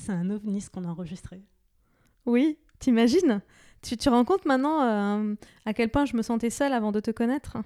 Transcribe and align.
c'est 0.00 0.12
un 0.12 0.30
ovni 0.30 0.60
ce 0.60 0.70
qu'on 0.70 0.84
a 0.84 0.88
enregistré. 0.88 1.42
Oui, 2.26 2.58
t'imagines? 2.78 3.40
Tu 3.82 3.96
te 3.96 4.08
rends 4.10 4.24
compte 4.24 4.44
maintenant 4.44 4.82
euh, 4.82 5.34
à 5.64 5.74
quel 5.74 5.90
point 5.90 6.04
je 6.04 6.16
me 6.16 6.22
sentais 6.22 6.50
seule 6.50 6.72
avant 6.72 6.92
de 6.92 7.00
te 7.00 7.10
connaître? 7.10 7.58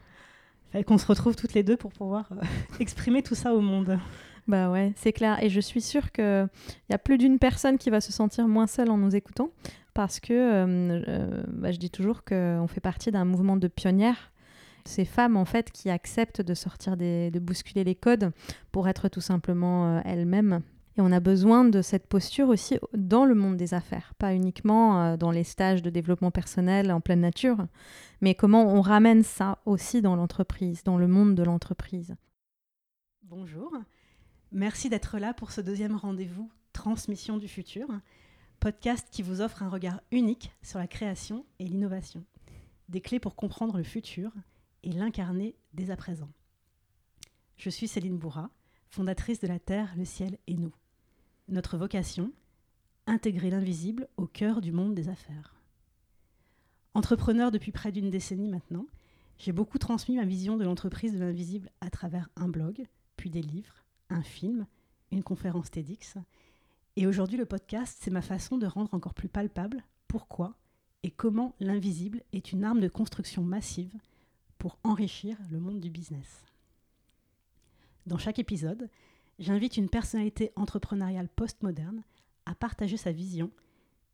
Fallait 0.71 0.85
qu'on 0.85 0.99
se 0.99 1.07
retrouve 1.07 1.37
toutes 1.37 1.55
les 1.55 1.63
deux 1.63 1.77
pour 1.77 1.93
pouvoir 1.93 2.31
euh, 2.33 2.45
exprimer 2.81 3.23
tout 3.23 3.35
ça 3.35 3.55
au 3.55 3.61
monde. 3.61 3.99
Bah 4.47 4.71
ouais, 4.71 4.93
c'est 4.97 5.13
clair. 5.13 5.43
Et 5.43 5.49
je 5.49 5.61
suis 5.61 5.81
sûre 5.81 6.13
qu'il 6.13 6.49
y 6.91 6.93
a 6.93 6.99
plus 6.99 7.19
d'une 7.19 7.39
personne 7.39 7.79
qui 7.79 7.91
va 7.91 8.01
se 8.01 8.13
sentir 8.13 8.47
moins 8.47 8.67
seule 8.67 8.91
en 8.91 8.99
nous 8.99 9.17
écoutant. 9.17 9.51
Parce 9.95 10.19
que 10.19 10.33
euh, 10.33 11.43
bah, 11.49 11.71
je 11.71 11.79
dis 11.79 11.91
toujours 11.91 12.25
qu'on 12.25 12.67
fait 12.69 12.81
partie 12.81 13.13
d'un 13.13 13.25
mouvement 13.25 13.57
de 13.57 13.69
pionnières 13.69 14.33
ces 14.87 15.07
femmes 15.07 15.39
en 15.39 15.47
fait 15.47 15.71
qui 15.71 15.89
acceptent 15.89 16.43
de 16.43 16.53
sortir 16.53 16.99
des, 16.99 17.31
de 17.31 17.39
bousculer 17.39 17.85
les 17.85 17.95
codes 17.95 18.33
pour 18.71 18.87
être 18.87 19.09
tout 19.09 19.23
simplement 19.23 20.03
elles-mêmes 20.05 20.61
et 20.97 21.01
on 21.01 21.11
a 21.11 21.21
besoin 21.21 21.65
de 21.65 21.83
cette 21.83 22.07
posture 22.07 22.49
aussi 22.49 22.79
dans 22.93 23.25
le 23.25 23.35
monde 23.35 23.57
des 23.57 23.75
affaires, 23.75 24.15
pas 24.15 24.35
uniquement 24.35 25.03
euh, 25.03 25.17
dans 25.17 25.31
les 25.31 25.45
stages 25.45 25.83
de 25.83 25.91
développement 25.91 26.31
personnel 26.31 26.93
en 26.93 27.01
pleine 27.01 27.21
nature, 27.21 27.67
mais 28.21 28.35
comment 28.35 28.67
on 28.73 28.81
ramène 28.81 29.23
ça 29.23 29.59
aussi 29.67 30.03
dans 30.03 30.15
l'entreprise, 30.15 30.85
dans 30.85 30.97
le 30.97 31.09
monde 31.09 31.35
de 31.35 31.43
l'entreprise. 31.43 32.15
Bonjour, 33.23 33.73
merci 34.53 34.89
d'être 34.89 35.19
là 35.19 35.35
pour 35.35 35.51
ce 35.51 35.61
deuxième 35.61 35.97
rendez-vous 35.97 36.51
Transmission 36.73 37.39
du 37.39 37.47
futur, 37.49 37.87
podcast 38.59 39.07
qui 39.11 39.23
vous 39.23 39.41
offre 39.41 39.63
un 39.63 39.69
regard 39.69 40.01
unique 40.11 40.53
sur 40.63 40.79
la 40.79 40.89
création 40.89 41.47
et 41.59 41.65
l'innovation, 41.65 42.25
des 42.89 43.01
clés 43.01 43.21
pour 43.21 43.37
comprendre 43.37 43.77
le 43.77 43.85
futur 43.85 44.33
et 44.83 44.91
l'incarner 44.91 45.57
dès 45.73 45.91
à 45.91 45.97
présent. 45.97 46.31
Je 47.57 47.71
suis 47.71 47.87
Céline 47.87 48.19
Bourra, 48.19 48.51
fondatrice 48.89 49.41
de 49.41 49.47
la 49.47 49.59
Terre, 49.59 49.95
le 49.97 50.05
ciel 50.05 50.39
et 50.47 50.55
nous. 50.55 50.75
Notre 51.49 51.77
vocation 51.77 52.33
Intégrer 53.07 53.51
l'invisible 53.51 54.09
au 54.17 54.27
cœur 54.27 54.63
du 54.63 54.73
monde 54.73 54.95
des 54.95 55.11
affaires. 55.11 55.55
Entrepreneur 56.95 57.51
depuis 57.51 57.71
près 57.71 57.93
d'une 57.93 58.09
décennie 58.09 58.49
maintenant, 58.49 58.87
j'ai 59.37 59.53
beaucoup 59.53 59.77
transmis 59.77 60.17
ma 60.17 60.25
vision 60.25 60.57
de 60.57 60.65
l'entreprise 60.65 61.13
de 61.13 61.19
l'invisible 61.19 61.69
à 61.83 61.91
travers 61.91 62.31
un 62.37 62.49
blog, 62.49 62.87
puis 63.19 63.29
des 63.29 63.43
livres, 63.43 63.85
un 64.09 64.23
film, 64.23 64.67
une 65.13 65.23
conférence 65.23 65.71
TEDx. 65.71 66.15
Et 66.97 67.07
aujourd'hui, 67.07 67.37
le 67.37 67.45
podcast, 67.45 67.99
c'est 68.01 68.11
ma 68.11 68.23
façon 68.23 68.57
de 68.57 68.67
rendre 68.67 68.95
encore 68.95 69.13
plus 69.13 69.29
palpable 69.29 69.85
pourquoi 70.09 70.57
et 71.03 71.11
comment 71.11 71.55
l'invisible 71.61 72.23
est 72.33 72.53
une 72.53 72.65
arme 72.65 72.81
de 72.81 72.89
construction 72.89 73.43
massive 73.43 73.93
pour 74.57 74.79
enrichir 74.83 75.37
le 75.51 75.61
monde 75.61 75.81
du 75.81 75.91
business. 75.91 76.43
Dans 78.07 78.19
chaque 78.19 78.39
épisode, 78.39 78.89
j'invite 79.39 79.77
une 79.77 79.89
personnalité 79.89 80.53
entrepreneuriale 80.57 81.29
postmoderne 81.29 82.03
à 82.47 82.55
partager 82.55 82.97
sa 82.97 83.13
vision 83.13 83.51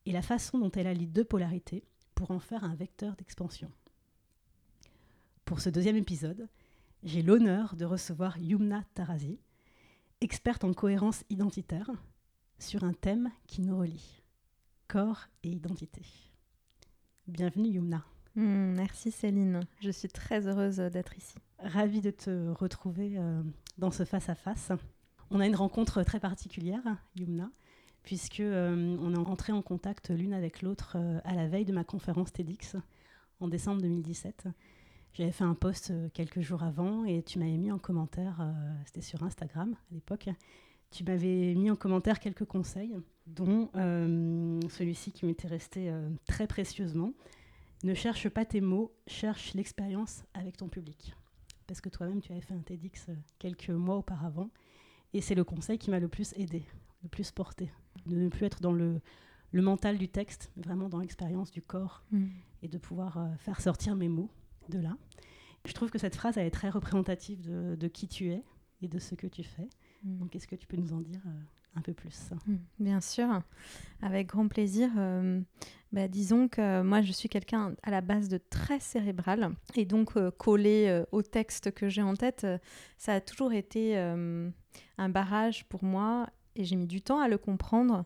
et 0.06 0.12
la 0.12 0.22
façon 0.22 0.58
dont 0.58 0.70
elle 0.72 0.86
allie 0.86 1.06
deux 1.06 1.24
polarités 1.24 1.84
pour 2.14 2.30
en 2.30 2.40
faire 2.40 2.64
un 2.64 2.74
vecteur 2.74 3.16
d'expansion. 3.16 3.70
Pour 5.44 5.60
ce 5.60 5.68
deuxième 5.70 5.96
épisode, 5.96 6.48
j'ai 7.02 7.22
l'honneur 7.22 7.76
de 7.76 7.84
recevoir 7.84 8.38
Yumna 8.38 8.84
Tarazi, 8.94 9.38
experte 10.20 10.64
en 10.64 10.72
cohérence 10.72 11.24
identitaire, 11.30 11.90
sur 12.58 12.84
un 12.84 12.92
thème 12.92 13.30
qui 13.46 13.62
nous 13.62 13.78
relie, 13.78 14.22
corps 14.86 15.28
et 15.42 15.48
identité. 15.48 16.02
Bienvenue 17.26 17.68
Yumna. 17.68 18.04
Hmm, 18.36 18.74
merci 18.74 19.10
Céline, 19.10 19.60
je 19.80 19.90
suis 19.90 20.08
très 20.08 20.46
heureuse 20.46 20.76
d'être 20.76 21.16
ici. 21.16 21.36
Ravie 21.58 22.00
de 22.00 22.10
te 22.10 22.50
retrouver 22.50 23.18
euh, 23.18 23.42
dans 23.78 23.90
ce 23.90 24.04
face-à-face. 24.04 24.72
On 25.32 25.38
a 25.38 25.46
une 25.46 25.54
rencontre 25.54 26.02
très 26.02 26.18
particulière, 26.18 26.82
Yumna, 27.14 27.50
puisque 28.02 28.40
euh, 28.40 28.96
on 29.00 29.14
est 29.14 29.18
entré 29.18 29.52
en 29.52 29.62
contact 29.62 30.10
l'une 30.10 30.34
avec 30.34 30.60
l'autre 30.60 30.96
euh, 30.96 31.20
à 31.24 31.34
la 31.34 31.46
veille 31.46 31.64
de 31.64 31.72
ma 31.72 31.84
conférence 31.84 32.32
TEDx 32.32 32.76
en 33.38 33.46
décembre 33.46 33.80
2017. 33.80 34.48
J'avais 35.12 35.30
fait 35.30 35.44
un 35.44 35.54
post 35.54 35.92
euh, 35.92 36.08
quelques 36.12 36.40
jours 36.40 36.64
avant 36.64 37.04
et 37.04 37.22
tu 37.22 37.38
m'avais 37.38 37.58
mis 37.58 37.70
en 37.70 37.78
commentaire, 37.78 38.44
c'était 38.86 39.02
sur 39.02 39.22
Instagram 39.22 39.76
à 39.92 39.94
l'époque, 39.94 40.28
tu 40.90 41.04
m'avais 41.04 41.54
mis 41.54 41.70
en 41.70 41.76
commentaire 41.76 42.18
quelques 42.18 42.44
conseils, 42.44 42.96
dont 43.28 43.70
celui-ci 44.68 45.12
qui 45.12 45.26
m'était 45.26 45.46
resté 45.46 45.92
très 46.26 46.48
précieusement. 46.48 47.12
Ne 47.84 47.94
cherche 47.94 48.28
pas 48.28 48.44
tes 48.44 48.60
mots, 48.60 48.92
cherche 49.06 49.54
l'expérience 49.54 50.24
avec 50.34 50.56
ton 50.56 50.68
public. 50.68 51.14
Parce 51.68 51.80
que 51.80 51.88
toi-même, 51.88 52.20
tu 52.20 52.32
avais 52.32 52.40
fait 52.40 52.54
un 52.54 52.58
TEDx 52.58 53.06
quelques 53.38 53.70
mois 53.70 53.96
auparavant 53.96 54.50
et 55.12 55.20
c'est 55.20 55.34
le 55.34 55.44
conseil 55.44 55.78
qui 55.78 55.90
m'a 55.90 55.98
le 55.98 56.08
plus 56.08 56.32
aidé, 56.36 56.64
le 57.02 57.08
plus 57.08 57.30
porté. 57.30 57.70
De 58.06 58.16
ne 58.16 58.28
plus 58.28 58.46
être 58.46 58.60
dans 58.60 58.72
le, 58.72 59.00
le 59.52 59.62
mental 59.62 59.98
du 59.98 60.08
texte, 60.08 60.50
mais 60.56 60.62
vraiment 60.62 60.88
dans 60.88 60.98
l'expérience 60.98 61.50
du 61.50 61.62
corps 61.62 62.04
mm. 62.12 62.26
et 62.62 62.68
de 62.68 62.78
pouvoir 62.78 63.18
euh, 63.18 63.28
faire 63.38 63.60
sortir 63.60 63.96
mes 63.96 64.08
mots 64.08 64.30
de 64.68 64.78
là. 64.78 64.96
Je 65.66 65.72
trouve 65.72 65.90
que 65.90 65.98
cette 65.98 66.16
phrase 66.16 66.38
elle 66.38 66.46
est 66.46 66.52
très 66.52 66.70
représentative 66.70 67.40
de, 67.42 67.76
de 67.76 67.88
qui 67.88 68.08
tu 68.08 68.30
es 68.30 68.44
et 68.82 68.88
de 68.88 68.98
ce 68.98 69.14
que 69.14 69.26
tu 69.26 69.42
fais. 69.42 69.68
Mm. 70.04 70.18
Donc, 70.18 70.36
est-ce 70.36 70.46
que 70.46 70.56
tu 70.56 70.66
peux 70.66 70.76
nous 70.76 70.92
en 70.92 71.00
dire 71.00 71.20
euh, 71.26 71.40
un 71.76 71.80
peu 71.82 71.92
plus 71.92 72.30
mm. 72.46 72.56
Bien 72.78 73.00
sûr, 73.00 73.28
avec 74.02 74.28
grand 74.28 74.48
plaisir. 74.48 74.90
Euh, 74.96 75.40
bah, 75.92 76.08
disons 76.08 76.48
que 76.48 76.82
moi, 76.82 77.02
je 77.02 77.12
suis 77.12 77.28
quelqu'un 77.28 77.74
à 77.82 77.90
la 77.90 78.00
base 78.00 78.28
de 78.28 78.38
très 78.38 78.80
cérébral. 78.80 79.50
Et 79.74 79.84
donc, 79.84 80.12
collé 80.36 81.02
au 81.10 81.22
texte 81.22 81.72
que 81.72 81.88
j'ai 81.88 82.02
en 82.02 82.14
tête, 82.14 82.46
ça 82.96 83.14
a 83.14 83.20
toujours 83.20 83.52
été 83.52 83.96
un 83.96 85.08
barrage 85.08 85.64
pour 85.64 85.82
moi 85.82 86.28
et 86.56 86.64
j'ai 86.64 86.76
mis 86.76 86.86
du 86.86 87.00
temps 87.02 87.20
à 87.20 87.28
le 87.28 87.38
comprendre. 87.38 88.04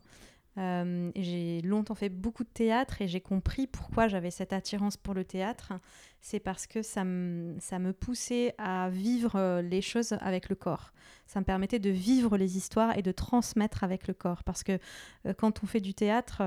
Euh, 0.56 1.10
j'ai 1.16 1.60
longtemps 1.62 1.97
fait 1.97 2.09
beaucoup 2.09 2.44
de 2.44 2.48
théâtre 2.48 3.03
et 3.03 3.09
j'ai 3.09 3.20
compris 3.20 3.66
pourquoi 3.66 4.06
j'avais 4.06 4.31
cette 4.31 4.53
attirance 4.53 4.97
pour 4.97 5.15
le 5.15 5.25
théâtre. 5.25 5.72
C'est 6.20 6.41
parce 6.41 6.66
que 6.66 6.82
ça 6.82 7.04
me, 7.04 7.56
ça 7.59 7.78
me 7.78 7.92
poussait 7.92 8.54
à 8.59 8.88
vivre 8.88 9.37
euh, 9.37 9.62
les 9.62 9.82
choses 9.82 10.12
avec 10.20 10.48
le 10.48 10.54
corps. 10.54 10.92
Ça 11.26 11.41
me 11.41 11.44
permettait 11.44 11.81
de 11.81 11.91
vivre 11.91 12.37
les 12.37 12.56
histoires 12.56 12.97
et 12.97 13.03
de 13.03 13.12
transmettre 13.12 13.82
avec 13.82 14.06
le 14.06 14.15
corps. 14.15 14.44
Parce 14.44 14.62
que 14.62 14.78
euh, 15.26 15.34
quand 15.34 15.62
on 15.65 15.66
fait 15.66 15.81
du 15.81 15.94
théâtre, 15.94 16.42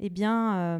eh 0.00 0.10
bien, 0.10 0.78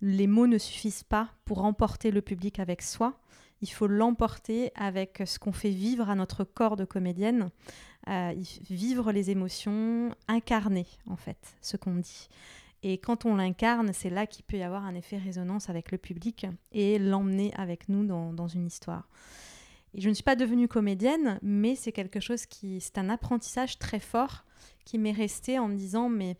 les 0.00 0.26
mots 0.26 0.46
ne 0.46 0.58
suffisent 0.58 1.02
pas 1.02 1.30
pour 1.44 1.64
emporter 1.64 2.10
le 2.10 2.22
public 2.22 2.58
avec 2.60 2.82
soi 2.82 3.18
il 3.62 3.70
faut 3.70 3.86
l'emporter 3.86 4.70
avec 4.74 5.22
ce 5.24 5.38
qu'on 5.38 5.52
fait 5.52 5.70
vivre 5.70 6.10
à 6.10 6.14
notre 6.14 6.44
corps 6.44 6.76
de 6.76 6.84
comédienne, 6.84 7.50
euh, 8.08 8.34
vivre 8.70 9.12
les 9.12 9.30
émotions, 9.30 10.14
incarner 10.28 10.86
en 11.08 11.16
fait 11.16 11.56
ce 11.62 11.76
qu'on 11.76 11.96
dit. 11.96 12.28
Et 12.82 12.98
quand 12.98 13.24
on 13.24 13.36
l'incarne, 13.36 13.92
c'est 13.92 14.10
là 14.10 14.26
qu'il 14.26 14.44
peut 14.44 14.58
y 14.58 14.62
avoir 14.62 14.84
un 14.84 14.94
effet 14.94 15.16
résonance 15.16 15.70
avec 15.70 15.90
le 15.90 15.98
public 15.98 16.46
et 16.72 16.98
l'emmener 16.98 17.52
avec 17.56 17.88
nous 17.88 18.04
dans, 18.04 18.48
une 18.48 18.66
histoire. 18.66 19.08
Et 19.94 20.00
je 20.00 20.08
ne 20.08 20.14
suis 20.14 20.22
pas 20.22 20.36
devenue 20.36 20.68
comédienne, 20.68 21.40
mais 21.42 21.74
c'est 21.74 21.92
quelque 21.92 22.20
chose 22.20 22.46
qui, 22.46 22.80
c'est 22.80 22.98
un 22.98 23.08
apprentissage 23.08 23.78
très 23.78 23.98
fort 23.98 24.44
qui 24.84 24.98
m'est 24.98 25.10
resté 25.12 25.58
en 25.58 25.68
me 25.68 25.74
disant, 25.74 26.08
mais 26.08 26.36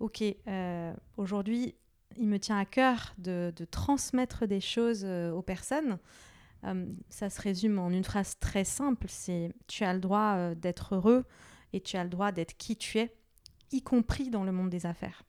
ok, 0.00 0.24
euh, 0.48 0.92
aujourd'hui, 1.16 1.74
il 2.16 2.28
me 2.28 2.38
tient 2.38 2.58
à 2.58 2.64
cœur 2.64 3.14
de, 3.18 3.52
transmettre 3.70 4.46
des 4.46 4.60
choses 4.60 5.04
euh, 5.04 5.30
aux 5.32 5.42
personnes. 5.42 5.98
Euh, 6.64 6.86
ça 7.08 7.30
se 7.30 7.40
résume 7.40 7.78
en 7.78 7.90
une 7.90 8.04
phrase 8.04 8.38
très 8.38 8.64
simple, 8.64 9.06
c'est 9.08 9.52
tu 9.66 9.84
as 9.84 9.92
le 9.92 10.00
droit 10.00 10.34
euh, 10.36 10.54
d'être 10.54 10.94
heureux 10.94 11.24
et 11.72 11.80
tu 11.80 11.96
as 11.96 12.04
le 12.04 12.10
droit 12.10 12.32
d'être 12.32 12.56
qui 12.56 12.76
tu 12.76 12.98
es, 12.98 13.14
y 13.72 13.82
compris 13.82 14.30
dans 14.30 14.44
le 14.44 14.52
monde 14.52 14.70
des 14.70 14.86
affaires. 14.86 15.24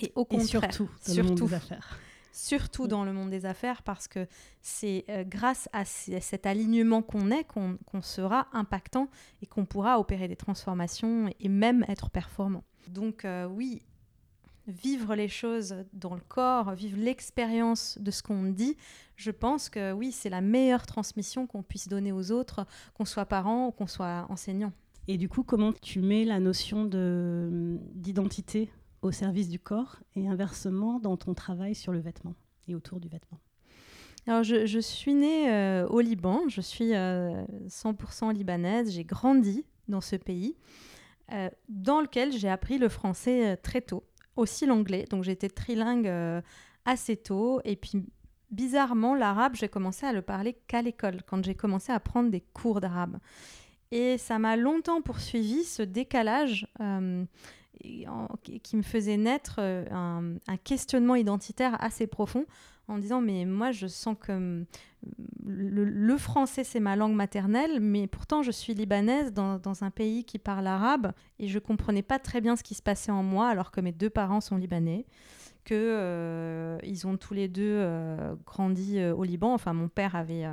Et 0.00 0.12
au 0.14 0.24
contraire, 0.24 0.72
surtout 0.72 0.90
dans 1.06 1.14
le 1.14 1.22
monde 1.22 1.40
des 1.40 1.54
affaires. 1.54 2.00
Surtout 2.32 2.86
dans 2.86 3.04
le 3.04 3.12
monde 3.12 3.30
des 3.30 3.46
affaires, 3.46 3.82
parce 3.82 4.06
que 4.06 4.28
c'est 4.62 5.04
euh, 5.08 5.24
grâce 5.24 5.68
à 5.72 5.84
cet 5.84 6.46
alignement 6.46 7.02
qu'on 7.02 7.30
est 7.30 7.44
qu'on 7.44 8.02
sera 8.02 8.48
impactant 8.52 9.08
et 9.42 9.46
qu'on 9.46 9.64
pourra 9.64 9.98
opérer 9.98 10.28
des 10.28 10.36
transformations 10.36 11.30
et 11.40 11.48
même 11.48 11.84
être 11.88 12.10
performant. 12.10 12.64
Donc 12.88 13.26
oui, 13.50 13.82
vivre 14.68 15.14
les 15.14 15.28
choses 15.28 15.74
dans 15.92 16.14
le 16.14 16.20
corps, 16.20 16.72
vivre 16.72 16.98
l'expérience 16.98 17.98
de 18.00 18.10
ce 18.10 18.22
qu'on 18.22 18.44
dit, 18.44 18.76
je 19.16 19.30
pense 19.30 19.68
que 19.68 19.92
oui, 19.92 20.12
c'est 20.12 20.30
la 20.30 20.40
meilleure 20.40 20.86
transmission 20.86 21.46
qu'on 21.46 21.62
puisse 21.62 21.88
donner 21.88 22.12
aux 22.12 22.30
autres, 22.30 22.66
qu'on 22.94 23.04
soit 23.04 23.26
parent 23.26 23.66
ou 23.66 23.70
qu'on 23.72 23.88
soit 23.88 24.26
enseignant. 24.28 24.72
Et 25.08 25.16
du 25.16 25.28
coup, 25.28 25.42
comment 25.42 25.72
tu 25.72 26.00
mets 26.00 26.24
la 26.24 26.38
notion 26.38 26.84
d'identité 27.94 28.70
au 29.02 29.10
service 29.10 29.48
du 29.48 29.58
corps 29.58 29.96
et 30.14 30.28
inversement 30.28 31.00
dans 31.00 31.16
ton 31.16 31.34
travail 31.34 31.74
sur 31.74 31.92
le 31.92 31.98
vêtement 31.98 32.34
et 32.68 32.74
autour 32.74 33.00
du 33.00 33.08
vêtement? 33.08 33.38
Alors, 34.26 34.44
je, 34.44 34.78
suis 34.78 35.14
née 35.14 35.50
euh, 35.50 35.86
au 35.88 36.00
Liban, 36.00 36.42
je 36.48 36.60
suis 36.60 36.90
100% 36.90 36.94
euh, 36.94 38.32
libanaise, 38.32 38.92
j'ai 38.92 39.04
grandi 39.04 39.64
dans 39.88 40.02
ce 40.02 40.16
pays, 40.16 40.54
euh, 41.32 41.48
dans 41.70 42.02
lequel 42.02 42.32
j'ai 42.32 42.50
appris 42.50 42.76
le 42.76 42.90
français 42.90 43.56
très 43.56 43.80
tôt 43.80 44.04
aussi 44.38 44.66
l'anglais. 44.66 45.04
Donc 45.10 45.24
j'étais 45.24 45.48
trilingue 45.48 46.08
euh, 46.08 46.40
assez 46.84 47.16
tôt. 47.16 47.60
Et 47.64 47.76
puis 47.76 48.04
bizarrement, 48.50 49.14
l'arabe, 49.14 49.54
j'ai 49.54 49.68
commencé 49.68 50.06
à 50.06 50.12
le 50.12 50.22
parler 50.22 50.56
qu'à 50.66 50.82
l'école, 50.82 51.22
quand 51.26 51.44
j'ai 51.44 51.54
commencé 51.54 51.92
à 51.92 52.00
prendre 52.00 52.30
des 52.30 52.40
cours 52.40 52.80
d'arabe. 52.80 53.18
Et 53.90 54.18
ça 54.18 54.38
m'a 54.38 54.56
longtemps 54.56 55.02
poursuivi, 55.02 55.64
ce 55.64 55.82
décalage. 55.82 56.66
Euh, 56.80 57.24
qui 57.80 58.76
me 58.76 58.82
faisait 58.82 59.16
naître 59.16 59.60
un, 59.60 60.34
un, 60.48 60.56
questionnement 60.56 61.14
identitaire 61.14 61.80
assez 61.80 62.08
profond 62.08 62.44
en 62.88 62.98
disant 62.98 63.20
mais 63.20 63.44
moi 63.44 63.70
je 63.70 63.86
sens 63.86 64.16
que 64.20 64.32
hum, 64.32 64.64
le, 65.46 66.16
français 66.16 66.64
c'est 66.64 66.80
ma 66.80 66.96
langue 66.96 67.14
maternelle 67.14 67.80
mais 67.80 68.06
pourtant 68.06 68.42
je 68.42 68.50
suis 68.50 68.74
libanaise 68.74 69.32
dans, 69.32 69.58
dans, 69.58 69.84
un 69.84 69.90
pays 69.90 70.24
qui 70.24 70.38
parle 70.38 70.66
arabe 70.66 71.12
et 71.38 71.48
je 71.48 71.58
comprenais 71.58 72.02
pas 72.02 72.18
très 72.18 72.40
bien 72.40 72.56
ce 72.56 72.62
qui 72.62 72.74
se 72.74 72.82
passait 72.82 73.12
en 73.12 73.22
moi 73.22 73.48
alors 73.48 73.70
que 73.70 73.80
mes 73.80 73.92
deux 73.92 74.10
parents 74.10 74.40
sont 74.40 74.56
libanais 74.56 75.06
que 75.64 75.74
euh, 75.74 76.78
ils 76.82 77.06
ont 77.06 77.16
tous 77.16 77.34
les 77.34 77.46
deux 77.46 77.62
euh, 77.62 78.34
grandi 78.46 78.98
euh, 78.98 79.14
au 79.14 79.24
Liban 79.24 79.52
enfin 79.52 79.74
mon 79.74 79.88
père 79.88 80.16
avait 80.16 80.46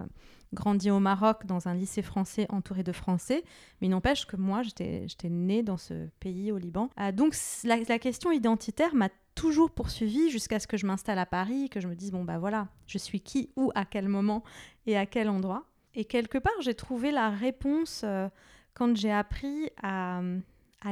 grandi 0.53 0.91
au 0.91 0.99
Maroc 0.99 1.45
dans 1.45 1.67
un 1.67 1.73
lycée 1.73 2.01
français 2.01 2.45
entouré 2.49 2.81
de 2.81 2.91
Français, 2.91 3.43
mais 3.81 3.87
n'empêche 3.87 4.25
que 4.25 4.37
moi, 4.37 4.61
j'étais 4.63 5.07
née 5.29 5.63
dans 5.63 5.77
ce 5.77 6.07
pays 6.19 6.51
au 6.51 6.57
Liban. 6.57 6.89
donc 7.13 7.35
la, 7.65 7.77
la, 7.77 7.99
question 7.99 8.31
identitaire 8.31 8.95
m'a 8.95 9.09
toujours 9.35 9.69
poursuivi 9.69 10.29
jusqu'à 10.29 10.59
ce 10.59 10.67
que 10.67 10.77
je 10.77 10.85
m'installe 10.85 11.19
à 11.19 11.25
Paris, 11.25 11.69
que 11.69 11.79
je 11.79 11.87
me 11.87 11.95
dise, 11.95 12.11
bon, 12.11 12.23
bah 12.23 12.39
voilà, 12.39 12.69
je 12.87 12.97
suis 12.97 13.19
qui, 13.19 13.51
où, 13.55 13.71
à 13.75 13.85
quel 13.85 14.07
moment 14.07 14.43
et 14.87 14.97
à 14.97 15.05
quel 15.05 15.29
endroit. 15.29 15.65
Et 15.93 16.05
quelque 16.05 16.37
part, 16.37 16.53
j'ai 16.61 16.73
trouvé 16.73 17.11
la 17.11 17.29
réponse 17.29 18.01
euh, 18.03 18.27
quand 18.73 18.95
j'ai 18.95 19.11
appris 19.11 19.69
à, 19.81 20.21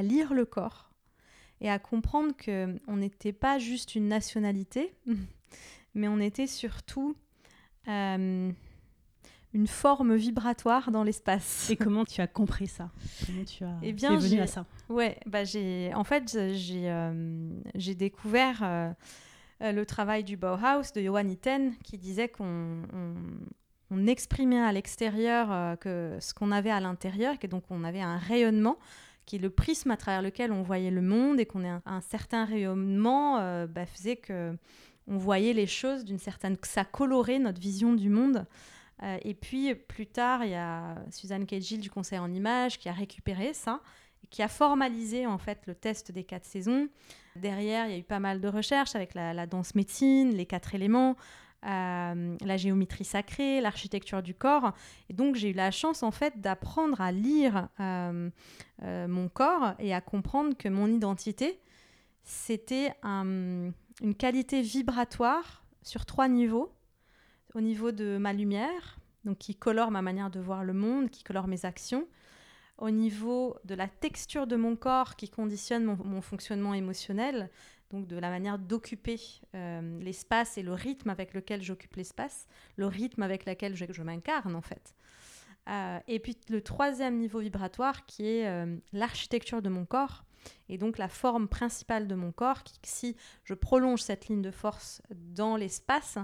lire 0.02 0.34
le 0.34 0.46
corps 0.46 0.92
et 1.62 1.70
à 1.70 1.78
comprendre 1.78 2.34
qu'on 2.44 2.98
n'était 2.98 3.34
pas 3.34 3.60
juste 3.60 3.96
une 3.96 4.08
nationalité, 4.08 4.94
mais 5.94 6.08
on 6.08 6.20
était 6.20 6.48
surtout 6.48 7.16
euh, 7.88 8.52
une 9.54 9.68
forme 9.68 10.16
vibratoire 10.16 10.92
dans 10.92 11.04
l'espace. 11.04 11.70
Et 11.70 11.76
comment 11.76 12.06
tu 12.06 12.22
as 12.22 12.28
compris 12.28 12.68
ça? 12.68 12.90
Comment 13.26 13.44
tu 13.46 13.64
as 13.64 13.78
eh 13.84 13.94
bien, 13.94 14.18
à 14.18 14.48
ça? 14.48 14.66
Ouais, 14.90 15.18
bah 15.26 15.44
j'ai 15.44 15.92
en 15.94 16.04
fait 16.04 16.38
j'ai 16.54 16.90
euh, 16.90 17.50
j'ai 17.76 17.96
découvert 17.96 18.62
euh, 18.64 18.92
euh, 19.62 19.72
le 19.72 19.86
travail 19.86 20.24
du 20.24 20.38
Bauhaus 20.38 20.92
de 20.96 21.02
Johann 21.02 21.30
Itten 21.30 21.74
qui 21.84 21.98
disait 21.98 22.30
qu'on 22.30 22.82
on, 23.92 24.08
exprimait 24.08 24.60
à 24.60 24.72
l'extérieur 24.72 25.78
que 25.78 26.18
ce 26.20 26.34
qu'on 26.34 26.52
avait 26.52 26.72
à 26.72 26.80
l'intérieur, 26.80 27.38
que 27.38 27.46
donc 27.46 27.64
on 27.70 27.84
avait 27.84 28.02
un 28.02 28.18
rayonnement 28.18 28.78
qui 29.28 29.36
est 29.36 29.40
le 29.40 29.52
prisme 29.52 29.92
à 29.92 29.98
travers 29.98 30.24
lequel 30.24 30.52
on 30.52 30.64
voyait 30.64 30.90
le 30.90 31.04
monde 31.04 31.40
et 31.40 31.46
qu'on 31.46 31.64
ait 31.64 31.80
un, 31.86 32.02
certain 32.02 32.44
rayonnement 32.44 33.38
bah, 33.68 33.86
faisait 33.86 34.16
que 34.16 34.58
on 35.08 35.18
voyait 35.18 35.54
les 35.54 35.68
choses 35.68 36.06
d'une 36.06 36.18
certaine 36.18 36.58
ça 36.64 36.86
colorait 36.86 37.38
notre 37.38 37.62
vision 37.62 37.94
du 37.94 38.10
monde 38.10 38.48
euh, 39.04 39.18
et 39.22 39.34
puis 39.34 39.76
plus 39.76 40.08
tard, 40.08 40.46
il 40.46 40.52
y 40.52 40.56
a 40.56 40.96
Suzanne 41.12 41.46
Kegil 41.46 41.80
du 41.80 41.90
Conseil 41.90 42.20
en 42.20 42.32
images 42.32 42.80
qui 42.80 42.88
a 42.90 42.94
récupéré 42.94 43.54
ça 43.54 43.82
et 44.24 44.28
qui 44.28 44.42
a 44.42 44.48
formalisé 44.48 45.28
en 45.28 45.38
fait 45.38 45.60
le 45.68 45.76
test 45.76 46.12
des 46.12 46.24
quatre 46.24 46.46
saisons. 46.46 46.88
Derrière, 47.36 47.88
il 47.88 47.92
y 47.92 47.96
a 47.96 47.98
eu 47.98 48.04
pas 48.04 48.20
mal 48.20 48.40
de 48.40 48.48
recherches 48.48 48.96
avec 48.96 49.14
la, 49.14 49.46
danse 49.46 49.76
médecine, 49.76 50.34
les 50.34 50.46
quatre 50.46 50.74
éléments, 50.74 51.18
euh, 51.66 52.38
la 52.40 52.58
géométrie 52.58 53.04
sacrée, 53.04 53.60
l'architecture 53.60 54.24
du 54.24 54.34
corps. 54.34 54.72
Et 55.10 55.14
donc 55.14 55.36
j'ai 55.36 55.50
eu 55.50 55.54
la 55.54 55.72
chance 55.72 56.02
en 56.04 56.12
fait 56.12 56.40
d'apprendre 56.40 57.02
à 57.02 57.12
lire 57.12 57.68
euh, 57.82 58.30
mon 58.82 59.28
corps 59.28 59.74
et 59.80 59.94
à 59.94 60.00
comprendre 60.00 60.56
que 60.56 60.70
mon 60.70 60.88
identité, 60.88 61.60
c'était 62.24 62.94
une 63.04 63.74
qualité 64.18 64.62
vibratoire 64.62 65.66
sur 65.82 66.06
trois 66.06 66.30
niveaux 66.30 66.72
au 67.56 67.62
niveau 67.62 67.92
de 67.92 68.18
ma 68.18 68.34
lumière, 68.34 68.98
donc 69.26 69.38
qui 69.38 69.56
colore 69.56 69.92
ma 69.92 70.02
manière 70.02 70.30
de 70.30 70.40
voir 70.40 70.64
le 70.64 70.74
monde, 70.74 71.10
qui 71.10 71.24
colore 71.24 71.48
mes 71.48 71.66
actions, 71.66 72.08
au 72.78 72.90
niveau 72.90 73.56
de 73.66 73.76
la 73.76 73.88
texture 73.88 74.48
de 74.48 74.56
mon 74.56 74.76
corps 74.76 75.16
qui 75.16 75.30
conditionne 75.30 75.86
mon, 75.86 76.22
fonctionnement 76.22 76.74
émotionnel, 76.74 77.50
donc 77.92 78.08
de 78.08 78.18
la 78.18 78.30
manière 78.30 78.58
d'occuper 78.58 79.20
euh, 79.54 80.00
l'espace 80.02 80.58
et 80.58 80.64
le 80.64 80.74
rythme 80.74 81.10
avec 81.10 81.34
lequel 81.34 81.62
j'occupe 81.62 81.96
l'espace, 81.96 82.48
le 82.76 82.88
rythme 82.88 83.22
avec 83.22 83.46
lequel 83.46 83.76
je, 83.76 84.02
m'incarne 84.02 84.56
en 84.56 84.62
fait. 84.62 84.96
Euh, 85.70 86.00
et 86.08 86.20
puis 86.20 86.36
le 86.50 86.62
troisième 86.62 87.18
niveau 87.18 87.40
vibratoire 87.40 88.06
qui 88.06 88.28
est 88.28 88.48
euh, 88.48 88.76
l'architecture 88.92 89.62
de 89.62 89.70
mon 89.70 89.86
corps, 89.86 90.26
et 90.70 90.78
donc 90.78 90.98
la 90.98 91.10
forme 91.10 91.48
principale 91.48 92.08
de 92.08 92.16
mon 92.16 92.32
corps, 92.32 92.64
qui, 92.64 92.78
si 92.84 93.16
je 93.44 93.54
prolonge 93.54 94.02
cette 94.02 94.28
ligne 94.28 94.42
de 94.42 94.52
force 94.52 95.02
dans 95.12 95.56
l'espace, 95.56 96.18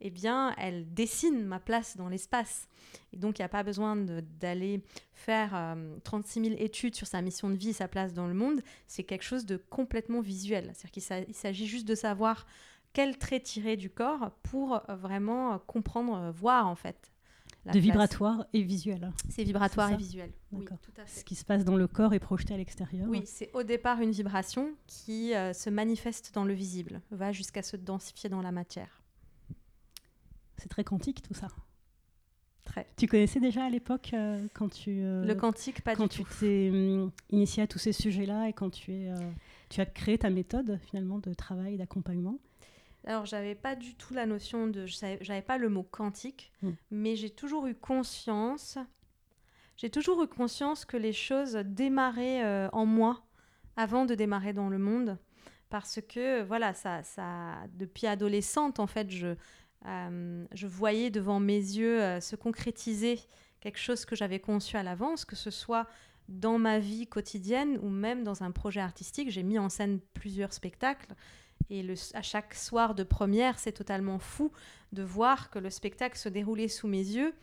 eh 0.00 0.10
bien, 0.10 0.54
elle 0.58 0.92
dessine 0.92 1.44
ma 1.44 1.58
place 1.58 1.96
dans 1.96 2.08
l'espace. 2.08 2.68
Et 3.12 3.16
donc, 3.16 3.38
il 3.38 3.42
n'y 3.42 3.46
a 3.46 3.48
pas 3.48 3.62
besoin 3.62 3.96
d'aller 3.96 4.82
faire 5.14 5.76
36 6.04 6.38
euh, 6.38 6.44
000 6.50 6.56
études 6.58 6.94
sur 6.94 7.06
sa 7.06 7.22
mission 7.22 7.48
de 7.48 7.54
vie, 7.54 7.72
sa 7.72 7.88
place 7.88 8.12
dans 8.12 8.26
le 8.26 8.34
monde. 8.34 8.60
C'est 8.86 9.04
quelque 9.04 9.24
chose 9.24 9.46
de 9.46 9.56
complètement 9.56 10.20
visuel. 10.20 10.72
C'est-à-dire 10.74 11.24
qu'il 11.24 11.34
s'agit 11.34 11.66
juste 11.66 11.88
de 11.88 11.94
savoir 11.94 12.46
quel 12.92 13.16
trait 13.16 13.40
tirer 13.40 13.76
du 13.76 13.88
corps 13.88 14.30
pour 14.42 14.74
euh, 14.74 14.96
vraiment 14.96 15.58
comprendre, 15.60 16.16
euh, 16.16 16.30
voir 16.30 16.66
en 16.66 16.76
fait 16.76 17.13
de 17.72 17.78
vibratoire 17.78 18.46
et 18.52 18.62
visuel. 18.62 19.12
C'est 19.28 19.44
vibratoire 19.44 19.92
et 19.92 19.96
visuel. 19.96 20.30
Oui, 20.52 20.64
tout 20.64 20.92
à 21.00 21.06
fait. 21.06 21.20
Ce 21.20 21.24
qui 21.24 21.34
se 21.34 21.44
passe 21.44 21.64
dans 21.64 21.76
le 21.76 21.86
corps 21.86 22.12
est 22.14 22.20
projeté 22.20 22.54
à 22.54 22.56
l'extérieur. 22.56 23.08
Oui, 23.08 23.22
c'est 23.24 23.50
au 23.54 23.62
départ 23.62 24.00
une 24.00 24.10
vibration 24.10 24.74
qui 24.86 25.34
euh, 25.34 25.52
se 25.52 25.70
manifeste 25.70 26.32
dans 26.34 26.44
le 26.44 26.52
visible, 26.52 27.00
va 27.10 27.32
jusqu'à 27.32 27.62
se 27.62 27.76
densifier 27.76 28.28
dans 28.28 28.42
la 28.42 28.52
matière. 28.52 29.02
C'est 30.58 30.68
très 30.68 30.84
quantique 30.84 31.22
tout 31.22 31.34
ça. 31.34 31.48
Très. 32.64 32.86
Tu 32.96 33.06
connaissais 33.06 33.40
déjà 33.40 33.64
à 33.64 33.70
l'époque 33.70 34.10
euh, 34.14 34.46
quand 34.54 34.70
tu 34.70 35.02
euh, 35.02 35.24
le 35.24 35.34
quantique 35.34 35.82
pas 35.82 35.94
quand 35.94 36.08
tu 36.08 36.24
t'es 36.24 36.70
hum, 36.72 37.10
initié 37.28 37.62
à 37.62 37.66
tous 37.66 37.78
ces 37.78 37.92
sujets-là 37.92 38.48
et 38.48 38.54
quand 38.54 38.70
tu 38.70 38.90
es 38.90 39.12
tu 39.68 39.82
as 39.82 39.86
créé 39.86 40.16
ta 40.16 40.30
méthode 40.30 40.78
finalement 40.86 41.18
de 41.18 41.34
travail 41.34 41.76
d'accompagnement? 41.76 42.38
Alors, 43.06 43.26
j'avais 43.26 43.54
pas 43.54 43.76
du 43.76 43.94
tout 43.94 44.14
la 44.14 44.26
notion 44.26 44.66
de. 44.66 44.86
J'avais 44.86 45.42
pas 45.42 45.58
le 45.58 45.68
mot 45.68 45.82
quantique, 45.82 46.52
hmm. 46.62 46.70
mais 46.90 47.16
j'ai 47.16 47.30
toujours 47.30 47.66
eu 47.66 47.74
conscience. 47.74 48.78
J'ai 49.76 49.90
toujours 49.90 50.22
eu 50.22 50.28
conscience 50.28 50.84
que 50.84 50.96
les 50.96 51.12
choses 51.12 51.54
démarraient 51.64 52.44
euh, 52.44 52.68
en 52.72 52.86
moi 52.86 53.24
avant 53.76 54.04
de 54.06 54.14
démarrer 54.14 54.52
dans 54.52 54.68
le 54.68 54.78
monde. 54.78 55.18
Parce 55.68 56.00
que, 56.08 56.42
voilà, 56.42 56.72
ça, 56.72 57.02
ça, 57.02 57.56
depuis 57.74 58.06
adolescente, 58.06 58.78
en 58.78 58.86
fait, 58.86 59.10
je, 59.10 59.34
euh, 59.86 60.46
je 60.52 60.66
voyais 60.66 61.10
devant 61.10 61.40
mes 61.40 61.58
yeux 61.58 62.00
euh, 62.00 62.20
se 62.20 62.36
concrétiser 62.36 63.18
quelque 63.60 63.78
chose 63.78 64.04
que 64.04 64.14
j'avais 64.14 64.38
conçu 64.38 64.76
à 64.76 64.82
l'avance, 64.82 65.24
que 65.24 65.36
ce 65.36 65.50
soit 65.50 65.86
dans 66.28 66.58
ma 66.58 66.78
vie 66.78 67.06
quotidienne 67.06 67.78
ou 67.82 67.88
même 67.88 68.22
dans 68.22 68.44
un 68.44 68.52
projet 68.52 68.80
artistique. 68.80 69.30
J'ai 69.30 69.42
mis 69.42 69.58
en 69.58 69.68
scène 69.68 70.00
plusieurs 70.14 70.52
spectacles 70.52 71.14
et 71.70 71.82
le, 71.82 71.94
à 72.14 72.22
chaque 72.22 72.54
soir 72.54 72.94
de 72.94 73.02
première, 73.02 73.58
c'est 73.58 73.72
totalement 73.72 74.18
fou 74.18 74.52
de 74.92 75.02
voir 75.02 75.50
que 75.50 75.58
le 75.58 75.70
spectacle 75.70 76.16
se 76.18 76.28
déroulait 76.28 76.68
sous 76.68 76.88
mes 76.88 76.98
yeux. 76.98 77.34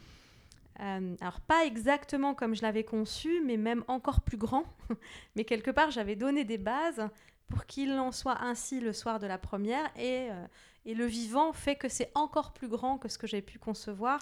Euh, 0.79 1.15
alors 1.21 1.41
pas 1.41 1.65
exactement 1.65 2.33
comme 2.33 2.55
je 2.55 2.61
l'avais 2.61 2.83
conçu, 2.83 3.41
mais 3.45 3.57
même 3.57 3.83
encore 3.87 4.21
plus 4.21 4.37
grand. 4.37 4.63
mais 5.35 5.43
quelque 5.43 5.71
part, 5.71 5.91
j'avais 5.91 6.15
donné 6.15 6.43
des 6.43 6.57
bases 6.57 7.07
pour 7.49 7.65
qu'il 7.65 7.91
en 7.93 8.11
soit 8.11 8.41
ainsi 8.41 8.79
le 8.79 8.93
soir 8.93 9.19
de 9.19 9.27
la 9.27 9.37
première. 9.37 9.85
Et, 9.97 10.29
euh, 10.31 10.45
et 10.85 10.93
le 10.93 11.05
vivant 11.05 11.53
fait 11.53 11.75
que 11.75 11.89
c'est 11.89 12.11
encore 12.15 12.53
plus 12.53 12.67
grand 12.67 12.97
que 12.97 13.09
ce 13.09 13.17
que 13.17 13.27
j'ai 13.27 13.41
pu 13.41 13.59
concevoir. 13.59 14.19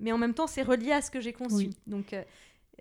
Mais 0.00 0.12
en 0.12 0.18
même 0.18 0.34
temps, 0.34 0.46
c'est 0.46 0.62
relié 0.62 0.92
à 0.92 1.02
ce 1.02 1.10
que 1.10 1.20
j'ai 1.20 1.32
conçu. 1.32 1.70
Donc 1.86 2.12
euh, 2.12 2.22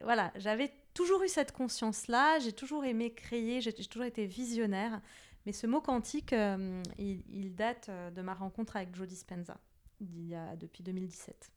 voilà, 0.04 0.32
j'avais 0.36 0.72
toujours 0.98 1.22
eu 1.22 1.28
cette 1.28 1.52
conscience-là. 1.52 2.40
J'ai 2.40 2.54
toujours 2.54 2.84
aimé 2.84 3.14
créer. 3.14 3.62
J'ai 3.62 3.72
toujours 3.72 4.04
été 4.04 4.26
visionnaire. 4.26 5.00
Mais 5.46 5.52
ce 5.54 5.68
mot 5.68 5.80
quantique, 5.80 6.34
euh, 6.34 6.82
il, 6.98 7.54
date 7.56 7.88
euh, 7.90 8.10
de 8.10 8.22
ma 8.22 8.34
rencontre 8.34 8.76
avec 8.76 8.96
Joe 8.96 9.08
Dispenza, 9.08 9.58
il 10.02 10.28
y 10.28 10.36
a, 10.36 10.56
depuis 10.56 10.84
2017. 10.84 11.52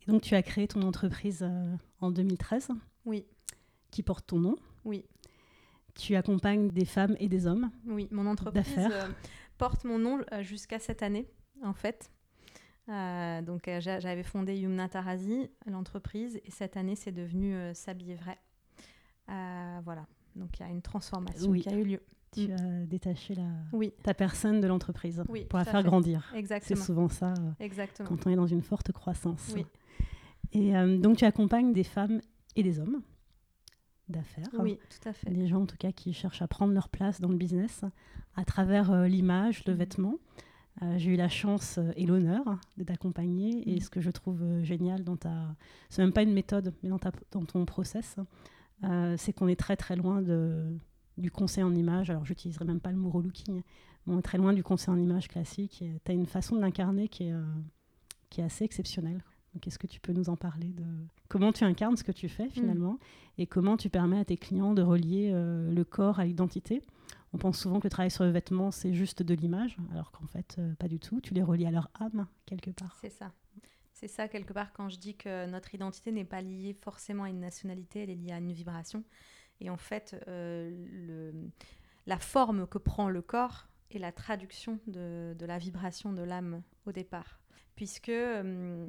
Et 0.00 0.10
donc 0.10 0.22
tu 0.22 0.34
as 0.34 0.42
créé 0.42 0.66
ton 0.66 0.82
entreprise 0.82 1.42
euh, 1.42 1.76
en 2.00 2.10
2013 2.10 2.70
Oui. 3.04 3.26
Qui 3.90 4.02
porte 4.02 4.26
ton 4.26 4.38
nom 4.38 4.56
Oui. 4.84 5.04
Tu 5.94 6.16
accompagnes 6.16 6.68
des 6.68 6.86
femmes 6.86 7.14
et 7.20 7.28
des 7.28 7.46
hommes 7.46 7.70
Oui, 7.86 8.08
mon 8.10 8.26
entreprise 8.26 8.88
porte 9.58 9.84
mon 9.84 9.98
nom 9.98 10.24
jusqu'à 10.40 10.78
cette 10.78 11.02
année, 11.02 11.28
en 11.62 11.74
fait. 11.74 12.10
donc 12.88 13.68
j'avais 13.78 14.22
fondé 14.22 14.56
Yumna 14.56 14.88
Tarazi, 14.88 15.50
l'entreprise, 15.66 16.40
et 16.42 16.50
cette 16.50 16.78
année 16.78 16.96
c'est 16.96 17.12
devenu 17.12 17.54
S'habiller 17.74 18.14
vrai. 18.14 18.38
Voilà, 19.84 20.06
donc 20.36 20.58
il 20.58 20.62
y 20.62 20.66
a 20.66 20.70
une 20.70 20.82
transformation 20.82 21.52
qui 21.52 21.68
a 21.68 21.76
eu 21.76 21.84
lieu 21.84 22.00
tu 22.32 22.48
mm. 22.48 22.52
as 22.52 22.86
détaché 22.86 23.34
la, 23.34 23.48
ta 24.02 24.14
personne 24.14 24.60
de 24.60 24.66
l'entreprise 24.66 25.22
pour 25.48 25.58
la 25.58 25.64
faire 25.64 25.82
grandir. 25.82 26.32
C'est 26.62 26.76
souvent 26.76 27.08
ça 27.08 27.34
euh, 27.34 27.50
Exactement. 27.60 28.08
quand 28.08 28.26
on 28.26 28.30
est 28.30 28.36
dans 28.36 28.46
une 28.46 28.62
forte 28.62 28.92
croissance. 28.92 29.54
Et 30.52 30.76
euh, 30.76 30.98
donc 30.98 31.18
tu 31.18 31.24
accompagnes 31.24 31.72
des 31.72 31.84
femmes 31.84 32.20
et 32.56 32.62
des 32.62 32.78
hommes 32.78 33.02
d'affaires. 34.08 34.48
Oui, 34.58 34.78
tout 34.90 35.08
à 35.08 35.12
fait. 35.12 35.30
Des 35.30 35.46
gens 35.46 35.62
en 35.62 35.66
tout 35.66 35.76
cas 35.76 35.92
qui 35.92 36.12
cherchent 36.12 36.42
à 36.42 36.48
prendre 36.48 36.72
leur 36.72 36.88
place 36.88 37.20
dans 37.20 37.28
le 37.28 37.36
business 37.36 37.82
à 38.34 38.44
travers 38.44 38.90
euh, 38.90 39.06
l'image, 39.06 39.64
le 39.66 39.74
mm. 39.74 39.76
vêtement. 39.76 40.18
J'ai 40.96 41.10
eu 41.10 41.16
la 41.16 41.28
chance 41.28 41.78
et 41.96 42.06
l'honneur 42.06 42.42
de 42.78 42.84
t'accompagner 42.84 43.70
et 43.70 43.76
mm. 43.76 43.80
ce 43.80 43.90
que 43.90 44.00
je 44.00 44.10
trouve 44.10 44.42
génial 44.62 45.04
dans 45.04 45.18
ta... 45.18 45.54
C'est 45.90 46.00
même 46.00 46.14
pas 46.14 46.22
une 46.22 46.32
méthode, 46.32 46.72
mais 46.82 46.88
dans, 46.88 46.98
ta, 46.98 47.12
dans 47.30 47.44
ton 47.44 47.66
process, 47.66 48.16
c'est 49.16 49.32
qu'on 49.32 49.48
est 49.48 49.58
très 49.58 49.76
très 49.76 49.96
loin 49.96 50.22
de 50.22 50.76
du 51.18 51.30
conseil 51.30 51.62
en 51.62 51.74
image. 51.74 52.08
Alors, 52.08 52.24
j'utiliserai 52.24 52.64
même 52.64 52.80
pas 52.80 52.90
le 52.90 52.96
mot 52.96 53.10
relooking. 53.10 53.62
on 54.06 54.18
est 54.18 54.22
très 54.22 54.38
loin 54.38 54.54
du 54.54 54.62
conseil 54.62 54.94
en 54.94 54.98
image 54.98 55.28
classique. 55.28 55.84
Tu 56.04 56.10
as 56.10 56.14
une 56.14 56.26
façon 56.26 56.56
de 56.56 56.60
l'incarner 56.60 57.08
qui 57.08 57.24
est, 57.24 57.34
qui 58.30 58.40
est 58.40 58.44
assez 58.44 58.64
exceptionnelle. 58.64 59.22
Est-ce 59.66 59.78
que 59.78 59.86
tu 59.86 60.00
peux 60.00 60.14
nous 60.14 60.30
en 60.30 60.36
parler 60.36 60.68
de 60.68 60.84
comment 61.28 61.52
tu 61.52 61.64
incarnes 61.64 61.98
ce 61.98 62.02
que 62.02 62.12
tu 62.12 62.30
fais 62.30 62.48
finalement 62.48 62.98
et 63.36 63.46
comment 63.46 63.76
tu 63.76 63.90
permets 63.90 64.18
à 64.18 64.24
tes 64.24 64.38
clients 64.38 64.72
de 64.72 64.80
relier 64.80 65.30
le 65.32 65.84
corps 65.84 66.18
à 66.18 66.24
l'identité? 66.24 66.80
On 67.34 67.38
pense 67.38 67.58
souvent 67.58 67.80
que 67.80 67.86
le 67.86 67.90
travail 67.90 68.10
sur 68.10 68.24
le 68.24 68.30
vêtement, 68.30 68.70
c'est 68.70 68.92
juste 68.92 69.22
de 69.22 69.34
l'image, 69.34 69.76
alors 69.92 70.10
qu'en 70.10 70.26
fait, 70.26 70.56
euh, 70.58 70.74
pas 70.74 70.88
du 70.88 70.98
tout. 70.98 71.20
Tu 71.20 71.32
les 71.32 71.42
relis 71.42 71.66
à 71.66 71.70
leur 71.70 71.88
âme, 71.98 72.26
quelque 72.44 72.70
part. 72.70 72.98
C'est 73.00 73.10
ça. 73.10 73.32
C'est 74.02 74.08
ça, 74.08 74.26
quelque 74.26 74.52
part, 74.52 74.72
quand 74.72 74.88
je 74.88 74.98
dis 74.98 75.14
que 75.14 75.46
notre 75.46 75.76
identité 75.76 76.10
n'est 76.10 76.24
pas 76.24 76.42
liée 76.42 76.74
forcément 76.82 77.22
à 77.22 77.28
une 77.28 77.38
nationalité, 77.38 78.02
elle 78.02 78.10
est 78.10 78.16
liée 78.16 78.32
à 78.32 78.38
une 78.38 78.50
vibration. 78.50 79.04
Et 79.60 79.70
en 79.70 79.76
fait, 79.76 80.20
euh, 80.26 81.30
la 82.08 82.18
forme 82.18 82.66
que 82.66 82.78
prend 82.78 83.08
le 83.08 83.22
corps 83.22 83.68
est 83.92 84.00
la 84.00 84.10
traduction 84.10 84.80
de, 84.88 85.36
la 85.38 85.56
vibration 85.56 86.12
de 86.12 86.22
l'âme 86.22 86.62
au 86.84 86.90
départ. 86.90 87.38
Puisque 87.76 88.08
euh, 88.08 88.88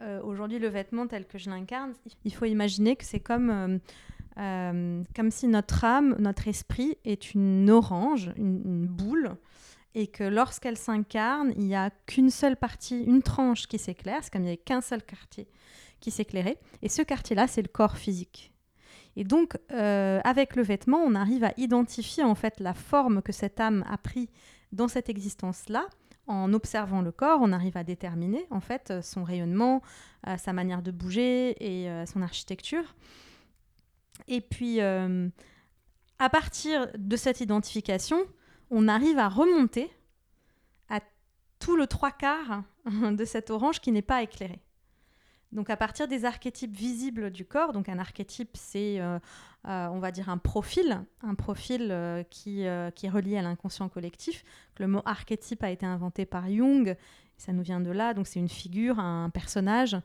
aujourd'hui, 0.00 0.58
le 0.58 0.66
vêtement 0.66 1.06
tel 1.06 1.28
que 1.28 1.38
je 1.38 1.48
l'incarne, 1.48 1.92
il 2.24 2.34
faut 2.34 2.46
imaginer 2.46 2.96
que 2.96 3.04
c'est 3.04 3.20
comme 3.20 3.78
euh, 4.36 5.04
comme 5.14 5.30
si 5.30 5.46
notre 5.46 5.84
âme, 5.84 6.16
notre 6.18 6.48
esprit 6.48 6.98
est 7.04 7.34
une 7.34 7.70
orange, 7.70 8.32
une, 8.36 8.86
boule, 8.88 9.36
et 9.94 10.06
que 10.06 10.24
lorsqu'elle 10.24 10.76
s'incarne, 10.76 11.52
il 11.56 11.64
n'y 11.64 11.76
a 11.76 11.90
qu'une 12.06 12.30
seule 12.30 12.56
partie, 12.56 13.02
une 13.02 13.22
tranche 13.22 13.66
qui 13.66 13.78
s'éclaire, 13.78 14.20
c'est 14.22 14.32
comme 14.32 14.42
il 14.42 14.46
n'y 14.46 14.50
avait 14.50 14.56
qu'un 14.56 14.80
seul 14.80 15.02
quartier 15.02 15.48
qui 16.00 16.10
s'éclairait, 16.10 16.58
et 16.82 16.88
ce 16.88 17.02
quartier-là, 17.02 17.46
c'est 17.46 17.62
le 17.62 17.68
corps 17.68 17.96
physique. 17.96 18.52
Et 19.16 19.24
donc, 19.24 19.56
euh, 19.70 20.20
avec 20.24 20.56
le 20.56 20.62
vêtement, 20.62 20.98
on 20.98 21.14
arrive 21.14 21.44
à 21.44 21.52
identifier 21.56 22.24
en 22.24 22.34
fait 22.34 22.58
la 22.58 22.74
forme 22.74 23.22
que 23.22 23.32
cette 23.32 23.60
âme 23.60 23.84
a 23.88 23.96
pris 23.96 24.28
dans 24.72 24.88
cette 24.88 25.08
existence-là. 25.08 25.86
En 26.26 26.52
observant 26.52 27.02
le 27.02 27.12
corps, 27.12 27.40
on 27.42 27.52
arrive 27.52 27.76
à 27.76 27.84
déterminer 27.84 28.46
en 28.50 28.60
fait 28.60 28.92
son 29.02 29.24
rayonnement, 29.24 29.82
euh, 30.26 30.36
sa 30.36 30.52
manière 30.52 30.82
de 30.82 30.90
bouger 30.90 31.54
et 31.60 32.06
son 32.06 32.22
architecture. 32.22 32.94
Et 34.28 34.40
puis, 34.40 34.80
euh, 34.80 35.28
à 36.18 36.30
partir 36.30 36.88
de 36.96 37.16
cette 37.16 37.40
identification, 37.40 38.18
on 38.70 38.88
arrive 38.88 39.18
à 39.18 39.28
remonter 39.28 39.90
à 40.88 41.00
tout 41.58 41.76
le 41.76 41.86
trois 41.86 42.10
quarts 42.10 42.62
de 42.86 43.24
cette 43.24 43.50
orange 43.50 43.80
qui 43.80 43.92
n'est 43.92 44.02
pas 44.02 44.22
éclairé. 44.22 44.60
Donc 45.52 45.70
à 45.70 45.76
partir 45.76 46.08
des 46.08 46.24
archétypes 46.24 46.74
visibles 46.74 47.30
du 47.30 47.44
corps, 47.44 47.72
donc 47.72 47.88
un 47.88 48.00
archétype 48.00 48.50
c'est 48.54 49.00
euh, 49.00 49.20
euh, 49.68 49.86
on 49.88 50.00
va 50.00 50.10
dire 50.10 50.28
un 50.28 50.38
profil, 50.38 51.00
un 51.22 51.36
profil 51.36 52.24
qui, 52.28 52.64
qui 52.96 53.06
est 53.06 53.10
relié 53.10 53.38
à 53.38 53.42
l'inconscient 53.42 53.88
collectif. 53.88 54.44
Le 54.78 54.88
mot 54.88 55.00
archétype 55.04 55.62
a 55.62 55.70
été 55.70 55.86
inventé 55.86 56.26
par 56.26 56.50
Jung, 56.50 56.96
ça 57.36 57.52
nous 57.52 57.62
vient 57.62 57.80
de 57.80 57.90
là, 57.90 58.14
donc 58.14 58.26
c'est 58.26 58.40
une 58.40 58.48
figure, 58.48 58.98
un 58.98 59.30
personnage 59.30 59.96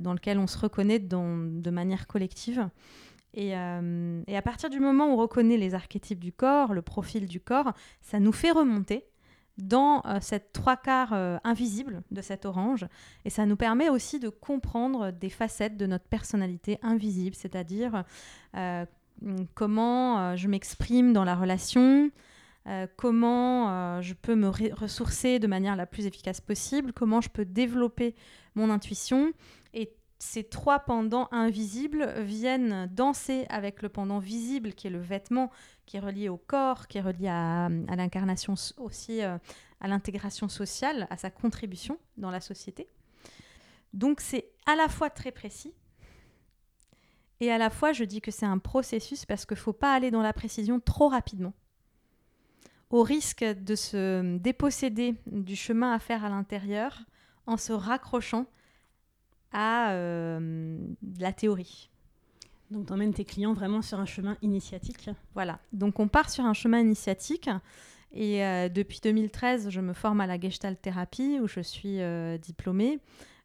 dans 0.00 0.12
lequel 0.12 0.38
on 0.38 0.46
se 0.48 0.58
reconnaît 0.58 0.98
de 0.98 1.70
manière 1.70 2.08
collective. 2.08 2.68
Euh, 3.38 4.22
et, 4.26 4.36
à 4.36 4.42
partir 4.42 4.70
du 4.70 4.80
moment 4.80 5.08
où 5.08 5.12
on 5.12 5.16
reconnaît 5.16 5.56
les 5.56 5.74
archétypes 5.74 6.20
du 6.20 6.32
corps, 6.32 6.74
le 6.74 6.82
profil 6.82 7.26
du 7.26 7.40
corps, 7.40 7.72
ça 8.00 8.20
nous 8.20 8.32
fait 8.32 8.50
remonter 8.50 9.06
dans 9.58 10.02
euh, 10.06 10.18
cette 10.20 10.52
trois 10.52 10.76
quarts 10.76 11.12
euh, 11.12 11.38
invisible 11.44 12.02
de 12.10 12.20
cette 12.20 12.44
orange. 12.44 12.86
Et 13.24 13.30
ça 13.30 13.46
nous 13.46 13.56
permet 13.56 13.88
aussi 13.88 14.18
de 14.18 14.28
comprendre 14.28 15.10
des 15.10 15.30
facettes 15.30 15.76
de 15.76 15.86
notre 15.86 16.06
personnalité 16.06 16.78
invisible, 16.82 17.34
c'est-à-dire 17.34 18.04
comment 19.54 20.36
je 20.36 20.48
m'exprime 20.48 21.12
dans 21.12 21.24
la 21.24 21.36
relation, 21.36 22.10
comment 22.96 24.00
je 24.00 24.14
peux 24.14 24.34
me 24.34 24.48
ressourcer 24.48 25.38
de 25.38 25.46
manière 25.46 25.76
la 25.76 25.86
plus 25.86 26.06
efficace 26.06 26.40
possible, 26.40 26.92
comment 26.92 27.20
je 27.20 27.28
peux 27.28 27.44
développer 27.44 28.14
mon 28.56 28.68
intuition. 28.68 29.32
Et 29.74 29.92
ces 30.22 30.44
trois 30.44 30.78
pendants 30.78 31.26
invisibles 31.32 32.08
viennent 32.20 32.86
danser 32.92 33.44
avec 33.48 33.82
le 33.82 33.88
pendant 33.88 34.20
visible 34.20 34.72
qui 34.72 34.86
est 34.86 34.90
le 34.90 35.00
vêtement, 35.00 35.50
qui 35.84 35.96
est 35.96 36.00
relié 36.00 36.28
au 36.28 36.36
corps, 36.36 36.86
qui 36.86 36.98
est 36.98 37.02
relié 37.02 37.26
à, 37.26 37.68
l'incarnation 37.96 38.54
aussi, 38.76 39.20
euh, 39.20 39.36
à 39.80 39.88
l'intégration 39.88 40.48
sociale, 40.48 41.08
à 41.10 41.16
sa 41.16 41.28
contribution 41.28 41.98
dans 42.18 42.30
la 42.30 42.40
société. 42.40 42.86
Donc 43.94 44.20
c'est 44.20 44.48
à 44.64 44.76
la 44.76 44.88
fois 44.88 45.10
très 45.10 45.32
précis 45.32 45.74
et 47.40 47.50
à 47.50 47.58
la 47.58 47.68
fois 47.68 47.92
je 47.92 48.04
dis 48.04 48.20
que 48.20 48.30
c'est 48.30 48.46
un 48.46 48.58
processus 48.58 49.26
parce 49.26 49.44
qu'il 49.44 49.56
ne 49.56 49.62
faut 49.62 49.72
pas 49.72 49.92
aller 49.92 50.12
dans 50.12 50.22
la 50.22 50.32
précision 50.32 50.78
trop 50.78 51.08
rapidement. 51.08 51.52
Au 52.90 53.02
risque 53.02 53.42
de 53.42 53.74
se 53.74 54.38
déposséder 54.38 55.16
du 55.26 55.56
chemin 55.56 55.92
à 55.92 55.98
faire 55.98 56.24
à 56.24 56.28
l'intérieur 56.28 57.00
en 57.46 57.56
se 57.56 57.72
raccrochant 57.72 58.46
à 59.52 59.92
euh, 59.92 60.78
la 61.18 61.32
théorie. 61.32 61.90
Donc, 62.70 62.86
tu 62.86 62.92
emmènes 62.92 63.12
tes 63.12 63.24
clients 63.24 63.52
vraiment 63.52 63.82
sur 63.82 64.00
un 64.00 64.06
chemin 64.06 64.36
initiatique. 64.40 65.10
Voilà. 65.34 65.58
Donc, 65.72 66.00
on 66.00 66.08
part 66.08 66.30
sur 66.30 66.44
un 66.44 66.54
chemin 66.54 66.80
initiatique. 66.80 67.50
Et 68.12 68.44
euh, 68.44 68.68
depuis 68.68 69.00
2013, 69.02 69.68
je 69.70 69.80
me 69.80 69.92
forme 69.92 70.20
à 70.20 70.26
la 70.26 70.40
Gestalt 70.40 70.80
thérapie 70.80 71.38
où 71.40 71.48
je 71.48 71.60
suis 71.60 72.00
euh, 72.00 72.38
diplômée. 72.38 72.98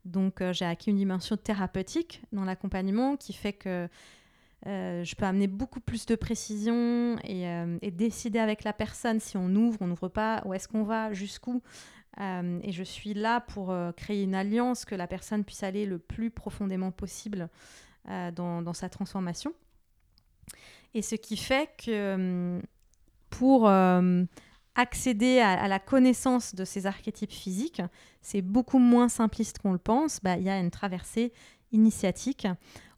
Donc, 0.06 0.42
j'ai 0.54 0.64
acquis 0.64 0.90
une 0.90 0.98
dimension 0.98 1.36
thérapeutique 1.36 2.22
dans 2.32 2.46
l'accompagnement 2.46 3.18
qui 3.18 3.34
fait 3.34 3.52
que 3.52 3.90
je 4.66 5.16
peux 5.16 5.26
amener 5.26 5.48
beaucoup 5.48 5.82
plus 5.82 6.06
de 6.06 6.16
précision 6.16 7.18
et, 7.26 7.44
et, 7.82 7.92
décider 7.92 8.40
avec 8.40 8.64
la 8.64 8.72
personne 8.72 9.20
si 9.20 9.36
on 9.36 9.54
ouvre, 9.54 9.78
on 9.82 9.88
n'ouvre 9.88 10.08
pas, 10.08 10.42
où 10.46 10.54
est-ce 10.54 10.70
qu'on 10.70 10.84
va, 10.84 11.12
jusqu'où. 11.12 11.62
Euh, 12.20 12.60
et 12.64 12.72
je 12.72 12.84
suis 12.84 13.14
là 13.14 13.42
pour 13.42 13.72
euh, 13.72 13.92
créer 13.92 14.24
une 14.24 14.34
alliance 14.34 14.86
que 14.86 14.96
la 14.96 15.08
personne 15.08 15.44
puisse 15.44 15.64
aller 15.64 15.86
le 15.86 16.00
plus 16.00 16.32
profondément 16.32 16.92
possible 16.92 17.50
euh, 18.10 18.32
dans, 18.32 18.74
sa 18.74 18.90
transformation. 18.90 19.54
Et 20.94 21.02
ce 21.02 21.16
qui 21.16 21.38
fait 21.38 21.70
que 21.78 22.60
pour 23.30 23.70
accéder 24.76 25.40
à, 25.40 25.68
la 25.68 25.80
connaissance 25.80 26.56
de 26.56 26.66
ces 26.66 26.88
archétypes 26.88 27.32
physiques, 27.32 27.82
c'est 28.22 28.42
beaucoup 28.42 28.80
moins 28.80 29.10
simpliste 29.10 29.60
qu'on 29.60 29.74
le 29.74 29.78
pense. 29.78 30.20
Bah, 30.24 30.38
il 30.38 30.44
y 30.44 30.50
a 30.50 30.58
une 30.58 30.72
traversée 30.72 31.34
initiatique. 31.72 32.48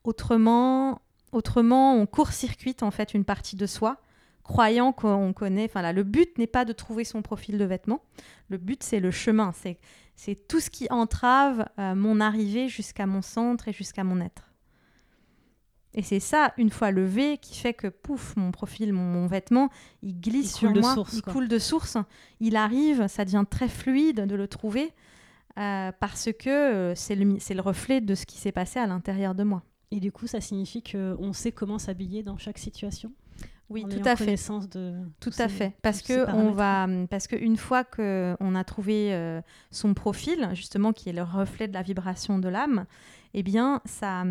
Autrement, 0.03 1.01
autrement 1.31 1.95
on 1.95 2.05
court-circuite 2.05 2.83
en 2.83 2.91
fait 2.91 3.13
une 3.13 3.25
partie 3.25 3.55
de 3.55 3.65
soi 3.65 3.99
croyant 4.49 4.91
qu'on 4.91 5.31
connaît. 5.31 5.65
Enfin 5.65 5.83
là, 5.83 5.93
le 5.93 6.03
but 6.03 6.39
n'est 6.39 6.47
pas 6.47 6.65
de 6.65 6.73
trouver 6.73 7.03
son 7.03 7.21
profil 7.21 7.59
de 7.59 7.65
vêtement. 7.65 8.01
Le 8.49 8.57
but, 8.57 8.81
c'est 8.81 8.99
le 8.99 9.11
chemin. 9.11 9.51
C'est, 9.53 9.77
c'est 10.15 10.47
tout 10.47 10.59
ce 10.59 10.71
qui 10.71 10.87
entrave 10.89 11.67
euh, 11.77 11.93
mon 11.93 12.19
arrivée 12.19 12.67
jusqu'à 12.67 13.05
mon 13.05 13.21
centre 13.21 13.67
et 13.67 13.73
jusqu'à 13.73 14.03
mon 14.03 14.19
être. 14.19 14.51
Et 15.93 16.01
c'est 16.01 16.19
ça, 16.19 16.53
une 16.57 16.71
fois 16.71 16.89
levé, 16.89 17.37
qui 17.37 17.57
fait 17.57 17.75
que, 17.75 17.87
pouf, 17.87 18.35
mon 18.37 18.51
profil, 18.51 18.91
mon, 18.91 19.27
vêtement, 19.27 19.69
il 20.01 20.19
glisse 20.19 20.55
sur 20.55 20.71
moi, 20.71 20.95
il 21.13 21.21
coule 21.21 21.47
de 21.47 21.59
source, 21.59 21.97
il 22.39 22.55
arrive, 22.55 23.07
ça 23.07 23.25
devient 23.25 23.45
très 23.49 23.67
fluide 23.67 24.21
de 24.21 24.35
le 24.35 24.47
trouver, 24.47 24.93
euh, 25.57 25.91
parce 25.99 26.29
que 26.31 26.49
euh, 26.49 26.95
c'est, 26.95 27.15
le, 27.15 27.39
c'est 27.39 27.55
le 27.55 27.61
reflet 27.61 28.01
de 28.01 28.13
ce 28.13 28.27
qui 28.27 28.37
s'est 28.37 28.51
passé 28.51 28.79
à 28.79 28.85
l'intérieur 28.85 29.33
de 29.33 29.43
moi. 29.43 29.63
Et 29.89 29.99
du 29.99 30.11
coup, 30.11 30.27
ça 30.27 30.41
signifie 30.41 30.83
qu'on 30.83 31.33
sait 31.33 31.51
comment 31.51 31.79
s'habiller 31.79 32.21
dans 32.21 32.37
chaque 32.37 32.59
situation? 32.59 33.11
Oui, 33.69 33.85
tout 33.87 34.01
à 34.03 34.15
fait. 34.15 34.35
De 34.71 34.95
tout 35.19 35.31
à 35.37 35.47
fait. 35.47 35.73
Parce 35.81 36.01
que 36.01 36.29
on 36.31 36.51
va, 36.51 36.87
parce 37.09 37.27
que 37.27 37.35
une 37.35 37.57
fois 37.57 37.83
que 37.83 38.35
on 38.39 38.55
a 38.55 38.63
trouvé 38.63 39.13
euh, 39.13 39.41
son 39.69 39.93
profil, 39.93 40.49
justement, 40.53 40.91
qui 40.91 41.09
est 41.09 41.13
le 41.13 41.23
reflet 41.23 41.67
de 41.67 41.73
la 41.73 41.83
vibration 41.83 42.39
de 42.39 42.49
l'âme, 42.49 42.85
eh 43.35 43.43
bien, 43.43 43.81
ça, 43.85 44.23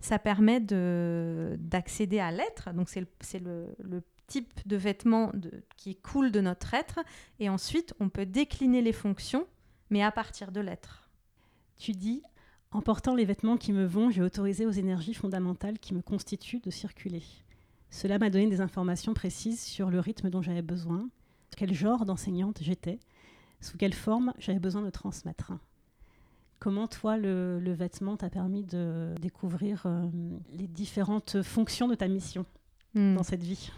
ça 0.00 0.18
permet 0.18 0.60
de 0.60 1.56
d'accéder 1.58 2.18
à 2.18 2.30
l'être. 2.30 2.72
Donc, 2.72 2.88
c'est 2.88 3.00
le, 3.40 3.74
le, 3.78 4.02
type 4.26 4.66
de 4.66 4.76
vêtement 4.76 5.30
de, 5.34 5.50
qui 5.76 5.94
coule 5.96 6.32
de 6.32 6.40
notre 6.40 6.72
être. 6.72 7.00
Et 7.38 7.50
ensuite, 7.50 7.92
on 8.00 8.08
peut 8.08 8.24
décliner 8.24 8.80
les 8.80 8.92
fonctions, 8.92 9.46
mais 9.90 10.02
à 10.02 10.10
partir 10.10 10.52
de 10.52 10.60
l'être. 10.60 11.10
Tu 11.76 11.92
dis, 11.92 12.22
en 12.70 12.80
portant 12.80 13.14
les 13.14 13.26
vêtements 13.26 13.58
qui 13.58 13.74
me 13.74 13.84
vont, 13.84 14.10
j'ai 14.10 14.22
autorisé 14.22 14.64
aux 14.64 14.70
énergies 14.70 15.12
fondamentales 15.12 15.78
qui 15.78 15.92
me 15.92 16.00
constituent 16.00 16.60
de 16.60 16.70
circuler. 16.70 17.22
Cela 17.92 18.18
m'a 18.18 18.30
donné 18.30 18.48
des 18.48 18.62
informations 18.62 19.12
précises 19.12 19.60
sur 19.60 19.90
le 19.90 20.00
rythme 20.00 20.30
dont 20.30 20.40
j'avais 20.40 20.62
besoin, 20.62 21.10
quel 21.56 21.74
genre 21.74 22.06
d'enseignante 22.06 22.56
j'étais, 22.62 22.98
sous 23.60 23.76
quelle 23.76 23.92
forme 23.92 24.32
j'avais 24.38 24.58
besoin 24.58 24.80
de 24.80 24.88
transmettre. 24.88 25.52
Comment 26.58 26.88
toi, 26.88 27.18
le, 27.18 27.60
vêtement 27.66 28.16
t'a 28.16 28.30
permis 28.30 28.64
de 28.64 29.14
découvrir 29.20 29.82
euh, 29.84 30.06
les 30.54 30.66
différentes 30.66 31.42
fonctions 31.42 31.86
de 31.86 31.94
ta 31.94 32.08
mission 32.08 32.46
hmm. 32.94 33.14
dans 33.14 33.22
cette 33.22 33.42
vie? 33.42 33.70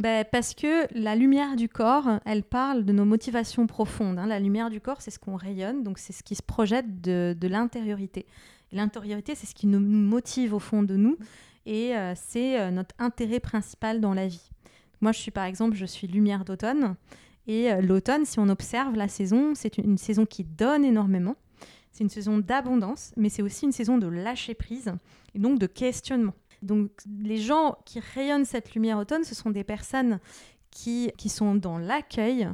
Ben, 0.00 0.24
Parce 0.32 0.54
que 0.54 0.92
la 0.98 1.14
lumière 1.14 1.54
du 1.54 1.68
corps, 1.68 2.18
elle 2.24 2.42
parle 2.42 2.84
de 2.84 2.92
nos 2.92 3.04
motivations 3.04 3.68
profondes. 3.68 4.18
Hein. 4.18 4.26
La 4.26 4.40
lumière 4.40 4.70
du 4.70 4.80
corps, 4.80 5.00
c'est 5.02 5.12
ce 5.12 5.20
qu'on 5.20 5.36
rayonne, 5.36 5.84
donc 5.84 5.98
c'est 5.98 6.12
ce 6.12 6.24
qui 6.24 6.34
se 6.34 6.42
projette 6.42 7.00
de, 7.00 7.36
de 7.38 7.46
l'intériorité. 7.46 8.26
L'intériorité, 8.72 9.36
c'est 9.36 9.46
ce 9.46 9.54
qui 9.54 9.68
nous 9.68 9.78
motive 9.78 10.52
au 10.52 10.58
fond 10.58 10.82
de 10.82 10.96
nous 10.96 11.16
et 11.66 11.96
euh, 11.96 12.14
c'est 12.16 12.60
euh, 12.60 12.70
notre 12.70 12.94
intérêt 12.98 13.40
principal 13.40 14.00
dans 14.00 14.14
la 14.14 14.26
vie. 14.26 14.50
moi, 15.00 15.12
je 15.12 15.18
suis 15.18 15.30
par 15.30 15.44
exemple, 15.44 15.76
je 15.76 15.86
suis 15.86 16.06
lumière 16.06 16.44
d'automne. 16.44 16.96
Et 17.48 17.74
l'automne, 17.82 18.24
si 18.24 18.38
on 18.38 18.48
observe 18.48 18.94
la 18.94 19.08
saison, 19.08 19.56
c'est 19.56 19.76
une, 19.76 19.98
saison 19.98 20.24
qui 20.26 20.44
donne 20.44 20.84
énormément. 20.84 21.34
C'est 21.90 22.04
une 22.04 22.08
saison 22.08 22.38
d'abondance, 22.38 23.12
mais 23.16 23.30
c'est 23.30 23.42
aussi 23.42 23.64
une 23.64 23.72
saison 23.72 23.98
de 23.98 24.06
lâcher 24.06 24.54
prise 24.54 24.92
et 25.34 25.40
donc 25.40 25.58
de 25.58 25.66
questionnement. 25.66 26.34
Donc 26.62 26.92
les 27.20 27.38
gens 27.38 27.76
qui 27.84 27.98
rayonnent 27.98 28.44
cette 28.44 28.74
lumière 28.74 28.96
automne, 28.96 29.24
ce 29.24 29.34
sont 29.34 29.50
des 29.50 29.64
personnes 29.64 30.20
qui, 30.70 31.10
qui 31.18 31.28
sont 31.28 31.56
dans 31.56 31.78
l'accueil, 31.78 32.48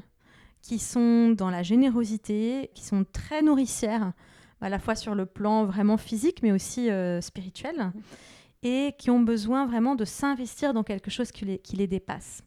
qui 0.63 0.79
sont 0.79 1.31
dans 1.31 1.51
la 1.51 1.63
générosité, 1.63 2.71
qui 2.75 2.85
sont 2.85 3.05
très 3.13 3.43
nourricières, 3.43 4.13
à 4.61 4.69
la 4.69 4.79
fois 4.79 4.95
sur 4.95 5.15
le 5.15 5.27
plan 5.27 5.65
vraiment 5.65 5.97
physique, 5.97 6.41
mais 6.43 6.53
aussi 6.53 6.91
euh, 6.91 7.21
spirituel, 7.21 7.93
et 8.63 8.95
qui 8.99 9.11
ont 9.11 9.21
besoin 9.21 9.67
vraiment 9.67 9.95
de 9.95 10.05
s'investir 10.05 10.75
dans 10.75 10.83
quelque 10.83 11.11
chose 11.11 11.31
qui 11.31 11.61
les, 11.73 11.87
dépasse. 11.87 12.43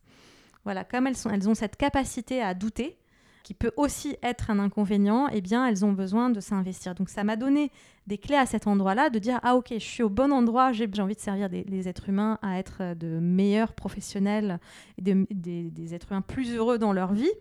Voilà, 0.64 0.84
comme 0.84 1.08
elles, 1.08 1.50
ont 1.50 1.56
cette 1.56 1.78
capacité 1.78 2.42
à 2.42 2.54
douter, 2.54 2.98
qui 3.44 3.54
peut 3.56 3.72
aussi 3.76 4.18
être 4.22 4.52
un 4.52 4.60
inconvénient, 4.60 5.28
eh 5.32 5.42
bien, 5.42 5.66
elles 5.66 5.84
ont 5.84 5.94
besoin 5.94 6.30
de 6.30 6.40
s'investir. 6.40 6.94
Donc, 6.94 7.10
ça 7.10 7.24
m'a 7.24 7.36
donné 7.36 7.72
des 8.06 8.20
clés 8.20 8.36
à 8.36 8.46
cet 8.46 8.68
endroit-là, 8.68 9.10
de 9.10 9.18
dire, 9.18 9.40
ah 9.42 9.56
ok, 9.56 9.70
je 9.74 9.80
suis 9.80 10.04
au 10.04 10.10
bon 10.10 10.32
endroit, 10.32 10.72
j'ai 10.74 10.88
envie 11.00 11.16
de 11.16 11.20
servir 11.20 11.50
les 11.50 11.88
êtres 11.88 12.10
humains 12.10 12.38
à 12.44 12.60
être 12.60 12.94
de 12.96 13.20
meilleurs 13.20 13.74
professionnels, 13.74 14.60
des, 15.00 15.26
des 15.32 15.96
êtres 15.96 16.12
humains 16.12 16.22
plus 16.22 16.54
heureux 16.56 16.78
dans 16.78 16.94
leur 16.94 17.14
vie. 17.14 17.32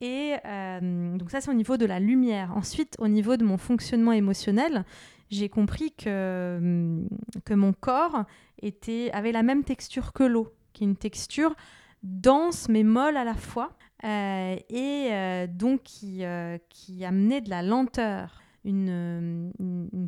Et 0.00 0.34
euh, 0.44 1.16
donc 1.16 1.30
ça, 1.30 1.40
c'est 1.40 1.50
au 1.50 1.54
niveau 1.54 1.76
de 1.76 1.86
la 1.86 1.98
lumière. 1.98 2.52
Ensuite, 2.56 2.94
au 2.98 3.08
niveau 3.08 3.36
de 3.36 3.44
mon 3.44 3.58
fonctionnement 3.58 4.12
émotionnel, 4.12 4.84
j'ai 5.30 5.48
compris 5.48 5.92
que, 5.92 6.56
hum, 6.58 7.08
que 7.44 7.54
mon 7.54 7.72
corps 7.72 8.24
était, 8.62 9.10
avait 9.12 9.32
la 9.32 9.42
même 9.42 9.64
texture 9.64 10.12
que 10.12 10.24
l'eau, 10.24 10.52
qui 10.72 10.84
est 10.84 10.86
une 10.86 10.96
texture 10.96 11.54
dense 12.02 12.68
mais 12.68 12.84
molle 12.84 13.16
à 13.16 13.24
la 13.24 13.34
fois, 13.34 13.72
euh, 14.04 14.56
et 14.68 15.08
euh, 15.10 15.46
donc 15.48 15.82
qui, 15.82 16.22
qui 16.68 17.04
amenait 17.04 17.40
de 17.40 17.50
la 17.50 17.62
lenteur. 17.62 18.42
Une, 18.64 19.52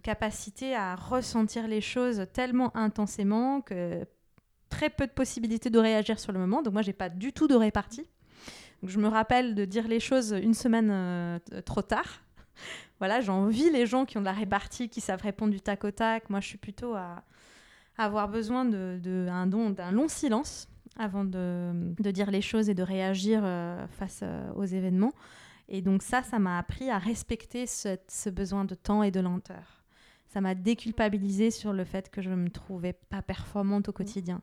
capacité 0.02 0.74
à 0.74 0.94
ressentir 0.96 1.66
les 1.66 1.80
choses 1.80 2.26
tellement 2.34 2.76
intensément 2.76 3.62
que 3.62 4.04
très 4.68 4.90
peu 4.90 5.06
de 5.06 5.12
possibilités 5.12 5.70
de 5.70 5.78
réagir 5.78 6.18
sur 6.18 6.32
le 6.32 6.38
moment. 6.38 6.60
Donc 6.60 6.74
moi, 6.74 6.82
j'ai 6.82 6.92
pas 6.92 7.08
du 7.08 7.32
tout 7.32 7.48
de 7.48 7.54
répartie 7.54 8.06
je 8.82 8.98
me 8.98 9.08
rappelle 9.08 9.54
de 9.54 9.64
dire 9.64 9.88
les 9.88 10.00
choses 10.00 10.34
une 10.42 10.54
semaine 10.54 10.90
euh, 10.90 11.38
trop 11.64 11.82
tard. 11.82 12.22
Voilà, 13.00 13.20
j'envie 13.20 13.70
les 13.70 13.86
gens 13.86 14.04
qui 14.04 14.18
ont 14.18 14.20
de 14.20 14.26
la 14.26 14.32
répartie, 14.32 14.88
qui 14.88 15.00
savent 15.00 15.22
répondre 15.22 15.52
du 15.52 15.60
tac 15.60 15.84
au 15.84 15.90
tac. 15.90 16.30
Moi, 16.30 16.40
je 16.40 16.46
suis 16.46 16.58
plutôt 16.58 16.94
à, 16.94 17.24
avoir 17.96 18.28
besoin 18.28 18.64
d'un 18.64 18.96
de, 18.98 19.50
don, 19.50 19.70
d'un 19.70 19.90
long 19.90 20.06
silence 20.06 20.68
avant 20.98 21.24
de, 21.24 21.72
dire 21.98 22.30
les 22.30 22.42
choses 22.42 22.68
et 22.68 22.74
de 22.74 22.82
réagir 22.82 23.40
euh, 23.42 23.86
face 23.88 24.20
euh, 24.22 24.52
aux 24.54 24.64
événements. 24.64 25.12
Et 25.68 25.80
donc 25.82 26.02
ça, 26.02 26.22
ça 26.22 26.38
m'a 26.38 26.58
appris 26.58 26.90
à 26.90 26.98
respecter 26.98 27.66
ce, 27.66 28.28
besoin 28.28 28.64
de 28.64 28.74
temps 28.74 29.02
et 29.02 29.10
de 29.10 29.20
lenteur. 29.20 29.84
Ça 30.26 30.40
m'a 30.40 30.54
déculpabilisé 30.54 31.50
sur 31.50 31.72
le 31.72 31.84
fait 31.84 32.10
que 32.10 32.20
je 32.20 32.30
ne 32.30 32.36
me 32.36 32.50
trouvais 32.50 32.92
pas 32.92 33.22
performante 33.22 33.88
au 33.88 33.92
quotidien. 33.92 34.42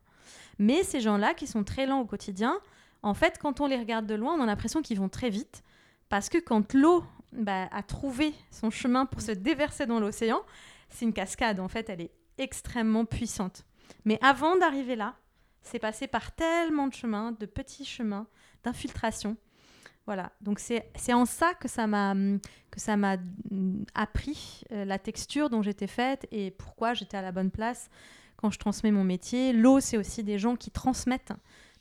Mais 0.57 0.83
ces 0.83 0.99
gens-là 0.99 1.33
qui 1.33 1.47
sont 1.47 1.63
très 1.63 1.85
lents 1.85 2.01
au 2.01 2.05
quotidien, 2.05 2.57
en 3.03 3.13
fait, 3.13 3.37
quand 3.39 3.61
on 3.61 3.67
les 3.67 3.77
regarde 3.77 4.05
de 4.07 4.15
loin, 4.15 4.33
on 4.33 4.41
a 4.41 4.45
l'impression 4.45 4.81
qu'ils 4.81 4.97
vont 4.97 5.09
très 5.09 5.29
vite. 5.29 5.63
Parce 6.09 6.29
que 6.29 6.37
quand 6.37 6.73
l'eau 6.73 7.03
bah, 7.31 7.67
a 7.72 7.84
trouvé 7.84 8.34
son 8.51 8.69
chemin 8.69 9.05
pour 9.05 9.22
se 9.22 9.31
déverser 9.31 9.86
dans 9.86 10.00
l'océan, 10.00 10.41
c'est 10.89 11.05
une 11.05 11.13
cascade. 11.13 11.60
En 11.60 11.67
fait, 11.67 11.89
elle 11.89 12.01
est 12.01 12.12
extrêmement 12.38 13.05
puissante. 13.05 13.65
Mais 14.05 14.19
avant 14.22 14.57
d'arriver 14.57 14.96
là, 14.96 15.15
c'est 15.62 15.79
passé 15.79 16.07
par 16.07 16.31
tellement 16.34 16.88
de 16.88 16.93
chemins, 16.93 17.34
de 17.34 17.46
petits 17.46 17.86
chemins, 17.86 18.27
d'infiltration. 18.63 19.38
Voilà, 20.05 20.31
donc 20.39 20.60
c'est 20.60 21.13
en 21.13 21.25
ça 21.25 21.53
que 21.53 21.67
ça 21.67 21.86
m'a 21.86 22.15
que 22.72 22.79
ça 22.79 22.96
m'a 22.96 23.18
mm, 23.18 23.83
appris 23.94 24.61
euh, 24.72 24.85
la 24.85 25.00
texture 25.00 25.50
dont 25.50 25.61
j'étais 25.61 25.87
faite 25.87 26.25
et 26.31 26.51
pourquoi 26.51 26.94
j'étais 26.94 27.18
à 27.18 27.22
la 27.22 27.33
bonne 27.33 27.51
place 27.51 27.90
quand 28.37 28.50
je 28.50 28.57
transmets 28.57 28.92
mon 28.92 29.03
métier. 29.03 29.51
L'eau, 29.51 29.81
c'est 29.81 29.98
aussi 29.98 30.24
des 30.24 30.40
gens 30.40 30.55
qui 30.55 30.72
transmettent 30.72 31.33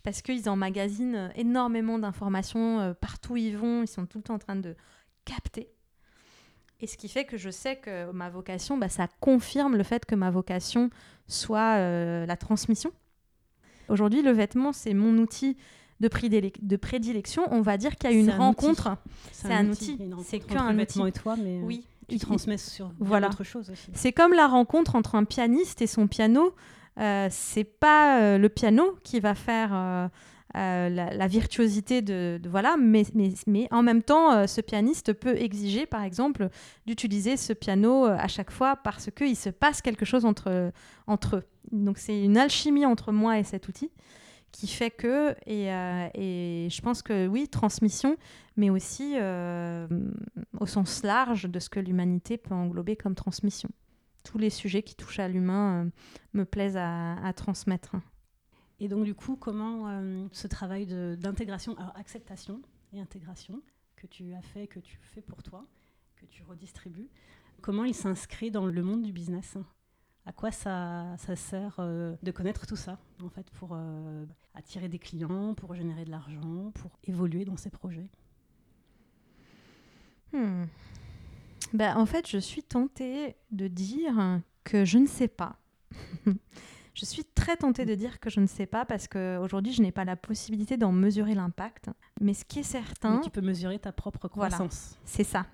parce 0.02 0.22
qu'ils 0.22 0.48
emmagasinent 0.48 1.14
euh, 1.14 1.28
énormément 1.36 2.00
d'informations 2.00 2.80
euh, 2.80 2.94
partout 2.94 3.34
où 3.34 3.36
ils 3.36 3.56
vont, 3.56 3.82
ils 3.82 3.88
sont 3.88 4.06
tout 4.06 4.18
le 4.18 4.24
temps 4.24 4.34
en 4.34 4.40
train 4.40 4.56
de 4.56 4.74
capter. 5.26 5.68
Et 6.80 6.86
ce 6.86 6.96
qui 6.96 7.08
fait 7.08 7.24
que 7.24 7.36
je 7.36 7.50
sais 7.50 7.76
que 7.76 8.10
ma 8.12 8.30
vocation, 8.30 8.78
bah, 8.78 8.88
ça 8.88 9.08
confirme 9.20 9.76
le 9.76 9.82
fait 9.82 10.04
que 10.04 10.14
ma 10.14 10.30
vocation 10.30 10.90
soit 11.26 11.76
euh, 11.76 12.26
la 12.26 12.36
transmission. 12.36 12.90
Aujourd'hui, 13.88 14.22
le 14.22 14.32
vêtement, 14.32 14.72
c'est 14.72 14.94
mon 14.94 15.16
outil 15.18 15.56
de, 16.00 16.10
de 16.60 16.76
prédilection. 16.76 17.44
On 17.50 17.62
va 17.62 17.76
dire 17.78 17.96
qu'il 17.96 18.10
y 18.10 18.14
a 18.14 18.16
une 18.16 18.30
rencontre. 18.30 18.96
C'est 19.32 19.52
un, 19.52 19.68
outil. 19.70 19.98
C'est 20.24 20.40
qu'un 20.40 20.72
vêtement 20.74 21.06
et 21.06 21.12
toi, 21.12 21.36
mais 21.36 21.60
oui. 21.62 21.86
tu 22.08 22.18
transmets 22.18 22.58
sur 22.58 22.92
voilà. 22.98 23.28
autre 23.28 23.44
chose 23.44 23.70
aussi. 23.70 23.90
C'est 23.94 24.12
comme 24.12 24.32
la 24.32 24.46
rencontre 24.46 24.96
entre 24.96 25.14
un 25.14 25.24
pianiste 25.24 25.80
et 25.82 25.86
son 25.86 26.08
piano. 26.08 26.54
Euh, 26.98 27.28
c'est 27.30 27.64
pas 27.64 28.20
euh, 28.20 28.38
le 28.38 28.48
piano 28.48 28.98
qui 29.02 29.20
va 29.20 29.34
faire 29.34 30.10
euh, 30.56 30.88
la, 30.88 31.26
virtuosité 31.26 32.02
de, 32.02 32.40
voilà, 32.48 32.76
mais, 32.78 33.04
en 33.70 33.82
même 33.82 34.02
temps, 34.02 34.46
ce 34.46 34.60
pianiste 34.60 35.12
peut 35.12 35.36
exiger, 35.36 35.86
par 35.86 36.02
exemple, 36.02 36.48
d'utiliser 36.86 37.36
ce 37.36 37.52
piano 37.52 38.04
à 38.04 38.28
chaque 38.28 38.50
fois 38.50 38.76
parce 38.76 39.10
qu'il 39.10 39.36
se 39.36 39.50
passe 39.50 39.82
quelque 39.82 40.04
chose 40.04 40.24
entre, 40.24 40.72
eux. 41.36 41.42
Donc 41.72 41.98
c'est 41.98 42.22
une 42.22 42.38
alchimie 42.38 42.86
entre 42.86 43.12
moi 43.12 43.38
et 43.38 43.44
cet 43.44 43.68
outil 43.68 43.90
qui 44.52 44.68
fait 44.68 44.90
que, 44.90 45.34
et, 45.46 46.68
je 46.70 46.80
pense 46.80 47.02
que 47.02 47.26
oui, 47.26 47.48
transmission, 47.48 48.16
mais 48.56 48.70
aussi 48.70 49.16
au 50.58 50.66
sens 50.66 51.02
large 51.02 51.44
de 51.44 51.58
ce 51.58 51.68
que 51.68 51.80
l'humanité 51.80 52.38
peut 52.38 52.54
englober 52.54 52.96
comme 52.96 53.14
transmission 53.14 53.68
tous 54.26 54.38
les 54.38 54.50
sujets 54.50 54.82
qui 54.82 54.94
touchent 54.94 55.20
à 55.20 55.28
l'humain 55.28 55.84
euh, 55.84 55.90
me 56.34 56.44
plaisent 56.44 56.76
à, 56.76 57.32
transmettre. 57.34 57.96
Et 58.78 58.88
donc 58.88 59.04
du 59.04 59.14
coup, 59.14 59.36
comment 59.36 59.88
euh, 59.88 60.26
ce 60.32 60.46
travail 60.46 60.86
d'intégration, 60.86 61.76
alors 61.78 61.96
acceptation 61.96 62.60
et 62.92 63.00
intégration 63.00 63.62
que 63.96 64.06
tu 64.06 64.34
as 64.34 64.42
fait, 64.42 64.66
que 64.66 64.80
tu 64.80 64.98
fais 65.00 65.22
pour 65.22 65.42
toi, 65.42 65.66
que 66.16 66.26
tu 66.26 66.42
redistribues, 66.42 67.08
comment 67.62 67.84
il 67.84 67.94
s'inscrit 67.94 68.50
dans 68.50 68.66
le 68.66 68.82
monde 68.82 69.02
du 69.02 69.12
business? 69.12 69.56
À 70.26 70.32
quoi 70.32 70.50
ça, 70.50 71.16
sert 71.36 71.76
euh, 71.78 72.16
de 72.22 72.30
connaître 72.32 72.66
tout 72.66 72.76
ça, 72.76 72.98
en 73.22 73.28
fait, 73.28 73.48
pour 73.50 73.78
attirer 74.54 74.88
des 74.88 74.98
clients, 74.98 75.54
pour 75.54 75.74
générer 75.74 76.04
de 76.04 76.10
l'argent, 76.10 76.72
pour 76.74 76.98
évoluer 77.04 77.44
dans 77.44 77.56
ces 77.56 77.70
projets? 77.70 78.10
Hmm. 80.32 80.64
Bah, 81.72 81.96
en 81.96 82.06
fait, 82.06 82.28
je 82.28 82.38
suis 82.38 82.62
tentée 82.62 83.36
de 83.50 83.68
dire 83.68 84.40
que 84.64 84.84
je 84.84 84.98
ne 84.98 85.06
sais 85.06 85.28
pas. 85.28 85.56
je 86.96 87.04
suis 87.04 87.24
très 87.24 87.58
tentée 87.58 87.84
de 87.84 87.94
dire 87.94 88.20
que 88.20 88.30
je 88.30 88.40
ne 88.40 88.46
sais 88.46 88.64
pas 88.64 88.86
parce 88.86 89.06
qu'aujourd'hui, 89.06 89.74
je 89.74 89.82
n'ai 89.82 89.92
pas 89.92 90.06
la 90.06 90.16
possibilité 90.16 90.78
d'en 90.78 90.92
mesurer 90.92 91.34
l'impact. 91.34 91.90
Mais 92.22 92.32
ce 92.32 92.46
qui 92.46 92.60
est 92.60 92.62
certain... 92.62 93.16
Mais 93.16 93.20
tu 93.20 93.28
peux 93.28 93.42
mesurer 93.42 93.78
ta 93.78 93.92
propre 93.92 94.28
croissance. 94.28 94.96
c'est 95.04 95.22
ça. 95.22 95.44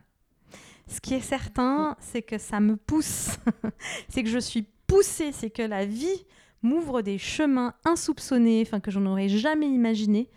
Ce 0.86 1.00
qui 1.00 1.14
est 1.14 1.20
certain, 1.20 1.96
c'est 1.98 2.22
que 2.22 2.38
ça 2.38 2.60
me 2.60 2.76
pousse. 2.76 3.38
c'est 4.08 4.22
que 4.22 4.28
je 4.28 4.38
suis 4.38 4.68
poussée, 4.86 5.32
c'est 5.32 5.50
que 5.50 5.62
la 5.62 5.84
vie 5.84 6.24
m'ouvre 6.62 7.02
des 7.02 7.18
chemins 7.18 7.74
insoupçonnés, 7.84 8.62
enfin 8.64 8.78
que 8.78 8.92
je 8.92 9.00
n'aurais 9.00 9.28
jamais 9.28 9.68
imaginé. 9.68 10.30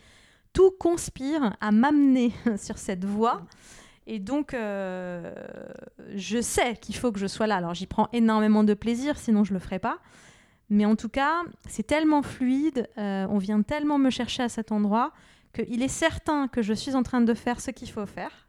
Tout 0.54 0.72
conspire 0.72 1.56
à 1.62 1.72
m'amener 1.72 2.32
sur 2.58 2.80
cette 2.80 3.06
voie. 3.06 3.46
Et 4.08 4.18
donc, 4.18 4.56
euh, 4.56 5.36
je 6.15 6.41
sais 6.41 6.78
qu'il 6.78 6.96
faut 6.96 7.12
que 7.12 7.20
je 7.20 7.28
sois 7.28 7.46
là. 7.46 7.58
Alors, 7.58 7.76
j'y 7.76 7.86
prends 7.86 8.10
énormément 8.12 8.63
de 8.63 8.74
plaisir, 8.74 9.20
sinon 9.20 9.44
je 9.44 9.54
ne 9.54 9.60
le 9.60 9.63
ferais 9.63 9.80
pas. 9.80 10.00
Mais 10.69 10.86
en 10.86 10.95
tout 10.95 11.10
cas, 11.10 11.43
c'est 11.67 11.86
tellement 11.86 12.21
fluide, 12.21 12.89
euh, 12.97 13.28
on 13.30 13.38
vient 13.38 13.62
tellement 13.62 13.97
me 13.97 14.10
chercher 14.10 14.43
à 14.43 14.49
cet 14.49 14.71
endroit, 14.71 15.12
qu'il 15.54 15.82
est 15.84 15.88
certain 15.88 16.47
que 16.47 16.62
je 16.62 16.73
suis 16.73 16.95
en 16.95 17.04
train 17.04 17.21
de 17.21 17.34
faire 17.34 17.62
ce 17.62 17.71
qu'il 17.71 17.89
faut 17.89 18.06
faire. 18.06 18.47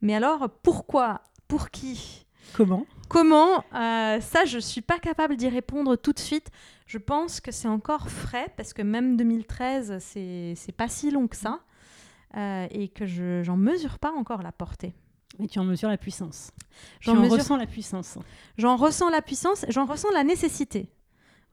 Mais 0.00 0.14
alors, 0.14 0.48
pourquoi? 0.62 1.22
Pour 1.48 1.70
qui? 1.70 2.26
Comment? 2.54 2.86
Comment? 3.08 3.64
Euh, 3.74 4.20
Ça, 4.20 4.44
je 4.44 4.56
ne 4.56 4.60
suis 4.60 4.80
pas 4.80 4.98
capable 4.98 5.36
d'y 5.36 5.48
répondre 5.48 5.96
tout 5.96 6.12
de 6.12 6.18
suite. 6.18 6.50
Je 6.86 6.98
pense 6.98 7.40
que 7.40 7.50
c'est 7.50 7.68
encore 7.68 8.08
frais, 8.08 8.46
parce 8.56 8.72
que 8.72 8.82
même 8.82 9.16
2013, 9.16 9.98
c'est 9.98 10.76
pas 10.76 10.88
si 10.88 11.10
long 11.10 11.26
que 11.26 11.36
ça. 11.36 11.60
Euh, 12.36 12.66
et 12.70 12.88
que 12.88 13.06
je 13.06 13.46
n'en 13.46 13.56
mesure 13.56 13.98
pas 13.98 14.12
encore 14.12 14.42
la 14.42 14.52
portée. 14.52 14.92
Mais 15.38 15.46
tu 15.46 15.58
en 15.58 15.64
mesures 15.64 15.88
la 15.88 15.96
puissance. 15.96 16.50
J'en 17.00 17.14
mesure... 17.14 17.38
ressens 17.38 17.56
la 17.56 17.66
puissance. 17.66 18.18
J'en 18.58 18.76
ressens 18.76 19.08
la 19.10 19.22
puissance, 19.22 19.64
j'en 19.68 19.86
ressens 19.86 20.10
la 20.12 20.24
nécessité. 20.24 20.90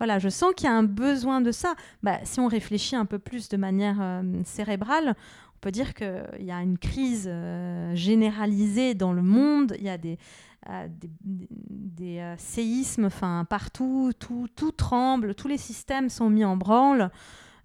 Voilà, 0.03 0.19
je 0.19 0.27
sens 0.27 0.53
qu'il 0.53 0.65
y 0.65 0.67
a 0.67 0.73
un 0.73 0.83
besoin 0.83 1.39
de 1.39 1.53
ça. 1.53 1.75
Bah, 2.01 2.19
si 2.25 2.41
on 2.41 2.47
réfléchit 2.47 2.97
un 2.97 3.05
peu 3.05 3.19
plus 3.19 3.47
de 3.47 3.55
manière 3.55 3.99
euh, 4.01 4.21
cérébrale, 4.43 5.15
on 5.15 5.59
peut 5.61 5.71
dire 5.71 5.93
qu'il 5.93 6.41
y 6.41 6.51
a 6.51 6.61
une 6.61 6.77
crise 6.77 7.29
euh, 7.31 7.95
généralisée 7.95 8.95
dans 8.95 9.13
le 9.13 9.21
monde. 9.21 9.77
Il 9.79 9.85
y 9.85 9.89
a 9.89 9.97
des, 9.97 10.17
séismes 12.37 13.07
partout, 13.49 14.11
tout, 14.19 14.49
tout 14.53 14.73
tremble, 14.73 15.35
tous 15.35 15.47
les 15.47 15.57
systèmes 15.57 16.09
sont 16.09 16.29
mis 16.29 16.43
en 16.43 16.57
branle. 16.57 17.09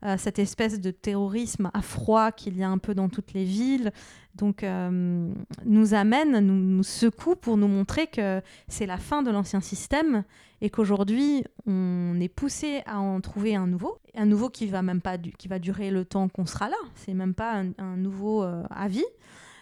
Euh, 0.04 0.16
cette 0.18 0.38
espèce 0.38 0.80
de 0.80 0.90
terrorisme 0.90 1.70
à 1.74 1.82
froid 1.82 2.32
qu'il 2.32 2.56
y 2.56 2.62
a 2.62 2.68
un 2.68 2.78
peu 2.78 2.94
dans 2.94 3.08
toutes 3.08 3.32
les 3.32 3.44
villes. 3.44 3.92
Donc, 4.34 4.62
euh, 4.62 5.32
nous 5.64 5.94
amène, 5.94 6.38
nous, 6.38 6.82
secoue 6.82 7.34
pour 7.34 7.56
nous 7.56 7.66
montrer 7.66 8.06
que 8.06 8.40
c'est 8.68 8.86
la 8.86 8.98
fin 8.98 9.22
de 9.22 9.30
l'ancien 9.30 9.60
système 9.60 10.22
et 10.60 10.70
qu'aujourd'hui, 10.70 11.44
on 11.66 12.18
est 12.20 12.28
poussé 12.28 12.82
à 12.86 13.00
en 13.00 13.20
trouver 13.20 13.56
un 13.56 13.66
nouveau. 13.66 13.98
Un 14.14 14.26
nouveau 14.26 14.48
qui 14.48 14.66
va 14.66 14.82
même 14.82 15.00
pas 15.00 15.18
qui 15.18 15.48
va 15.48 15.58
durer 15.58 15.90
le 15.90 16.04
temps 16.04 16.28
qu'on 16.28 16.46
sera 16.46 16.68
là. 16.68 16.76
C'est 16.94 17.14
même 17.14 17.34
pas 17.34 17.62
un, 17.78 17.96
nouveau 17.96 18.42
euh, 18.42 18.62
avis 18.70 19.04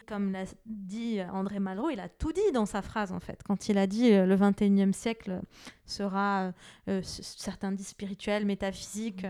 comme 0.06 0.30
l'a 0.32 0.44
dit 0.66 1.20
André 1.32 1.58
Malraux, 1.58 1.90
il 1.90 2.00
a 2.00 2.08
tout 2.08 2.32
dit 2.32 2.52
dans 2.54 2.64
sa 2.64 2.80
phrase 2.80 3.12
en 3.12 3.20
fait. 3.20 3.40
Quand 3.44 3.68
il 3.68 3.76
a 3.76 3.86
dit 3.86 4.12
euh, 4.12 4.24
le 4.24 4.36
21e 4.36 4.92
siècle 4.92 5.40
sera, 5.84 6.52
euh, 6.88 7.00
certains 7.02 7.72
disent 7.72 7.88
spirituel, 7.88 8.46
métaphysique, 8.46 9.26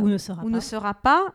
ou 0.00 0.08
ne 0.08 0.18
sera 0.18 0.42
ou 0.42 0.46
pas. 0.46 0.50
ne 0.56 0.60
sera 0.60 0.94
pas. 0.94 1.34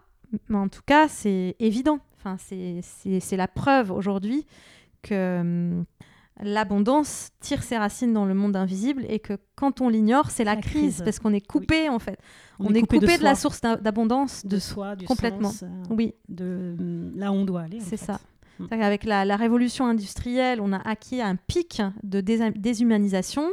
Mais 0.49 0.57
en 0.57 0.67
tout 0.69 0.81
cas, 0.85 1.07
c'est 1.07 1.55
évident. 1.59 1.99
Enfin, 2.17 2.37
c'est 2.39 3.37
la 3.37 3.47
preuve 3.47 3.91
aujourd'hui 3.91 4.45
que 5.01 5.39
hum, 5.41 5.85
l'abondance 6.41 7.29
tire 7.39 7.63
ses 7.63 7.77
racines 7.77 8.13
dans 8.13 8.25
le 8.25 8.33
monde 8.33 8.55
invisible 8.55 9.05
et 9.09 9.19
que 9.19 9.37
quand 9.55 9.81
on 9.81 9.89
l'ignore, 9.89 10.29
c'est 10.31 10.43
la, 10.43 10.55
La 10.55 10.61
crise, 10.61 10.73
crise. 10.95 11.01
parce 11.03 11.19
qu'on 11.19 11.33
est 11.33 11.45
coupé 11.45 11.89
en 11.89 11.99
fait. 11.99 12.17
On, 12.59 12.67
On, 12.67 12.73
est 12.73 12.81
coupé, 12.81 12.99
de, 13.17 13.23
la 13.23 13.35
source 13.35 13.61
d'a- 13.61 13.75
d'abondance, 13.77 14.45
de 14.45 14.55
de, 14.55 14.59
soi, 14.59 14.95
du 14.95 15.05
complètement. 15.05 15.49
sens, 15.51 15.63
euh, 15.63 15.83
oui, 15.89 16.13
de 16.29 16.75
mm, 16.79 17.17
là 17.19 17.31
où 17.31 17.35
on 17.35 17.45
doit 17.45 17.61
aller. 17.61 17.79
c'est 17.79 17.97
ça. 17.97 18.19
Mm. 18.59 18.67
Qu'avec 18.67 19.03
la, 19.05 19.25
la 19.25 19.35
révolution 19.35 19.85
industrielle, 19.85 20.61
on 20.61 20.73
a 20.73 20.77
acquis 20.77 21.21
un 21.21 21.35
pic 21.35 21.81
de 22.03 22.21
déshumanisation 22.21 23.43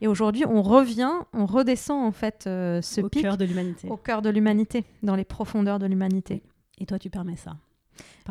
et 0.00 0.08
aujourd'hui, 0.08 0.44
on 0.46 0.62
revient, 0.62 1.12
on 1.32 1.46
redescend 1.46 2.06
en 2.06 2.12
fait 2.12 2.44
euh, 2.46 2.82
ce 2.82 3.00
Au 3.00 3.08
pic 3.08 3.22
cœur 3.22 3.36
de 3.36 3.44
l'humanité. 3.44 3.88
au 3.88 3.96
cœur 3.96 4.20
de 4.22 4.28
l'humanité, 4.28 4.84
dans 5.02 5.16
les 5.16 5.24
profondeurs 5.24 5.78
de 5.78 5.86
l'humanité. 5.86 6.42
Et 6.78 6.86
toi, 6.86 6.98
tu 6.98 7.08
permets 7.08 7.36
ça. 7.36 7.56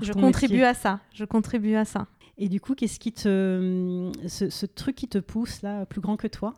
Je 0.02 0.14
contribue 0.14 0.54
métier. 0.54 0.66
à 0.66 0.74
ça. 0.76 1.00
Je 1.14 1.26
contribue 1.26 1.76
à 1.76 1.86
ça. 1.86 2.08
Et 2.38 2.50
du 2.50 2.60
coup, 2.60 2.76
qu'est-ce 2.76 3.00
qui 3.00 3.12
te. 3.14 4.12
Ce, 4.28 4.50
ce 4.50 4.66
truc 4.66 4.96
qui 4.96 5.08
te 5.08 5.18
pousse, 5.18 5.62
là, 5.64 5.86
plus 5.86 6.02
grand 6.02 6.18
que 6.18 6.28
toi, 6.28 6.54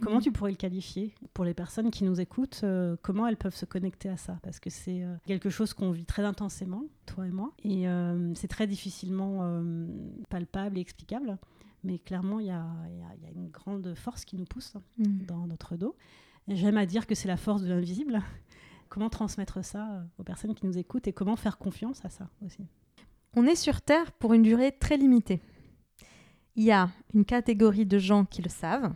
comment 0.00 0.16
Mhm. 0.16 0.22
tu 0.22 0.32
pourrais 0.32 0.50
le 0.50 0.56
qualifier 0.56 1.14
Pour 1.34 1.44
les 1.44 1.54
personnes 1.54 1.90
qui 1.90 2.04
nous 2.04 2.20
écoutent, 2.20 2.60
euh, 2.64 2.96
comment 3.02 3.26
elles 3.26 3.36
peuvent 3.36 3.54
se 3.54 3.64
connecter 3.64 4.08
à 4.08 4.16
ça? 4.16 4.38
Parce 4.42 4.60
que 4.60 4.70
c'est 4.70 5.02
euh, 5.02 5.14
quelque 5.26 5.50
chose 5.50 5.74
qu'on 5.74 5.90
vit 5.90 6.04
très 6.06 6.24
intensément, 6.24 6.84
toi 7.06 7.26
et 7.26 7.30
moi. 7.30 7.52
Et 7.64 7.88
euh, 7.88 8.32
c'est 8.34 8.48
très 8.48 8.66
difficilement 8.66 9.62
palpable 10.28 10.78
et 10.78 10.80
explicable. 10.80 11.38
Mais 11.84 11.98
clairement, 11.98 12.38
il 12.38 12.46
y 12.46 12.50
a, 12.50 12.64
y 12.88 13.26
y 13.26 13.34
une 13.34 13.48
grande 13.50 13.94
force 13.94 14.24
qui 14.24 14.36
nous 14.36 14.44
pousse 14.44 14.74
Mm. 14.98 15.24
dans 15.26 15.46
notre 15.46 15.76
dos. 15.76 15.96
J'aime 16.48 16.76
à 16.76 16.86
dire 16.86 17.06
que 17.06 17.14
c'est 17.14 17.28
la 17.28 17.36
force 17.36 17.62
de 17.62 17.68
l'invisible. 17.68 18.20
Comment 18.88 19.08
transmettre 19.10 19.64
ça 19.64 20.04
aux 20.18 20.22
personnes 20.22 20.54
qui 20.54 20.66
nous 20.66 20.76
écoutent 20.76 21.06
et 21.08 21.12
comment 21.14 21.34
faire 21.36 21.56
confiance 21.56 22.04
à 22.04 22.10
ça 22.10 22.28
aussi? 22.44 22.66
On 23.34 23.46
est 23.46 23.54
sur 23.56 23.80
Terre 23.80 24.12
pour 24.12 24.34
une 24.34 24.42
durée 24.42 24.70
très 24.78 24.98
limitée. 24.98 25.40
Il 26.56 26.64
y 26.64 26.72
a 26.72 26.90
une 27.14 27.24
catégorie 27.24 27.86
de 27.86 27.98
gens 27.98 28.26
qui 28.26 28.42
le 28.42 28.50
savent 28.50 28.92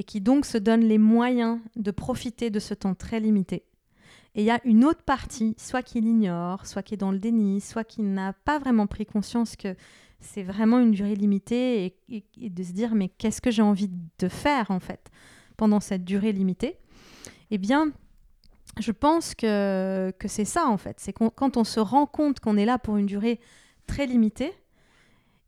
et 0.00 0.02
qui 0.02 0.22
donc 0.22 0.46
se 0.46 0.56
donnent 0.56 0.88
les 0.88 0.96
moyens 0.96 1.58
de 1.76 1.90
profiter 1.90 2.48
de 2.48 2.58
ce 2.58 2.72
temps 2.72 2.94
très 2.94 3.20
limité. 3.20 3.64
Et 4.34 4.40
il 4.40 4.44
y 4.44 4.50
a 4.50 4.58
une 4.64 4.86
autre 4.86 5.02
partie, 5.02 5.54
soit 5.58 5.82
qui 5.82 6.00
l'ignore, 6.00 6.66
soit 6.66 6.82
qui 6.82 6.94
est 6.94 6.96
dans 6.96 7.12
le 7.12 7.18
déni, 7.18 7.60
soit 7.60 7.84
qui 7.84 8.00
n'a 8.00 8.32
pas 8.32 8.58
vraiment 8.58 8.86
pris 8.86 9.04
conscience 9.04 9.56
que 9.56 9.76
c'est 10.18 10.42
vraiment 10.42 10.78
une 10.78 10.92
durée 10.92 11.16
limitée 11.16 11.98
et, 12.08 12.48
de 12.48 12.62
se 12.62 12.72
dire 12.72 12.94
mais 12.94 13.10
qu'est-ce 13.10 13.42
que 13.42 13.50
j'ai 13.50 13.60
envie 13.60 13.90
de 14.18 14.28
faire 14.28 14.70
en 14.70 14.80
fait 14.80 15.10
pendant 15.58 15.80
cette 15.80 16.06
durée 16.06 16.32
limitée? 16.32 16.78
Eh 17.50 17.58
bien, 17.58 17.92
je 18.78 18.92
pense 18.92 19.34
que, 19.34 20.14
que 20.18 20.28
c'est 20.28 20.46
ça 20.46 20.66
en 20.66 20.78
fait. 20.78 20.98
C'est 20.98 21.12
quand 21.12 21.58
on 21.58 21.64
se 21.64 21.78
rend 21.78 22.06
compte 22.06 22.40
qu'on 22.40 22.56
est 22.56 22.64
là 22.64 22.78
pour 22.78 22.96
une 22.96 23.04
durée 23.04 23.38
très 23.86 24.06
limitée 24.06 24.54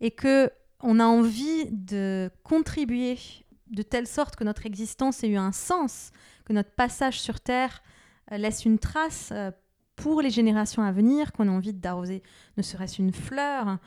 et 0.02 0.10
que 0.10 0.50
on 0.82 1.00
a 1.00 1.06
envie 1.06 1.70
de 1.70 2.30
contribuer 2.42 3.16
de 3.72 3.82
telle 3.82 4.06
sorte 4.06 4.36
que 4.36 4.44
notre 4.44 4.66
existence 4.66 5.24
ait 5.24 5.28
eu 5.28 5.36
un 5.36 5.52
sens, 5.52 6.10
que 6.44 6.52
notre 6.52 6.70
passage 6.70 7.20
sur 7.20 7.40
Terre 7.40 7.82
euh, 8.30 8.36
laisse 8.36 8.64
une 8.64 8.78
trace 8.78 9.30
euh, 9.32 9.50
pour 9.96 10.22
les 10.22 10.30
générations 10.30 10.82
à 10.82 10.92
venir, 10.92 11.32
qu'on 11.32 11.48
a 11.48 11.52
envie 11.52 11.72
d'arroser 11.72 12.22
ne 12.56 12.62
serait-ce 12.62 13.00
une 13.00 13.12
fleur. 13.12 13.78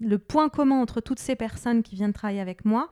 Le 0.00 0.18
point 0.18 0.48
commun 0.48 0.80
entre 0.80 1.00
toutes 1.00 1.18
ces 1.18 1.36
personnes 1.36 1.82
qui 1.82 1.94
viennent 1.94 2.12
travailler 2.12 2.40
avec 2.40 2.64
moi, 2.64 2.90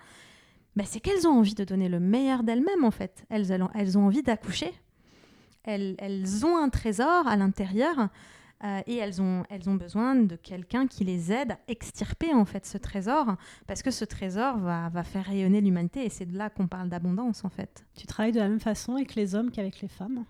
ben, 0.76 0.86
c'est 0.86 1.00
qu'elles 1.00 1.26
ont 1.26 1.38
envie 1.38 1.54
de 1.54 1.64
donner 1.64 1.88
le 1.88 2.00
meilleur 2.00 2.42
d'elles-mêmes 2.42 2.84
en 2.84 2.90
fait. 2.90 3.24
Elles, 3.30 3.52
ont- 3.62 3.98
envie 3.98 4.22
d'accoucher. 4.22 4.72
Elles 5.64 6.44
ont 6.44 6.56
un 6.56 6.68
trésor 6.68 7.26
à 7.26 7.36
l'intérieur 7.36 8.08
euh, 8.62 8.80
et 8.86 8.96
elles 8.96 9.20
ont, 9.20 9.44
elles 9.50 9.68
ont 9.68 9.74
besoin 9.74 10.14
de 10.14 10.36
quelqu'un 10.36 10.86
qui 10.86 11.04
les 11.04 11.32
aide 11.32 11.52
à 11.52 11.58
extirper 11.68 12.32
en 12.32 12.44
fait 12.44 12.64
ce 12.66 12.78
trésor 12.78 13.36
parce 13.66 13.82
que 13.82 13.90
ce 13.90 14.04
trésor 14.04 14.58
va, 14.58 14.88
va 14.90 15.02
faire 15.02 15.24
rayonner 15.24 15.60
l'humanité 15.60 16.04
et 16.04 16.08
c'est 16.08 16.26
de 16.26 16.36
là 16.36 16.50
qu'on 16.50 16.68
parle 16.68 16.88
d'abondance 16.88 17.44
en 17.44 17.50
fait. 17.50 17.84
Tu 17.96 18.06
travailles 18.06 18.32
de 18.32 18.40
la 18.40 18.48
même 18.48 18.60
façon 18.60 18.94
avec 18.94 19.14
les 19.14 19.34
hommes 19.34 19.50
qu'avec 19.50 19.80
les 19.80 19.88
femmes 19.88 20.24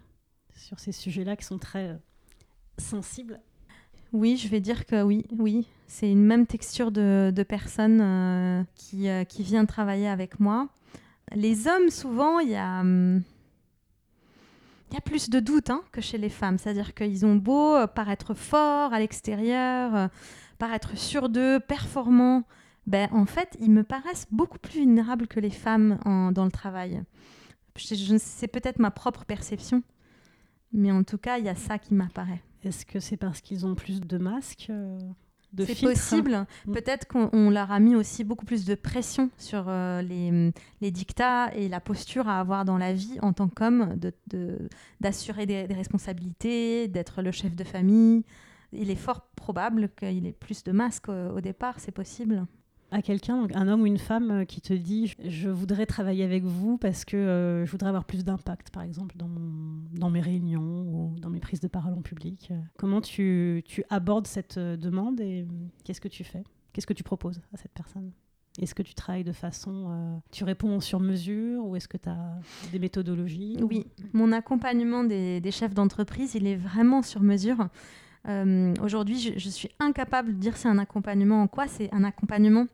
sur 0.57 0.81
ces 0.81 0.93
sujets-là 0.93 1.37
qui 1.37 1.45
sont 1.45 1.59
très 1.59 1.91
euh, 1.91 1.97
sensibles? 2.79 3.41
Oui, 4.13 4.37
je 4.37 4.49
vais 4.49 4.61
dire 4.61 4.87
que 4.87 5.03
oui, 5.03 5.27
oui, 5.37 5.67
c'est 5.87 6.11
une 6.11 6.25
même 6.25 6.47
texture 6.47 6.93
de, 6.93 7.33
de 7.35 7.43
personnes 7.43 8.01
euh, 8.01 8.63
qui, 8.77 9.09
qui 9.29 9.43
vient 9.43 9.67
travailler 9.67 10.09
avec 10.09 10.39
moi. 10.39 10.69
Les 11.35 11.67
hommes, 11.67 11.91
souvent, 11.91 12.39
il 12.39 12.51
y 12.51 12.55
a, 12.55 12.81
hum, 12.81 13.23
y 14.95 14.99
a 14.99 15.01
plus 15.01 15.29
de 15.31 15.41
doutes 15.41 15.71
hein, 15.71 15.83
que 15.93 16.01
chez 16.01 16.19
les 16.19 16.29
femmes. 16.29 16.59
C'est-à-dire 16.59 16.95
qu'ils 16.95 17.25
ont 17.27 17.37
beau 17.37 17.75
euh, 17.75 17.87
paraître 17.87 18.35
forts 18.35 18.93
à 18.93 18.99
l'extérieur, 18.99 19.95
euh, 19.95 20.09
paraître 20.59 20.97
sûrs 20.97 21.29
d'eux, 21.29 21.61
performants, 21.61 22.45
ben, 22.87 23.09
en 23.13 23.27
fait, 23.27 23.57
ils 23.61 23.71
me 23.71 23.83
paraissent 23.83 24.27
beaucoup 24.31 24.59
plus 24.59 24.81
vulnérables 24.81 25.27
que 25.27 25.41
les 25.41 25.51
femmes 25.51 25.99
dans 26.35 26.45
le 26.45 26.51
travail. 26.51 27.03
Je- 27.77 27.95
je- 27.95 28.17
C'est 28.19 28.47
peut-être 28.49 28.79
ma 28.79 28.91
propre 28.91 29.25
perception, 29.25 29.83
mais 30.73 30.93
en 30.93 31.03
tout 31.03 31.19
cas, 31.19 31.39
il 31.39 31.45
y 31.45 31.49
a 31.49 31.55
ça 31.55 31.79
qui 31.79 31.95
m'apparaît. 31.95 32.43
Est-ce 32.63 32.85
que 32.87 33.01
c'est 33.01 33.17
parce 33.17 33.41
qu'ils 33.41 33.65
ont 33.67 33.75
plus 33.75 34.01
de 34.01 34.19
masques, 34.19 34.67
euh, 34.71 34.99
de 35.55 35.65
C'est 35.65 35.75
possible. 35.81 36.47
Mm. 36.67 36.73
Peut-être 36.73 37.07
qu'on 37.07 37.31
on 37.33 37.49
leur 37.51 37.71
a 37.73 37.81
mis 37.81 37.95
aussi 37.95 38.25
beaucoup 38.25 38.45
plus 38.45 38.65
de 38.65 38.75
pression 38.75 39.31
sur 39.39 39.67
euh, 39.69 40.03
les, 40.03 40.53
les 40.81 40.91
dictats 40.91 41.55
et 41.55 41.69
la 41.69 41.81
posture 41.81 42.29
à 42.29 42.41
avoir 42.41 42.65
dans 42.65 42.77
la 42.79 42.93
vie 42.93 43.19
en 43.23 43.33
tant 43.33 43.49
qu'homme, 43.49 43.97
de- 43.97 44.13
de- 44.29 44.69
d'assurer 45.01 45.47
des, 45.47 45.67
des 45.67 45.75
responsabilités, 45.75 46.89
d'être 46.89 47.23
le 47.23 47.31
chef 47.31 47.55
de 47.55 47.65
famille. 47.65 48.25
Il 48.73 48.91
est 48.91 48.97
fort 48.97 49.23
probable 49.37 49.89
qu'il 49.97 50.27
ait 50.27 50.33
plus 50.33 50.65
de 50.65 50.73
masques 50.73 51.09
au, 51.09 51.37
au 51.37 51.41
départ, 51.41 51.79
c'est 51.79 51.93
possible. 51.93 52.45
À 52.95 53.03
quelqu'un, 53.03 53.49
un 53.55 53.67
homme 53.67 53.83
ou 53.83 53.87
une 53.87 53.99
femme 53.99 54.31
euh, 54.31 54.45
qui 54.45 54.61
te 54.61 54.73
dit 54.73 55.13
je 55.25 55.49
voudrais 55.51 55.85
travailler 55.85 56.23
avec 56.23 56.45
vous 56.45 56.79
parce 56.79 57.05
que 57.05 57.17
euh, 57.17 57.67
je 57.67 57.71
voudrais 57.73 57.89
avoir 57.89 58.05
plus 58.05 58.25
d'impact, 58.25 58.71
par 58.71 58.85
exemple, 58.85 59.17
dans, 59.17 59.27
mon- 59.27 59.83
dans 59.99 60.11
mes 60.11 60.21
réunions 60.21 60.83
ou 60.87 61.17
dans 61.19 61.29
mes 61.29 61.41
prises 61.41 61.59
de 61.59 61.67
parole 61.67 61.93
en 61.95 62.03
public. 62.03 62.49
Euh, 62.53 62.55
Comment 62.79 63.01
tu, 63.01 63.63
tu 63.67 63.83
abordes 63.91 64.29
cette 64.29 64.59
demande 64.61 65.21
et 65.21 65.45
qu'est-ce 65.83 66.01
que 66.01 66.07
tu 66.07 66.23
fais? 66.23 66.45
Qu'est-ce 66.73 66.87
que 66.87 66.93
tu 66.93 67.03
proposes 67.03 67.41
à 67.53 67.57
cette 67.57 67.73
personne? 67.73 68.13
Est-ce 68.63 68.77
que 68.77 68.85
tu 68.85 68.95
travailles 68.95 69.25
de 69.25 69.33
façon... 69.33 70.21
tu 70.31 70.45
réponds 70.45 70.79
sur 70.79 71.01
mesure 71.01 71.67
ou 71.67 71.75
est-ce 71.75 71.89
que 71.89 71.97
tu 71.97 72.09
as 72.09 72.39
des 72.71 72.79
méthodologies 72.79 73.57
Oui, 73.61 73.87
mon 74.13 74.31
accompagnement 74.31 75.03
des, 75.03 75.43
chefs 75.51 75.75
d'entreprise, 75.75 76.37
il 76.37 76.47
est 76.47 76.55
vraiment 76.55 77.03
sur 77.03 77.21
mesure. 77.23 77.67
Aujourd'hui, 78.81 79.19
je, 79.19 79.37
je 79.37 79.49
suis 79.49 79.71
incapable 79.81 80.35
de 80.35 80.39
dire 80.39 80.57
c'est 80.57 80.69
un 80.69 80.79
accompagnement 80.79 81.43
en 81.43 81.49
quoi, 81.49 81.67
c'est 81.67 81.93
un 81.93 82.05
accompagnement. 82.05 82.67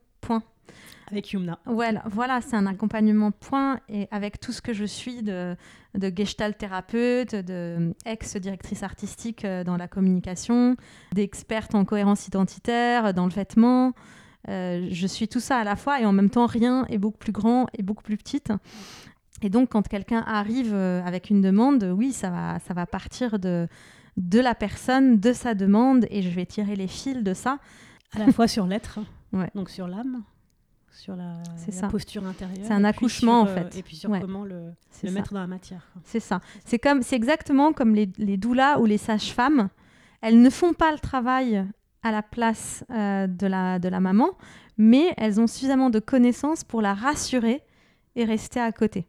Avec 1.10 1.32
Yumna. 1.32 1.58
Voilà, 1.66 2.02
voilà 2.10 2.40
c'est 2.40 2.56
un 2.56 2.66
accompagnement 2.66 3.30
point 3.32 3.80
et 3.88 4.06
avec 4.10 4.38
tout 4.40 4.52
ce 4.52 4.62
que 4.62 4.72
je 4.72 4.84
suis 4.84 5.22
de, 5.22 5.56
de 5.96 6.12
gestalt 6.14 6.56
thérapeute, 6.56 7.34
de 7.34 7.94
ex-directrice 8.06 8.82
artistique 8.82 9.44
euh, 9.44 9.64
dans 9.64 9.76
la 9.76 9.88
communication, 9.88 10.76
d'experte 11.12 11.74
en 11.74 11.84
cohérence 11.84 12.26
identitaire, 12.28 13.12
dans 13.14 13.24
le 13.26 13.32
vêtement. 13.32 13.92
Euh, 14.48 14.88
je 14.90 15.06
suis 15.06 15.28
tout 15.28 15.40
ça 15.40 15.58
à 15.58 15.64
la 15.64 15.76
fois 15.76 16.00
et 16.00 16.06
en 16.06 16.12
même 16.12 16.30
temps 16.30 16.46
rien 16.46 16.86
est 16.88 16.98
beaucoup 16.98 17.18
plus 17.18 17.32
grand 17.32 17.66
et 17.76 17.82
beaucoup 17.82 18.02
plus 18.02 18.16
petite. 18.16 18.52
Et 19.42 19.50
donc 19.50 19.70
quand 19.70 19.86
quelqu'un 19.88 20.22
arrive 20.26 20.72
euh, 20.74 21.02
avec 21.04 21.30
une 21.30 21.40
demande, 21.40 21.82
oui, 21.96 22.12
ça 22.12 22.30
va, 22.30 22.58
ça 22.60 22.72
va 22.74 22.86
partir 22.86 23.38
de, 23.38 23.68
de 24.16 24.38
la 24.40 24.54
personne, 24.54 25.18
de 25.18 25.32
sa 25.32 25.54
demande 25.54 26.06
et 26.10 26.22
je 26.22 26.30
vais 26.30 26.46
tirer 26.46 26.76
les 26.76 26.88
fils 26.88 27.22
de 27.22 27.34
ça. 27.34 27.58
À 28.14 28.18
la 28.18 28.32
fois 28.32 28.48
sur 28.48 28.66
l'être, 28.66 28.98
Ouais. 29.32 29.48
donc 29.54 29.70
sur 29.70 29.86
l'âme, 29.86 30.22
sur 30.90 31.16
la, 31.16 31.34
ça. 31.70 31.88
posture 31.88 32.26
intérieure. 32.26 32.58
C'est 32.62 32.72
un 32.72 32.84
accouchement, 32.84 33.46
sur, 33.46 33.52
en 33.54 33.56
euh, 33.56 33.68
fait. 33.70 33.78
Et 33.78 33.82
puis 33.82 33.96
sur 33.96 34.10
Ouais. 34.10 34.20
comment 34.20 34.44
le, 34.44 34.72
C'est 34.90 35.06
le 35.06 35.12
ça. 35.12 35.18
mettre 35.18 35.32
dans 35.34 35.40
la 35.40 35.46
matière. 35.46 35.86
C'est 36.04 36.20
ça. 36.20 36.40
C'est 36.64 36.78
comme, 36.78 37.02
c'est 37.02 37.16
exactement 37.16 37.72
comme 37.72 37.94
les, 37.94 38.08
les 38.18 38.36
doulas 38.36 38.78
ou 38.78 38.86
les 38.86 38.98
sages-femmes. 38.98 39.68
Elles 40.20 40.40
ne 40.40 40.50
font 40.50 40.72
pas 40.74 40.92
le 40.92 40.98
travail 40.98 41.64
à 42.02 42.12
la 42.12 42.22
place 42.22 42.84
euh, 42.90 43.26
de, 43.26 43.46
la, 43.46 43.78
de 43.78 43.88
la 43.88 44.00
maman, 44.00 44.30
mais 44.78 45.14
elles 45.16 45.40
ont 45.40 45.46
suffisamment 45.46 45.90
de 45.90 45.98
connaissances 45.98 46.64
pour 46.64 46.82
la 46.82 46.94
rassurer 46.94 47.62
et 48.16 48.24
rester 48.24 48.60
à 48.60 48.72
côté. 48.72 49.06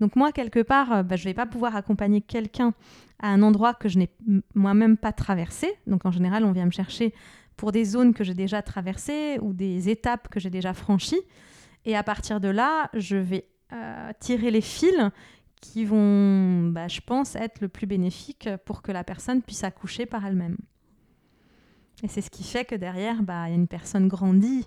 Donc 0.00 0.16
moi, 0.16 0.32
quelque 0.32 0.60
part, 0.62 1.04
bah, 1.04 1.16
je 1.16 1.22
ne 1.24 1.30
vais 1.30 1.34
pas 1.34 1.46
pouvoir 1.46 1.76
accompagner 1.76 2.20
quelqu'un 2.22 2.72
à 3.22 3.28
un 3.28 3.42
endroit 3.42 3.74
que 3.74 3.88
je 3.88 3.98
n'ai 3.98 4.08
moi-même 4.54 4.96
pas 4.96 5.12
traversé. 5.12 5.70
Donc 5.86 6.06
en 6.06 6.10
général, 6.10 6.44
on 6.44 6.52
vient 6.52 6.64
me 6.64 6.70
chercher 6.70 7.12
pour 7.60 7.72
des 7.72 7.84
zones 7.84 8.14
que 8.14 8.24
j'ai 8.24 8.32
déjà 8.32 8.62
traversées 8.62 9.38
ou 9.42 9.52
des 9.52 9.90
étapes 9.90 10.28
que 10.28 10.40
j'ai 10.40 10.48
déjà 10.48 10.72
franchies. 10.72 11.20
Et 11.84 11.94
à 11.94 12.02
partir 12.02 12.40
de 12.40 12.48
là, 12.48 12.88
je 12.94 13.18
vais 13.18 13.50
tirer 14.18 14.50
les 14.50 14.62
fils 14.62 14.96
qui 15.60 15.84
vont, 15.84 16.70
bah, 16.70 16.88
je 16.88 17.02
pense, 17.02 17.36
être 17.36 17.60
le 17.60 17.68
plus 17.68 17.86
bénéfique 17.86 18.48
pour 18.64 18.80
que 18.80 18.92
la 18.92 19.04
personne 19.04 19.42
puisse 19.42 19.62
accoucher 19.62 20.06
par 20.06 20.24
elle-même. 20.24 20.56
Et 22.02 22.08
c'est 22.08 22.22
ce 22.22 22.30
qui 22.30 22.44
fait 22.44 22.64
que 22.64 22.74
derrière, 22.74 23.22
bah, 23.22 23.44
il 23.48 23.50
y 23.50 23.52
a 23.52 23.56
une 23.56 23.68
personne 23.68 24.08
grandie 24.08 24.66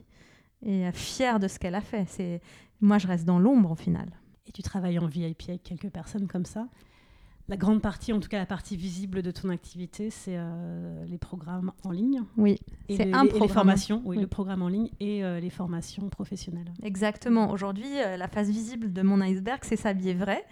et 0.64 0.92
fière 0.92 1.40
de 1.40 1.48
ce 1.48 1.58
qu'elle 1.58 1.74
a 1.74 1.82
fait. 1.82 2.06
C'est 2.08 2.42
Moi, 2.80 3.00
je 3.00 3.08
reste 3.08 3.26
dans 3.26 3.40
l'ombre 3.40 3.72
au 3.72 3.76
final. 3.76 4.10
Et 4.46 4.52
tu 4.52 4.62
travailles 4.62 5.00
en 5.00 5.08
VIP 5.08 5.46
avec 5.50 5.64
quelques 5.64 5.90
personnes 5.90 6.28
comme 6.28 6.46
ça? 6.46 6.68
La 7.50 7.58
grande 7.58 7.82
partie, 7.82 8.14
en 8.14 8.20
tout 8.20 8.30
cas 8.30 8.38
la 8.38 8.46
partie 8.46 8.78
visible 8.78 9.22
de 9.22 9.32
ton 9.32 9.50
activité, 9.50 10.10
c'est 10.10 10.38
euh, 10.38 11.06
les 11.06 11.18
programmes 11.18 11.74
en 11.84 11.92
ligne. 11.92 12.24
Oui, 12.38 12.60
c'est 12.90 13.14
un 13.14 13.26
programme. 13.26 13.42
les 13.42 13.48
formations, 13.48 14.02
oui, 14.06 14.18
le 14.18 14.28
programme 14.28 14.62
en 14.62 14.70
ligne 14.70 14.90
et 15.00 15.24
euh, 15.24 15.40
les 15.40 15.50
formations 15.50 16.08
professionnelles. 16.10 16.72
Exactement. 16.84 17.52
Aujourd'hui, 17.52 18.00
euh, 18.00 18.16
la 18.16 18.28
face 18.28 18.48
visible 18.48 18.94
de 18.94 19.02
mon 19.02 19.20
iceberg, 19.20 19.60
c'est 19.64 19.76
s'habiller 19.76 20.14
vrai 20.14 20.46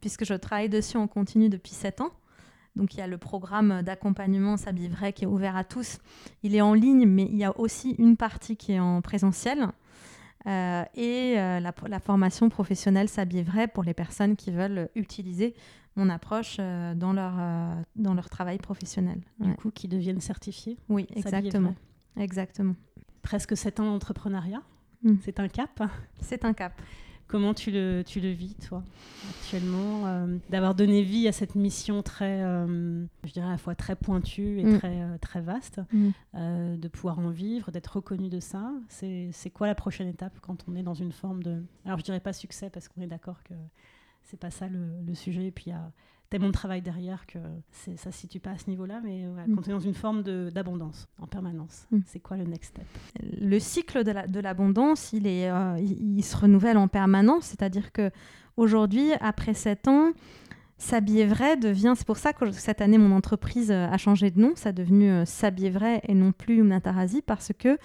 puisque 0.00 0.24
je 0.24 0.34
travaille 0.34 0.68
dessus 0.68 0.96
en 0.96 1.06
continu 1.06 1.48
depuis 1.48 1.72
7 1.72 2.00
ans. 2.00 2.12
Donc 2.76 2.94
il 2.94 2.98
y 2.98 3.02
a 3.02 3.08
le 3.08 3.18
programme 3.18 3.82
d'accompagnement 3.82 4.56
S'habiller 4.56 4.88
vrai 4.88 5.12
qui 5.12 5.24
est 5.24 5.26
ouvert 5.26 5.56
à 5.56 5.64
tous. 5.64 5.98
Il 6.42 6.54
est 6.54 6.60
en 6.60 6.74
ligne, 6.74 7.06
mais 7.06 7.24
il 7.24 7.36
y 7.36 7.44
a 7.44 7.58
aussi 7.58 7.96
une 7.98 8.16
partie 8.16 8.56
qui 8.56 8.72
est 8.72 8.80
en 8.80 9.02
présentiel. 9.02 9.72
Euh, 10.46 10.84
et 10.94 11.34
euh, 11.36 11.60
la, 11.60 12.00
formation 12.00 12.48
professionnelle 12.48 13.08
S'habiller 13.08 13.42
vrai 13.42 13.66
pour 13.66 13.82
les 13.82 13.92
personnes 13.92 14.36
qui 14.36 14.50
veulent 14.50 14.88
utiliser 14.94 15.54
mon 15.98 16.08
approche 16.08 16.56
euh, 16.60 16.94
dans, 16.94 17.12
leur, 17.12 17.34
dans 17.96 18.14
leur 18.14 18.30
travail 18.30 18.58
professionnel. 18.58 19.20
Du 19.40 19.54
coup, 19.54 19.70
qui 19.70 19.88
deviennent 19.88 20.20
certifiés 20.20 20.78
Oui, 20.88 21.06
exactement. 21.14 21.74
exactement. 22.16 22.74
Presque 23.22 23.56
7 23.56 23.80
ans 23.80 23.86
d'entrepreneuriat. 23.86 24.62
Hmm. 25.02 25.16
C'est 25.22 25.38
un 25.40 25.48
cap. 25.48 25.82
C'est 26.20 26.44
un 26.44 26.54
cap. 26.54 26.72
Comment 27.28 27.52
tu 27.52 27.70
le, 27.70 28.02
tu 28.06 28.20
le 28.20 28.30
vis, 28.30 28.54
toi, 28.54 28.82
actuellement 29.28 30.06
euh, 30.06 30.38
D'avoir 30.48 30.74
donné 30.74 31.02
vie 31.02 31.28
à 31.28 31.32
cette 31.32 31.56
mission 31.56 32.02
très, 32.02 32.42
euh, 32.42 33.04
je 33.22 33.32
dirais 33.32 33.46
à 33.46 33.50
la 33.50 33.58
fois 33.58 33.74
très 33.74 33.96
pointue 33.96 34.60
et 34.60 34.64
mm. 34.64 34.78
très, 34.78 35.02
euh, 35.02 35.18
très 35.20 35.42
vaste, 35.42 35.82
mm. 35.92 36.78
de 36.78 36.88
pouvoir 36.88 37.18
en 37.18 37.28
vivre, 37.28 37.70
d'être 37.70 37.96
reconnu 37.96 38.30
de 38.30 38.40
ça? 38.40 38.72
C'est 38.88 39.50
quoi 39.52 39.66
la 39.66 39.74
prochaine 39.74 40.08
étape 40.08 40.40
quand 40.40 40.64
on 40.68 40.74
est 40.74 40.82
dans 40.82 40.94
une 40.94 41.12
forme 41.12 41.42
de... 41.42 41.62
Alors, 41.84 41.98
je 41.98 42.04
dirais 42.04 42.20
pas 42.20 42.32
succès, 42.32 42.70
parce 42.70 42.88
qu'on 42.88 43.02
est 43.02 43.06
d'accord 43.06 43.42
que 43.42 43.52
c'est 44.28 44.38
pas 44.38 44.50
ça 44.50 44.68
le, 44.68 45.00
le 45.06 45.14
sujet. 45.14 45.46
Et 45.46 45.50
puis, 45.50 45.64
il 45.66 45.70
y 45.70 45.76
a 45.76 45.90
tellement 46.30 46.48
de 46.48 46.52
travail 46.52 46.82
derrière 46.82 47.26
que 47.26 47.38
ça 47.70 47.90
ne 47.90 47.96
se 47.96 48.10
situe 48.10 48.40
pas 48.40 48.50
à 48.50 48.58
ce 48.58 48.68
niveau-là, 48.68 49.00
mais 49.02 49.24
mm. 49.24 49.54
quand 49.54 49.66
on 49.66 49.70
est 49.70 49.74
dans 49.74 49.80
une 49.80 49.94
forme 49.94 50.22
d'abondance 50.50 51.08
en 51.18 51.26
permanence, 51.26 51.86
mm. 51.90 52.00
c'est 52.06 52.20
quoi 52.20 52.36
le 52.36 52.44
next 52.44 52.74
step? 52.74 52.86
Le 53.40 53.58
cycle 53.58 54.04
de 54.04 54.40
l'abondance, 54.40 55.12
il, 55.12 55.26
est, 55.26 55.50
euh, 55.50 55.78
il, 55.80 56.22
se 56.22 56.36
renouvelle 56.36 56.76
en 56.76 56.88
permanence, 56.88 57.46
c'est-à-dire 57.46 57.92
que 57.92 58.10
aujourd'hui, 58.56 59.12
après 59.20 59.54
7 59.54 59.88
ans, 59.88 60.12
S'habiller 60.80 61.26
vrai 61.26 61.56
devient, 61.56 61.94
c'est 61.96 62.06
pour 62.06 62.18
ça 62.18 62.32
que 62.32 62.52
cette 62.52 62.80
année 62.80 62.98
mon 62.98 63.14
entreprise 63.16 63.72
euh, 63.72 63.88
a 63.90 63.98
changé 63.98 64.30
de 64.30 64.40
nom, 64.40 64.52
ça 64.54 64.68
a 64.68 64.72
devenu 64.72 65.10
euh, 65.10 65.24
S'habiller 65.24 65.70
vrai 65.70 66.00
et 66.06 66.14
non 66.14 66.30
plus 66.30 66.60
Unatarazi 66.60 67.20
parce 67.20 67.50
que 67.58 67.78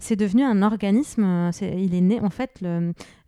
c'est 0.00 0.16
devenu 0.16 0.42
un 0.42 0.60
organisme, 0.62 1.22
euh, 1.22 1.50
il 1.60 1.94
est 1.94 2.00
né, 2.00 2.18
en 2.20 2.30
fait, 2.30 2.60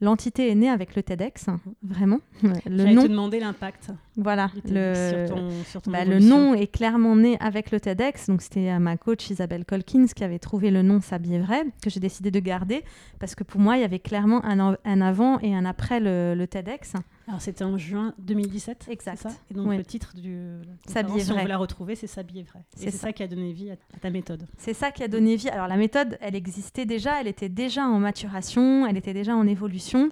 l'entité 0.01 0.51
est 0.51 0.57
née 0.57 0.69
avec 0.69 0.97
le 0.97 1.05
TEDx, 1.05 1.47
vraiment. 1.85 2.19
Le 2.67 2.93
nom. 2.93 3.03
te 3.03 3.09
demander 3.09 3.39
l'impact. 3.39 3.91
Voilà, 4.17 4.51
le, 4.65 5.29
sur 5.67 5.83
ton, 5.83 5.93
bah, 5.93 6.05
le 6.05 6.19
nom 6.19 6.55
est 6.55 6.67
clairement 6.67 7.15
né 7.15 7.37
avec 7.39 7.71
le 7.71 7.79
TEDx, 7.79 8.27
donc 8.27 8.43
c'était 8.43 8.77
ma 8.81 8.97
coach 8.97 9.31
Isabelle 9.31 9.65
Colkins 9.65 10.07
qui 10.17 10.25
avait 10.25 10.41
trouvé 10.41 10.73
le 10.73 10.83
nom 10.83 11.01
S'habiller 11.01 11.39
vrai, 11.39 11.65
que 11.81 11.91
j'ai 11.91 12.01
décidé 12.01 12.33
de 12.33 12.41
garder 12.41 12.83
parce 13.21 13.37
que 13.37 13.45
pour 13.45 13.61
moi 13.61 13.77
il 13.77 13.83
y 13.83 13.85
avait 13.85 14.01
clairement 14.01 14.45
un, 14.45 14.77
un 14.85 15.01
avant 15.01 15.39
et 15.39 15.55
un 15.55 15.65
après 15.65 16.01
le, 16.01 16.35
le 16.35 16.47
TEDx. 16.49 16.95
Alors 17.29 17.41
c'était 17.41 17.65
en 17.65 17.79
juin 17.79 18.15
2017. 18.19 18.87
Exact. 18.91 19.27
et 19.51 19.55
donc 19.55 19.73
le 19.73 19.85
titre 19.85 20.15
du 20.17 20.59
S'habiller 20.87 21.21
si 21.21 21.33
on 21.33 21.41
veut 21.41 21.49
la 21.49 21.57
retrouver, 21.57 21.95
c'est 21.95 22.07
S'habiller 22.07 22.43
vrai. 22.43 22.61
C'est 22.75 22.91
ça. 22.91 23.13
qui 23.13 23.23
a 23.23 23.29
donné 23.29 23.53
vie 23.53 23.71
à, 23.71 23.77
ta 24.01 24.11
méthode. 24.11 24.47
C'est 24.59 24.75
ça 24.75 24.91
qui 24.91 25.03
a 25.03 25.09
donné 25.09 25.37
vie. 25.37 25.49
Alors 25.49 25.69
la 25.69 25.77
méthode, 25.77 26.19
elle 26.21 26.35
existait 26.35 26.87
déjà, 26.87 27.21
elle 27.21 27.29
était 27.29 27.49
déjà 27.49 27.85
en 27.85 27.99
maturation, 27.99 28.87
elle 28.87 28.97
était 28.97 29.15
déjà 29.15 29.37
en 29.37 29.47
évolution. 29.47 30.11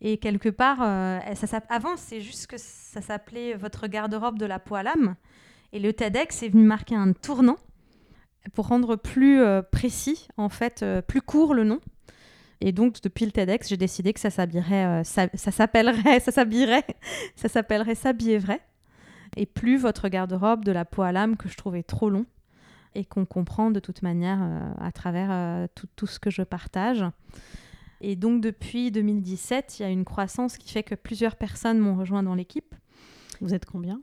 Et 0.00 0.18
quelque 0.18 0.48
part, 0.48 0.78
euh, 0.82 1.18
ça, 1.34 1.60
avant, 1.68 1.96
c'est 1.96 2.20
juste 2.20 2.46
que 2.46 2.56
ça 2.58 3.00
s'appelait 3.00 3.54
Votre 3.54 3.86
garde-robe 3.86 4.38
de 4.38 4.46
la 4.46 4.58
peau 4.58 4.74
à 4.74 4.82
l'âme. 4.82 5.16
Et 5.72 5.78
le 5.78 5.92
TEDx 5.92 6.42
est 6.42 6.48
venu 6.48 6.64
marquer 6.64 6.94
un 6.94 7.12
tournant 7.12 7.56
pour 8.54 8.68
rendre 8.68 8.96
plus 8.96 9.40
euh, 9.40 9.62
précis, 9.62 10.28
en 10.36 10.48
fait, 10.48 10.82
euh, 10.82 11.02
plus 11.02 11.22
court 11.22 11.54
le 11.54 11.64
nom. 11.64 11.80
Et 12.60 12.72
donc, 12.72 13.00
depuis 13.02 13.26
le 13.26 13.32
TEDx, 13.32 13.68
j'ai 13.68 13.76
décidé 13.76 14.12
que 14.12 14.20
ça 14.20 14.30
s'habillerait, 14.30 14.86
euh, 14.86 15.04
ça, 15.04 15.28
s'appellerait, 15.34 16.20
ça 16.20 16.32
s'habillerait, 16.32 16.86
ça 17.34 17.48
s'appellerait 17.48 17.94
S'habiller 17.94 18.38
vrai. 18.38 18.60
Et 19.36 19.46
plus 19.46 19.76
votre 19.76 20.08
garde-robe 20.08 20.64
de 20.64 20.72
la 20.72 20.84
peau 20.84 21.02
à 21.02 21.12
l'âme 21.12 21.36
que 21.36 21.48
je 21.48 21.56
trouvais 21.56 21.82
trop 21.82 22.08
long 22.08 22.24
et 22.94 23.04
qu'on 23.04 23.26
comprend 23.26 23.70
de 23.70 23.80
toute 23.80 24.00
manière 24.02 24.38
euh, 24.40 24.72
à 24.80 24.90
travers 24.90 25.28
euh, 25.30 25.66
tout, 25.74 25.86
tout, 25.96 26.06
ce 26.06 26.18
que 26.18 26.30
je 26.30 26.42
partage. 26.42 27.04
Et 28.00 28.16
donc, 28.16 28.40
depuis 28.40 28.90
2017, 28.90 29.78
il 29.78 29.82
y 29.82 29.84
a 29.84 29.90
une 29.90 30.04
croissance 30.04 30.56
qui 30.56 30.72
fait 30.72 30.82
que 30.82 30.94
plusieurs 30.94 31.36
personnes 31.36 31.78
m'ont 31.78 31.96
rejoint 31.96 32.22
dans 32.22 32.34
l'équipe. 32.34 32.74
Vous 33.42 33.52
êtes 33.52 33.66
combien 33.66 34.00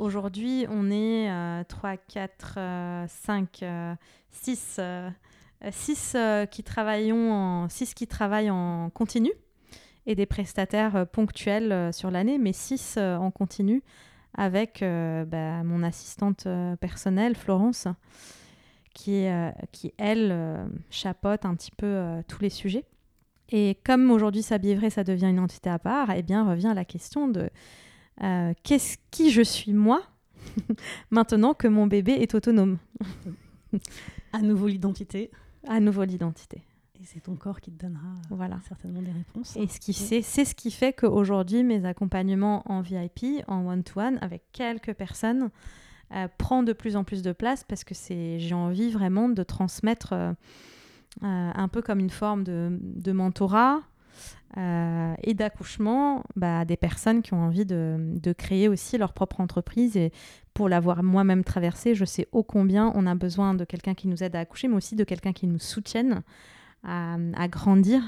Aujourd'hui, 0.00 0.66
on 0.68 0.90
est 0.90 1.64
3, 1.68 1.96
4, 1.96 3.06
5, 3.08 3.64
6 4.30 4.80
6 5.70 6.12
euh, 6.16 6.46
qui, 6.46 6.64
en, 7.12 7.68
six 7.68 7.94
qui 7.94 8.06
travaillent 8.06 8.50
en 8.50 8.90
continu 8.90 9.32
et 10.06 10.14
des 10.14 10.26
prestataires 10.26 10.96
euh, 10.96 11.04
ponctuels 11.04 11.72
euh, 11.72 11.92
sur 11.92 12.10
l'année, 12.10 12.38
mais 12.38 12.52
6 12.52 12.98
en 12.98 13.30
continu 13.30 13.82
avec 14.36 14.80
bah, 14.80 15.62
mon 15.62 15.84
assistante 15.84 16.48
personnelle, 16.80 17.36
Florence, 17.36 17.86
qui, 18.92 19.26
qui 19.70 19.94
elle, 19.96 20.66
chapote 20.90 21.44
un 21.44 21.54
petit 21.54 21.70
peu 21.70 22.20
tous 22.26 22.42
les 22.42 22.50
sujets. 22.50 22.84
Et 23.50 23.78
comme 23.84 24.10
aujourd'hui 24.10 24.42
vrai, 24.42 24.90
ça 24.90 25.04
devient 25.04 25.26
une 25.26 25.38
entité 25.38 25.70
à 25.70 25.78
part, 25.78 26.10
eh 26.10 26.22
bien 26.22 26.50
revient 26.50 26.72
la 26.74 26.84
question 26.84 27.28
de 27.28 27.48
qu'est-ce 28.64 28.96
qui 29.12 29.30
je 29.30 29.42
suis 29.42 29.72
moi 29.72 30.02
maintenant 31.12 31.54
que 31.54 31.68
mon 31.68 31.86
bébé 31.86 32.14
est 32.14 32.34
autonome? 32.34 32.78
à 34.32 34.40
nouveau 34.40 34.66
l'identité 34.66 35.30
à 35.68 35.80
nouveau 35.80 36.04
l'identité. 36.04 36.62
Et 37.00 37.04
c'est 37.04 37.20
ton 37.20 37.34
corps 37.34 37.60
qui 37.60 37.72
te 37.72 37.84
donnera 37.84 38.14
voilà. 38.30 38.58
certainement 38.68 39.02
des 39.02 39.10
réponses. 39.10 39.56
Et 39.56 39.66
ce 39.66 39.80
qui 39.80 39.92
c'est, 39.92 40.22
c'est 40.22 40.44
ce 40.44 40.54
qui 40.54 40.70
fait 40.70 40.92
qu'aujourd'hui, 40.92 41.64
mes 41.64 41.84
accompagnements 41.84 42.62
en 42.70 42.80
VIP, 42.80 43.44
en 43.48 43.66
one-to-one, 43.66 44.18
avec 44.20 44.44
quelques 44.52 44.94
personnes, 44.94 45.50
euh, 46.14 46.28
prend 46.38 46.62
de 46.62 46.72
plus 46.72 46.96
en 46.96 47.02
plus 47.02 47.22
de 47.22 47.32
place 47.32 47.64
parce 47.64 47.82
que 47.82 47.94
c'est, 47.94 48.38
j'ai 48.38 48.54
envie 48.54 48.90
vraiment 48.90 49.28
de 49.28 49.42
transmettre 49.42 50.12
euh, 50.12 50.32
euh, 51.22 51.50
un 51.54 51.68
peu 51.68 51.82
comme 51.82 51.98
une 51.98 52.10
forme 52.10 52.44
de, 52.44 52.78
de 52.80 53.12
mentorat, 53.12 53.82
euh, 54.56 55.14
et 55.24 55.34
d'accouchement 55.34 56.22
bah, 56.36 56.64
des 56.64 56.76
personnes 56.76 57.22
qui 57.22 57.34
ont 57.34 57.42
envie 57.42 57.66
de, 57.66 57.96
de, 57.98 58.32
créer 58.32 58.68
aussi 58.68 58.98
leur 58.98 59.12
propre 59.12 59.40
entreprise. 59.40 59.96
Et 59.96 60.12
pour 60.54 60.68
l'avoir 60.68 61.02
moi-même 61.02 61.44
traversée, 61.44 61.94
je 61.94 62.04
sais 62.04 62.28
ô 62.32 62.42
combien 62.42 62.92
on 62.94 63.06
a 63.06 63.14
besoin 63.14 63.54
de 63.54 63.64
quelqu'un 63.64 63.94
qui 63.94 64.08
nous 64.08 64.22
aide 64.22 64.36
à 64.36 64.40
accoucher, 64.40 64.68
mais 64.68 64.76
aussi 64.76 64.96
de 64.96 65.04
quelqu'un 65.04 65.32
qui 65.32 65.46
nous 65.46 65.58
soutienne 65.58 66.22
à, 66.84 67.16
à 67.36 67.48
grandir 67.48 68.02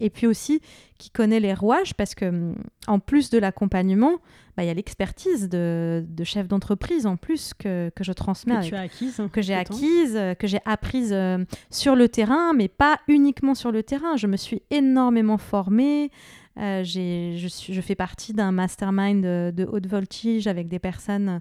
et 0.00 0.10
puis 0.10 0.26
aussi 0.26 0.60
qui 0.98 1.10
connaît 1.10 1.40
les 1.40 1.54
rouages 1.54 1.94
parce 1.94 2.14
que 2.14 2.54
en 2.86 2.98
plus 2.98 3.30
de 3.30 3.38
l'accompagnement, 3.38 4.18
bah, 4.56 4.64
il 4.64 4.66
y 4.66 4.70
a 4.70 4.74
l'expertise 4.74 5.48
de, 5.48 6.04
de, 6.08 6.24
chef 6.24 6.48
d'entreprise 6.48 7.06
en 7.06 7.16
plus 7.16 7.54
que, 7.54 7.90
que 7.94 8.02
je 8.02 8.12
transmets. 8.12 8.60
Que 8.60 8.66
tu 8.66 8.74
as 8.74 8.80
acquise. 8.80 9.22
Que 9.32 9.42
j'ai 9.42 9.54
acquise, 9.54 10.18
que 10.38 10.46
j'ai 10.46 10.60
apprise 10.64 11.12
euh, 11.12 11.44
sur 11.70 11.94
le 11.94 12.08
terrain, 12.08 12.52
mais 12.54 12.68
pas 12.68 12.98
uniquement 13.06 13.54
sur 13.54 13.70
le 13.70 13.82
terrain. 13.82 14.16
Je 14.16 14.26
me 14.26 14.36
suis 14.36 14.62
énormément 14.70 15.38
formée. 15.38 16.10
Euh, 16.58 16.82
je, 16.82 17.46
suis, 17.48 17.72
je 17.72 17.80
fais 17.80 17.94
partie 17.94 18.32
d'un 18.32 18.50
mastermind 18.50 19.22
de, 19.22 19.52
de 19.54 19.64
haute 19.64 19.86
voltige 19.86 20.46
avec 20.46 20.68
des 20.68 20.80
personnes 20.80 21.40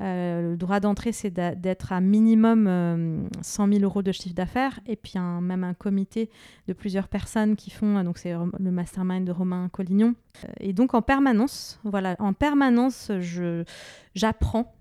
euh, 0.00 0.50
le 0.52 0.56
droit 0.56 0.80
d'entrée, 0.80 1.12
c'est 1.12 1.30
d'être 1.30 1.92
à 1.92 2.00
minimum 2.00 3.28
100 3.42 3.68
euh, 3.68 3.72
000 3.72 3.84
euros 3.84 4.02
de 4.02 4.12
chiffre 4.12 4.34
d'affaires. 4.34 4.80
Et 4.86 4.96
puis 4.96 5.18
même 5.18 5.64
un 5.64 5.74
comité 5.74 6.30
de 6.66 6.72
plusieurs 6.72 7.08
personnes 7.08 7.56
qui 7.56 7.70
font, 7.70 8.02
donc 8.04 8.18
c'est 8.18 8.32
le 8.32 8.70
mastermind 8.70 9.24
de 9.24 9.32
Romain 9.32 9.68
Collignon. 9.70 10.14
Euh, 10.44 10.48
et 10.60 10.72
donc 10.72 10.94
en 10.94 11.02
permanence, 11.02 11.80
voilà, 11.84 12.16
en 12.18 12.32
permanence, 12.32 13.10
j'apprends 14.14 14.74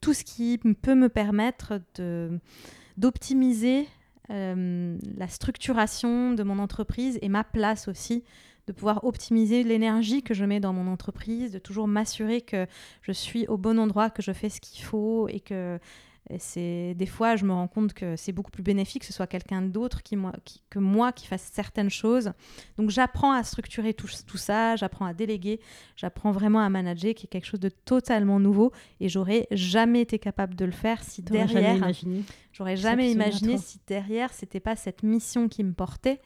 tout 0.00 0.12
ce 0.12 0.22
qui 0.22 0.58
peut 0.58 0.94
me 0.94 1.08
permettre 1.08 1.80
d'optimiser 2.96 3.88
la 4.28 5.28
structuration 5.28 6.34
de 6.34 6.42
mon 6.42 6.58
entreprise 6.58 7.18
et 7.22 7.28
ma 7.28 7.42
place 7.42 7.88
aussi 7.88 8.22
de 8.66 8.72
pouvoir 8.72 9.04
optimiser 9.04 9.62
l'énergie 9.62 10.22
que 10.22 10.34
je 10.34 10.44
mets 10.44 10.60
dans 10.60 10.72
mon 10.72 10.90
entreprise, 10.90 11.52
de 11.52 11.58
toujours 11.58 11.86
m'assurer 11.86 12.40
que 12.40 12.66
je 13.02 13.12
suis 13.12 13.46
au 13.46 13.56
bon 13.56 13.78
endroit, 13.78 14.10
que 14.10 14.22
je 14.22 14.32
fais 14.32 14.48
ce 14.48 14.60
qu'il 14.60 14.84
faut 14.84 15.28
et 15.28 15.40
que 15.40 15.78
c'est 16.38 16.94
des 16.94 17.06
fois 17.06 17.36
je 17.36 17.44
me 17.44 17.52
rends 17.52 17.68
compte 17.68 17.92
que 17.92 18.16
c'est 18.16 18.32
beaucoup 18.32 18.50
plus 18.50 18.62
bénéfique 18.62 19.02
que 19.02 19.06
ce 19.06 19.12
soit 19.12 19.26
quelqu'un 19.26 19.62
d'autre 19.62 20.02
qui, 20.02 20.16
moi, 20.16 20.32
que 20.70 20.78
moi 20.78 21.12
qui 21.12 21.26
fasse 21.26 21.48
certaines 21.52 21.90
choses. 21.90 22.32
Donc 22.78 22.90
j'apprends 22.90 23.32
à 23.32 23.44
structurer 23.44 23.94
tout, 23.94 24.08
tout 24.26 24.36
ça, 24.36 24.76
j'apprends 24.76 25.06
à 25.06 25.14
déléguer, 25.14 25.60
j'apprends 25.94 26.32
vraiment 26.32 26.60
à 26.60 26.68
manager, 26.68 27.14
qui 27.14 27.26
est 27.26 27.28
quelque 27.28 27.46
chose 27.46 27.60
de 27.60 27.68
totalement 27.68 28.40
nouveau 28.40 28.72
et 29.00 29.08
j'aurais 29.08 29.46
jamais 29.52 30.00
été 30.00 30.18
capable 30.18 30.54
de 30.54 30.64
le 30.64 30.72
faire 30.72 31.02
si 31.04 31.22
derrière 31.22 31.92
j'aurais 32.52 32.76
jamais 32.76 33.12
imaginé 33.12 33.58
si 33.58 33.78
derrière 33.86 34.32
c'était 34.32 34.60
pas 34.60 34.74
cette 34.74 35.02
mission 35.02 35.48
qui 35.48 35.62
me 35.62 35.72
portait, 35.72 36.20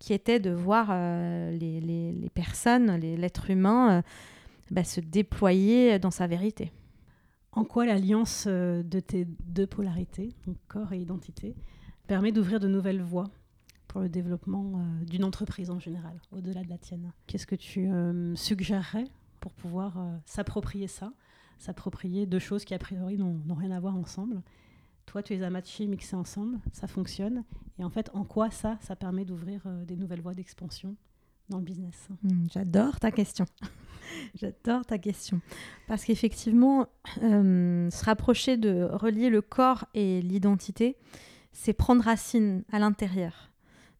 qui 0.00 0.14
était 0.14 0.40
de 0.40 0.50
voir 0.50 0.88
euh, 0.90 1.52
les, 1.52 1.80
les, 1.80 2.30
personnes, 2.30 2.96
l'être 2.96 3.50
humain 3.50 3.98
euh, 3.98 4.02
bah, 4.70 4.82
se 4.82 4.98
déployer 4.98 6.00
dans 6.00 6.10
sa 6.10 6.26
vérité. 6.26 6.72
En 7.52 7.64
quoi 7.64 7.84
l'alliance 7.84 8.46
euh, 8.48 8.82
de 8.82 8.98
tes 8.98 9.26
deux 9.26 9.66
polarités, 9.66 10.30
corps 10.68 10.92
et 10.92 10.98
identité, 10.98 11.54
permet 12.08 12.32
d'ouvrir 12.32 12.58
de 12.60 12.66
nouvelles 12.66 13.02
voies 13.02 13.30
pour 13.86 14.00
le 14.00 14.08
développement 14.08 14.84
d'une 15.06 15.24
entreprise 15.24 15.68
en 15.68 15.78
général, 15.80 16.20
au-delà 16.32 16.62
de 16.62 16.70
la 16.70 16.78
tienne? 16.78 17.12
Qu'est-ce 17.26 17.46
que 17.46 17.56
tu 17.56 17.88
suggérerais 18.36 19.06
pour 19.40 19.52
pouvoir 19.52 19.98
s'approprier 20.26 20.86
ça, 20.86 21.12
s'approprier 21.58 22.24
deux 22.24 22.38
choses 22.38 22.64
qui 22.64 22.72
a 22.72 22.78
priori 22.78 23.18
n'ont 23.18 23.54
rien 23.54 23.72
à 23.72 23.80
voir 23.80 23.96
ensemble 23.96 24.42
toi, 25.10 25.24
tu 25.24 25.32
les 25.34 25.42
as 25.42 25.50
matchés, 25.50 25.88
mixés 25.88 26.14
ensemble, 26.14 26.60
ça 26.72 26.86
fonctionne. 26.86 27.42
Et 27.80 27.84
en 27.84 27.90
fait, 27.90 28.10
en 28.14 28.22
quoi 28.22 28.48
ça, 28.52 28.78
ça 28.80 28.94
permet 28.94 29.24
d'ouvrir 29.24 29.62
des 29.84 29.96
nouvelles 29.96 30.20
voies 30.20 30.34
d'expansion 30.34 30.94
dans 31.48 31.58
le 31.58 31.64
business? 31.64 32.08
Hmm, 32.22 32.46
J'adore 32.48 33.00
ta 33.00 33.10
question. 33.10 33.44
J'adore 34.36 34.86
ta 34.86 34.98
question. 34.98 35.40
Parce 35.88 36.04
qu'effectivement, 36.04 36.86
euh, 37.24 37.90
se 37.90 38.04
rapprocher 38.04 38.56
de 38.56 38.84
relier 38.84 39.30
le 39.30 39.42
corps 39.42 39.84
et 39.94 40.22
l'identité, 40.22 40.96
c'est 41.50 41.72
prendre 41.72 42.04
racine 42.04 42.62
à 42.70 42.78
l'intérieur. 42.78 43.50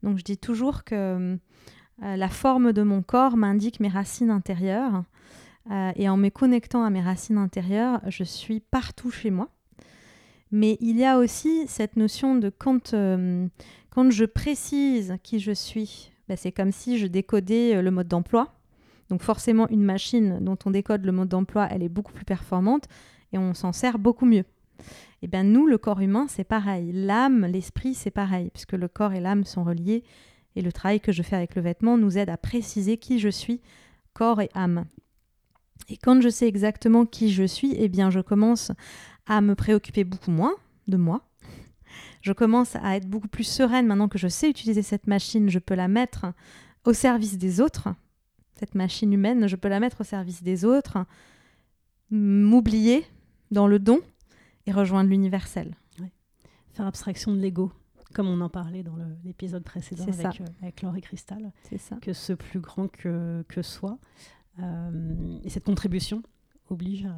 Donc 0.05 0.17
je 0.17 0.23
dis 0.23 0.39
toujours 0.39 0.85
que 0.85 0.95
euh, 0.95 2.17
la 2.17 2.29
forme 2.29 2.73
de 2.73 2.83
mon 2.83 3.03
corps 3.03 3.37
m'indique 3.37 3.81
mes 3.81 3.89
racines 3.89 4.31
intérieures. 4.31 5.03
Euh, 5.73 5.91
et 5.97 6.09
en 6.09 6.17
me 6.17 6.29
connectant 6.29 6.85
à 6.85 6.91
mes 6.91 7.03
racines 7.03 7.37
intérieures, 7.37 8.01
je 8.07 8.23
suis 8.23 8.61
partout 8.61 9.11
chez 9.11 9.33
moi. 9.33 9.49
Mais 10.53 10.77
il 10.81 10.99
y 10.99 11.05
a 11.05 11.19
aussi 11.19 11.67
cette 11.69 11.97
notion 11.97 12.35
de 12.35 12.51
quand, 12.51 12.95
quand 13.91 14.11
je 14.11 14.25
précise 14.25 15.17
qui 15.23 15.39
je 15.39 15.53
suis, 15.53 16.11
ben, 16.29 16.37
c'est 16.37 16.53
comme 16.53 16.73
si 16.73 16.99
je 16.99 17.07
décodais 17.07 17.81
le 17.81 17.91
mode 17.91 18.09
d'emploi. 18.09 18.53
Donc 19.11 19.23
forcément, 19.23 19.69
une 19.69 19.83
machine 19.83 20.39
dont 20.41 20.59
on 20.65 20.71
décode 20.71 21.05
le 21.05 21.13
mode 21.13 21.29
d'emploi, 21.29 21.69
elle 21.71 21.83
est 21.83 21.89
beaucoup 21.89 22.13
plus 22.13 22.25
performante 22.25 22.85
et 23.33 23.39
on 23.39 23.55
s'en 23.55 23.73
sert 23.73 23.99
beaucoup 23.99 24.27
mieux. 24.27 24.45
Et 25.23 25.27
eh 25.27 25.29
bien 25.29 25.43
nous, 25.43 25.67
le 25.67 25.77
corps 25.77 26.01
humain, 26.01 26.27
c'est 26.29 26.45
pareil. 26.45 26.93
L'âme, 26.93 27.45
l'esprit, 27.45 27.93
c'est 27.93 28.11
pareil, 28.11 28.51
puisque 28.55 28.73
le 28.73 28.89
corps 28.89 29.13
et 29.13 29.21
l'âme 29.21 29.45
sont 29.45 29.65
reliés. 29.65 30.03
Et 30.57 30.63
le 30.63 30.73
travail 30.73 31.01
que 31.01 31.13
je 31.13 31.23
fais 31.23 31.37
avec 31.37 31.55
le 31.57 31.63
vêtement 31.63 31.99
nous 31.99 32.17
aide 32.17 32.31
à 32.31 32.39
préciser 32.39 32.97
qui 32.97 33.19
je 33.19 33.29
suis, 33.29 33.61
corps 34.15 34.41
et 34.41 34.49
âme. 34.55 34.87
Et 35.91 35.97
quand 35.97 36.21
je 36.23 36.29
sais 36.29 36.49
exactement 36.49 37.05
qui 37.05 37.31
je 37.31 37.45
suis, 37.45 37.75
eh 37.77 37.89
bien 37.89 38.11
je 38.11 38.21
commence 38.21 38.73
à 39.27 39.41
me 39.41 39.55
préoccuper 39.55 40.05
beaucoup 40.05 40.31
moins 40.31 40.55
de 40.89 40.97
moi. 40.97 41.23
Je 42.23 42.33
commence 42.33 42.77
à 42.77 42.97
être 42.97 43.09
beaucoup 43.09 43.29
plus 43.29 43.45
sereine 43.45 43.87
maintenant 43.87 44.09
que 44.09 44.19
je 44.19 44.29
sais 44.29 44.51
utiliser 44.51 44.83
cette 44.83 45.07
machine, 45.07 45.49
je 45.49 45.59
peux 45.59 45.75
la 45.75 45.89
mettre 45.89 46.27
au 46.85 46.93
service 46.93 47.39
des 47.39 47.61
autres 47.61 47.89
cette 48.61 48.75
machine 48.75 49.13
humaine, 49.13 49.47
je 49.47 49.57
peux 49.57 49.69
la 49.69 49.81
mettre 49.81 50.03
au 50.03 50.05
service 50.05 50.43
des 50.43 50.67
autres, 50.67 50.99
m'oublier 52.11 53.07
dans 53.51 53.67
le 53.67 53.79
don 53.79 54.01
et 54.67 54.73
rejoindre 54.73 55.09
l'universel. 55.11 55.75
Faire 56.73 56.87
abstraction 56.87 57.35
de 57.35 57.41
l'ego, 57.41 57.73
comme 58.15 58.29
on 58.29 58.41
en 58.41 58.51
parlait 58.51 58.85
dans 58.85 58.97
l'épisode 59.25 59.65
précédent 59.65 60.05
avec, 60.05 60.41
euh, 60.41 60.45
avec, 60.63 60.83
Laure 60.83 60.95
et 60.95 61.01
Cristal. 61.01 61.51
Ça. 61.79 61.97
Que 61.97 62.13
ce 62.13 62.33
plus 62.33 62.61
grand 62.61 62.87
que, 62.87 63.45
que 63.49 63.63
soi. 63.63 63.99
Euh, 64.61 65.41
et 65.43 65.49
cette 65.49 65.65
contribution 65.65 66.23
oblige 66.69 67.07
à, 67.07 67.17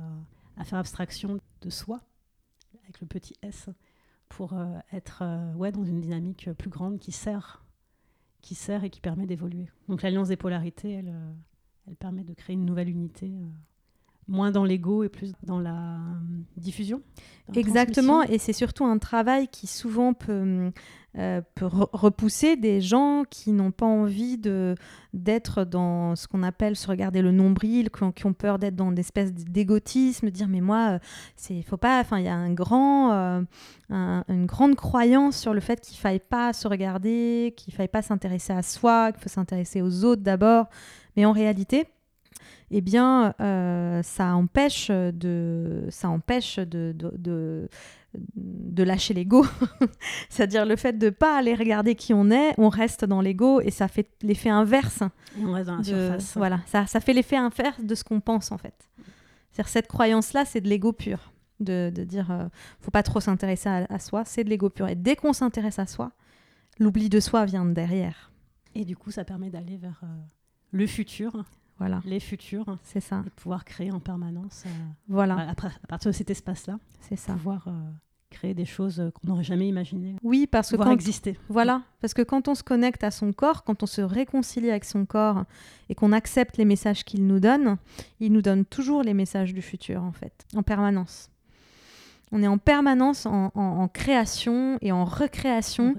faire 0.64 0.78
abstraction 0.78 1.38
de 1.60 1.70
soi, 1.70 2.00
avec 2.84 3.00
le 3.00 3.06
petit 3.06 3.34
S, 3.42 3.68
pour 4.28 4.54
euh, 4.54 4.78
être 4.92 5.22
ouais, 5.56 5.72
dans 5.72 5.84
une 5.84 6.00
dynamique 6.00 6.50
plus 6.52 6.70
grande 6.70 6.98
qui 6.98 7.12
sert 7.12 7.62
qui 8.42 8.54
sert 8.54 8.84
et 8.84 8.90
qui 8.90 9.00
permet 9.00 9.24
d'évoluer. 9.24 9.70
Donc 9.88 10.02
l'alliance 10.02 10.28
des 10.28 10.36
polarités, 10.36 10.90
elle, 10.90 11.08
euh, 11.08 11.94
permet 11.98 12.24
de 12.24 12.34
créer 12.34 12.54
une 12.54 12.66
nouvelle 12.66 12.90
unité, 12.90 13.26
euh, 13.26 13.48
moins 14.32 14.50
dans 14.50 14.64
l'ego 14.64 15.04
et 15.04 15.08
plus 15.08 15.32
dans 15.42 15.60
la 15.60 15.74
euh, 15.74 15.98
diffusion. 16.56 17.02
Exactement, 17.54 18.22
et 18.22 18.38
c'est 18.38 18.52
surtout 18.52 18.84
un 18.84 18.98
travail 18.98 19.48
qui 19.48 19.66
souvent 19.66 20.14
peut 20.14 20.72
euh, 21.18 21.42
peut 21.56 21.68
repousser 21.68 22.56
des 22.56 22.80
gens 22.80 23.24
qui 23.28 23.52
n'ont 23.52 23.70
pas 23.70 23.84
envie 23.84 24.38
de 24.38 24.74
d'être 25.12 25.64
dans 25.64 26.16
ce 26.16 26.26
qu'on 26.26 26.42
appelle 26.42 26.74
se 26.74 26.88
regarder 26.88 27.20
le 27.20 27.32
nombril, 27.32 27.90
qui 27.90 28.24
ont, 28.24 28.32
peur 28.32 28.58
d'être 28.58 28.76
dans 28.76 28.92
des 28.92 29.00
espèces 29.00 29.30
d'égotisme, 29.30 30.30
dire 30.30 30.48
mais 30.48 30.62
moi, 30.62 30.92
euh, 30.92 30.98
c'est 31.36 31.60
faut 31.60 31.76
pas, 31.76 32.00
enfin 32.00 32.18
il 32.18 32.24
y 32.24 32.28
a 32.28 32.34
un 32.34 32.54
grand, 32.54 33.12
euh, 33.12 33.42
une 33.90 34.46
grande 34.46 34.74
croyance 34.74 35.36
sur 35.36 35.52
le 35.52 35.60
fait 35.60 35.82
qu'il 35.82 35.98
faille 35.98 36.20
pas 36.20 36.54
se 36.54 36.66
regarder, 36.66 37.52
qu'il 37.58 37.74
faille 37.74 37.88
pas 37.88 38.00
s'intéresser 38.00 38.54
à 38.54 38.62
soi, 38.62 39.12
qu'il 39.12 39.22
faut 39.22 39.28
s'intéresser 39.28 39.82
aux 39.82 40.04
autres 40.06 40.22
d'abord, 40.22 40.70
mais 41.14 41.26
en 41.26 41.32
réalité 41.32 41.88
eh 42.72 42.80
bien, 42.80 43.34
ça 44.02 44.34
empêche 44.34 44.90
de, 44.90 45.86
ça 45.90 46.08
empêche 46.08 46.58
de, 46.58 46.94
de, 46.96 47.68
de 48.14 48.82
lâcher 48.82 49.14
l'ego, 49.14 49.46
c'est-à-dire 50.28 50.66
le 50.66 50.76
fait 50.76 50.98
de 50.98 51.10
pas 51.10 51.38
aller 51.38 51.54
regarder 51.54 51.94
qui 51.94 52.12
on 52.12 52.30
est, 52.30 52.54
on 52.58 52.68
reste 52.68 53.04
dans 53.04 53.20
l'ego 53.20 53.60
et 53.60 53.70
ça 53.70 53.88
fait 53.88 54.08
l'effet 54.22 54.50
inverse. 54.50 55.02
on 55.40 55.52
reste 55.52 55.66
dans 55.66 55.76
la 55.76 55.84
surface. 55.84 56.36
Voilà, 56.36 56.60
ça, 56.66 56.86
ça 56.86 57.00
fait 57.00 57.12
l'effet 57.12 57.36
inverse 57.36 57.82
de 57.82 57.94
ce 57.94 58.04
qu'on 58.04 58.20
pense 58.20 58.52
en 58.52 58.58
fait. 58.58 58.88
C'est-à-dire 59.50 59.68
cette 59.68 59.88
croyance-là, 59.88 60.44
c'est 60.44 60.60
de 60.60 60.68
l'ego 60.68 60.92
pur, 60.92 61.32
de, 61.60 61.90
de 61.94 62.04
dire 62.04 62.30
euh, 62.30 62.48
faut 62.80 62.90
pas 62.90 63.02
trop 63.02 63.20
s'intéresser 63.20 63.68
à, 63.68 63.98
soi, 63.98 64.24
c'est 64.24 64.44
de 64.44 64.50
l'ego 64.50 64.70
pur. 64.70 64.88
Et 64.88 64.94
dès 64.94 65.16
qu'on 65.16 65.32
s'intéresse 65.32 65.78
à 65.78 65.86
soi, 65.86 66.12
l'oubli 66.78 67.08
de 67.08 67.20
soi 67.20 67.44
vient 67.44 67.64
derrière. 67.64 68.32
Et 68.74 68.84
du 68.84 68.96
coup, 68.96 69.10
ça 69.10 69.24
permet 69.24 69.50
d'aller 69.50 69.76
vers 69.76 70.00
euh, 70.04 70.06
le 70.70 70.86
futur. 70.86 71.44
Voilà. 71.82 72.00
Les 72.04 72.20
futurs. 72.20 72.78
C'est 72.84 73.00
ça. 73.00 73.22
Et 73.26 73.30
pouvoir 73.30 73.64
créer 73.64 73.90
en 73.90 74.00
permanence. 74.00 74.64
Euh, 74.66 74.70
voilà. 75.08 75.34
À, 75.34 75.50
à, 75.50 75.86
partir 75.88 76.10
de 76.10 76.16
cet 76.16 76.30
espace-là. 76.30 76.78
C'est 77.00 77.16
ça. 77.16 77.32
Pouvoir 77.34 77.68
créer 78.32 78.54
des 78.54 78.64
choses 78.64 78.98
euh, 78.98 79.10
qu'on 79.10 79.28
n'aurait 79.28 79.44
jamais 79.44 79.68
imaginées. 79.68 80.16
Oui, 80.22 80.48
parce 80.50 80.70
que 80.70 80.76
quand 80.76 80.90
exister. 80.90 81.38
Voilà, 81.48 81.82
parce 82.00 82.14
que 82.14 82.22
quand 82.22 82.48
on 82.48 82.54
se 82.54 82.64
connecte 82.64 83.04
à 83.04 83.10
son 83.12 83.32
corps, 83.32 83.62
quand 83.62 83.82
on 83.82 83.86
se 83.86 84.00
réconcilie 84.00 84.70
avec 84.70 84.84
son 84.84 85.06
corps 85.06 85.44
et 85.88 85.94
qu'on 85.94 86.12
accepte 86.12 86.56
les 86.56 86.64
messages 86.64 87.04
qu'il 87.04 87.26
nous 87.26 87.38
donne, 87.38 87.76
il 88.18 88.32
nous 88.32 88.42
donne 88.42 88.64
toujours 88.64 89.02
les 89.02 89.14
messages 89.14 89.54
du 89.54 89.62
futur 89.62 90.02
en 90.02 90.12
fait, 90.12 90.44
en 90.56 90.62
permanence. 90.62 91.30
On 92.34 92.42
est 92.42 92.46
en 92.46 92.56
permanence 92.56 93.26
en, 93.26 93.88
création 93.92 94.78
et 94.80 94.90
en 94.90 95.04
recréation, 95.04 95.94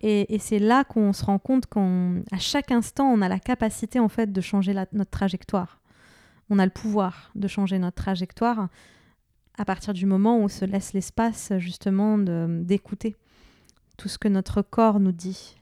et, 0.00 0.38
c'est 0.38 0.60
là 0.60 0.84
qu'on 0.84 1.12
se 1.12 1.24
rend 1.24 1.40
compte 1.40 1.66
qu'à 1.66 2.38
chaque 2.38 2.70
instant, 2.70 3.06
on 3.06 3.20
a 3.20 3.28
la 3.28 3.40
capacité 3.40 3.98
en 3.98 4.08
fait 4.08 4.32
de 4.32 4.40
changer 4.40 4.74
notre 4.92 5.10
trajectoire. 5.10 5.80
On 6.50 6.60
a 6.60 6.64
le 6.64 6.70
pouvoir 6.70 7.32
de 7.34 7.48
changer 7.48 7.80
notre 7.80 7.96
trajectoire 7.96 8.68
à 9.58 9.64
partir 9.64 9.92
du 9.92 10.06
moment 10.06 10.38
où 10.38 10.42
on 10.42 10.48
se 10.48 10.64
laisse 10.64 10.92
l'espace 10.92 11.52
justement 11.58 12.16
d'écouter 12.16 13.16
tout 13.96 14.08
ce 14.08 14.18
que 14.18 14.28
notre 14.28 14.62
corps 14.62 15.00
nous 15.00 15.12
dit. 15.12 15.56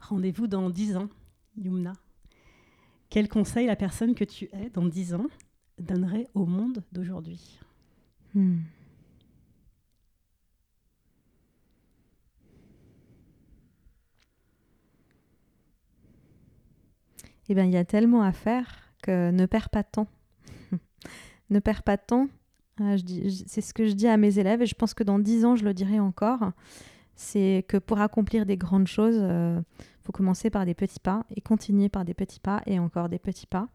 Rendez-vous 0.00 0.46
dans 0.46 0.70
dix 0.70 0.96
ans, 0.96 1.08
Yumna. 1.56 1.92
Quel 3.10 3.28
conseil 3.28 3.66
la 3.66 3.76
personne 3.76 4.14
que 4.14 4.24
tu 4.24 4.48
es 4.52 4.70
dans 4.70 4.86
dix 4.86 5.12
ans 5.12 5.26
donnerait 5.78 6.28
au 6.34 6.46
monde 6.46 6.82
d'aujourd'hui? 6.92 7.60
Hmm. 8.34 8.60
Eh 17.48 17.54
bien, 17.54 17.64
il 17.64 17.72
y 17.72 17.76
a 17.76 17.84
tellement 17.84 18.22
à 18.22 18.32
faire 18.32 18.94
que 19.02 19.30
ne 19.30 19.46
perds 19.46 19.68
pas 19.68 19.82
de 19.82 19.88
temps 19.90 20.06
ne 21.50 21.58
perds 21.58 21.82
pas 21.82 21.96
de 21.96 22.02
temps. 22.06 22.28
Euh, 22.80 22.96
c'est 23.46 23.60
ce 23.60 23.74
que 23.74 23.86
je 23.86 23.92
dis 23.92 24.08
à 24.08 24.16
mes 24.16 24.38
élèves 24.38 24.62
et 24.62 24.66
je 24.66 24.74
pense 24.74 24.94
que 24.94 25.04
dans 25.04 25.18
dix 25.18 25.44
ans, 25.44 25.56
je 25.56 25.64
le 25.64 25.74
dirai 25.74 26.00
encore. 26.00 26.52
C'est 27.14 27.64
que 27.68 27.76
pour 27.76 28.00
accomplir 28.00 28.46
des 28.46 28.56
grandes 28.56 28.86
choses, 28.86 29.16
il 29.16 29.22
euh, 29.22 29.60
faut 30.02 30.12
commencer 30.12 30.50
par 30.50 30.64
des 30.64 30.74
petits 30.74 31.00
pas 31.00 31.26
et 31.36 31.40
continuer 31.40 31.88
par 31.88 32.04
des 32.04 32.14
petits 32.14 32.40
pas 32.40 32.62
et 32.66 32.78
encore 32.78 33.08
des 33.08 33.18
petits 33.18 33.46
pas. 33.46 33.68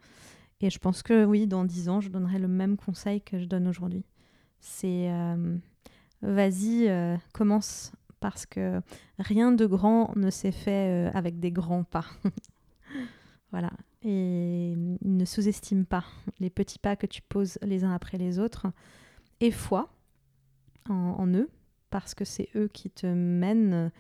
Et 0.60 0.72
je 0.72 0.80
pense 0.80 1.04
que 1.04 1.24
oui, 1.24 1.46
dans 1.46 1.64
dix 1.64 1.88
ans, 1.88 2.02
je 2.02 2.10
donnerai 2.10 2.40
le 2.40 2.48
même 2.48 2.78
conseil 2.78 3.22
que 3.22 3.38
je 3.38 3.46
donne 3.46 3.68
aujourd'hui. 3.68 4.04
C'est 4.60 5.10
euh, 5.12 5.58
vas-y, 6.22 6.90
commence 7.34 7.92
parce 8.20 8.46
que 8.46 8.82
rien 9.20 9.52
de 9.52 9.66
grand 9.66 10.16
ne 10.16 10.30
s'est 10.30 10.52
fait 10.52 11.10
avec 11.14 11.40
des 11.40 11.52
grands 11.52 11.84
pas. 11.84 12.06
Voilà. 13.52 13.72
Et 14.04 14.74
ne 15.02 15.26
sous-estime 15.26 15.86
pas 15.86 16.04
les 16.40 16.50
petits 16.50 16.80
pas 16.80 16.96
que 16.96 17.08
tu 17.08 17.22
poses 17.22 17.58
les 17.62 17.84
uns 17.84 17.94
après 17.94 18.18
les 18.18 18.40
autres. 18.40 18.68
Et 19.40 19.52
foi 19.52 19.90
en, 20.90 21.28
eux, 21.28 21.50
parce 21.90 22.14
que 22.16 22.26
c'est 22.26 22.50
eux 22.56 22.68
qui 22.68 22.90
te 22.90 23.08
mènent 23.08 23.92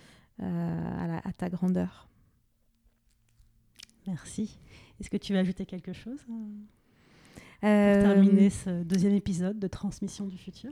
euh, 0.41 1.19
à, 1.23 1.33
ta 1.33 1.49
grandeur. 1.49 2.07
Merci. 4.05 4.59
Est-ce 4.99 5.09
que 5.09 5.17
tu 5.17 5.33
veux 5.33 5.39
ajouter 5.39 5.65
quelque 5.65 5.93
chose? 5.93 6.19
euh, 6.29 6.76
pour 7.59 7.69
euh, 7.69 8.01
terminer 8.01 8.49
ce 8.49 8.83
deuxième 8.83 9.13
épisode 9.13 9.59
de 9.59 9.67
Transmission 9.67 10.25
du 10.25 10.37
futur 10.37 10.71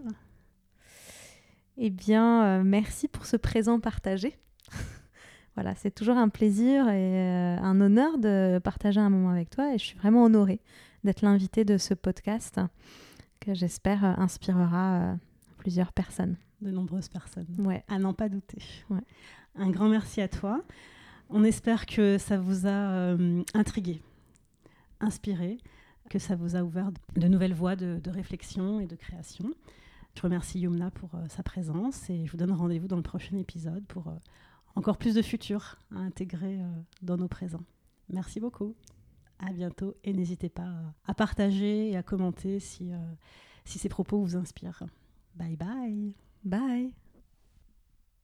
Eh 1.78 1.90
bien, 1.90 2.64
merci 2.64 3.08
pour 3.08 3.26
ce 3.26 3.38
présent 3.38 3.80
partagé. 3.80 4.38
voilà, 5.56 5.76
c'est 5.76 5.92
toujours 5.92 6.18
un 6.18 6.30
plaisir 6.30 6.88
et 6.90 7.58
un 7.58 7.82
honneur 7.82 8.18
de 8.18 8.60
partager 8.64 9.00
un 9.00 9.10
moment 9.10 9.30
avec 9.30 9.50
toi 9.50 9.74
et 9.74 9.78
je 9.78 9.84
suis 9.84 9.98
vraiment 9.98 10.24
honorée 10.24 10.62
d'être 11.04 11.22
l'invitée 11.22 11.66
de 11.66 11.78
ce 11.78 11.94
podcast 11.94 12.60
que 13.40 13.54
j'espère 13.54 14.04
inspirera 14.20 15.18
plusieurs 15.58 15.92
personnes. 15.92 16.38
De 16.62 16.72
nombreuses 16.72 17.10
personnes. 17.10 17.48
Ouais. 17.60 17.84
À 17.88 18.00
n'en 18.00 18.14
pas 18.14 18.30
douter. 18.30 18.62
Un 19.56 19.70
grand 19.70 19.90
merci 19.90 20.22
à 20.22 20.28
toi. 20.28 20.62
On 21.30 21.44
espère 21.44 21.86
que 21.86 22.18
ça 22.18 22.38
vous 22.38 22.68
a 22.68 22.70
euh, 22.70 23.44
intrigué, 23.54 24.02
inspiré, 25.00 25.58
que 26.10 26.20
ça 26.20 26.36
vous 26.36 26.56
a 26.56 26.64
ouvert 26.64 26.92
de 27.16 27.28
nouvelles 27.28 27.54
voies 27.54 27.76
de, 27.76 28.10
réflexion 28.10 28.80
et 28.80 28.88
de 28.88 28.96
création. 28.96 29.54
Je 30.16 30.22
remercie 30.22 30.60
Yumna 30.60 30.92
pour 30.92 31.16
euh, 31.16 31.26
sa 31.30 31.44
présence 31.44 32.10
et 32.10 32.26
je 32.26 32.32
vous 32.32 32.38
donne 32.38 32.52
rendez-vous 32.52 32.88
dans 32.88 32.96
le 32.96 33.02
prochain 33.02 33.36
épisode 33.38 33.84
pour 33.86 34.08
euh, 34.08 34.16
encore 34.76 34.98
plus 34.98 35.16
de 35.16 35.22
futur 35.22 35.78
à 35.94 36.00
intégrer 36.00 36.60
dans 37.02 37.18
nos 37.18 37.28
présents. 37.28 37.64
Merci 38.10 38.40
beaucoup. 38.40 38.76
À 39.40 39.52
bientôt 39.52 39.96
et 40.04 40.14
n'hésitez 40.14 40.50
pas 40.50 40.72
à 41.06 41.14
partager 41.14 41.90
et 41.90 41.98
à 41.98 42.04
commenter 42.04 42.60
si 42.60 42.92
ces 43.66 43.90
propos 43.90 44.22
vous 44.22 44.36
inspirent. 44.36 44.84
Bye 45.36 45.58
bye. 45.58 46.14
Bye. 46.44 47.05